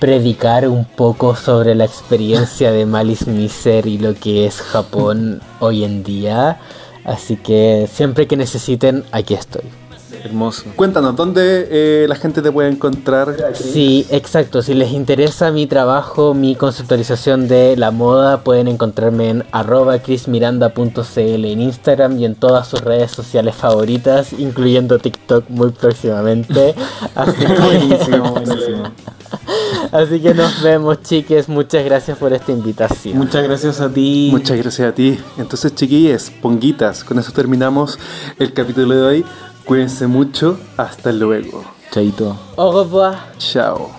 [0.00, 5.84] predicar un poco sobre la experiencia de Malice Miser y lo que es Japón hoy
[5.84, 6.58] en día.
[7.04, 9.62] Así que siempre que necesiten, aquí estoy.
[10.24, 10.64] Hermoso.
[10.76, 13.34] Cuéntanos, ¿dónde eh, la gente te puede encontrar?
[13.54, 14.60] Sí, exacto.
[14.62, 21.44] Si les interesa mi trabajo, mi conceptualización de la moda, pueden encontrarme en arroba chrismiranda.cl
[21.44, 26.74] en Instagram y en todas sus redes sociales favoritas, incluyendo TikTok muy próximamente.
[27.14, 28.82] Así que, Buenísimo, buenísimo.
[29.92, 31.48] así que nos vemos, chiques.
[31.48, 33.16] Muchas gracias por esta invitación.
[33.16, 34.28] Muchas gracias a ti.
[34.30, 35.18] Muchas gracias a ti.
[35.38, 37.98] Entonces, chiquillos, ponguitas, con eso terminamos
[38.38, 39.24] el capítulo de hoy.
[39.70, 40.58] Cuídense mucho.
[40.76, 41.62] Hasta luego.
[41.92, 42.36] Chaito.
[42.56, 43.16] Au revoir.
[43.38, 43.92] Chao.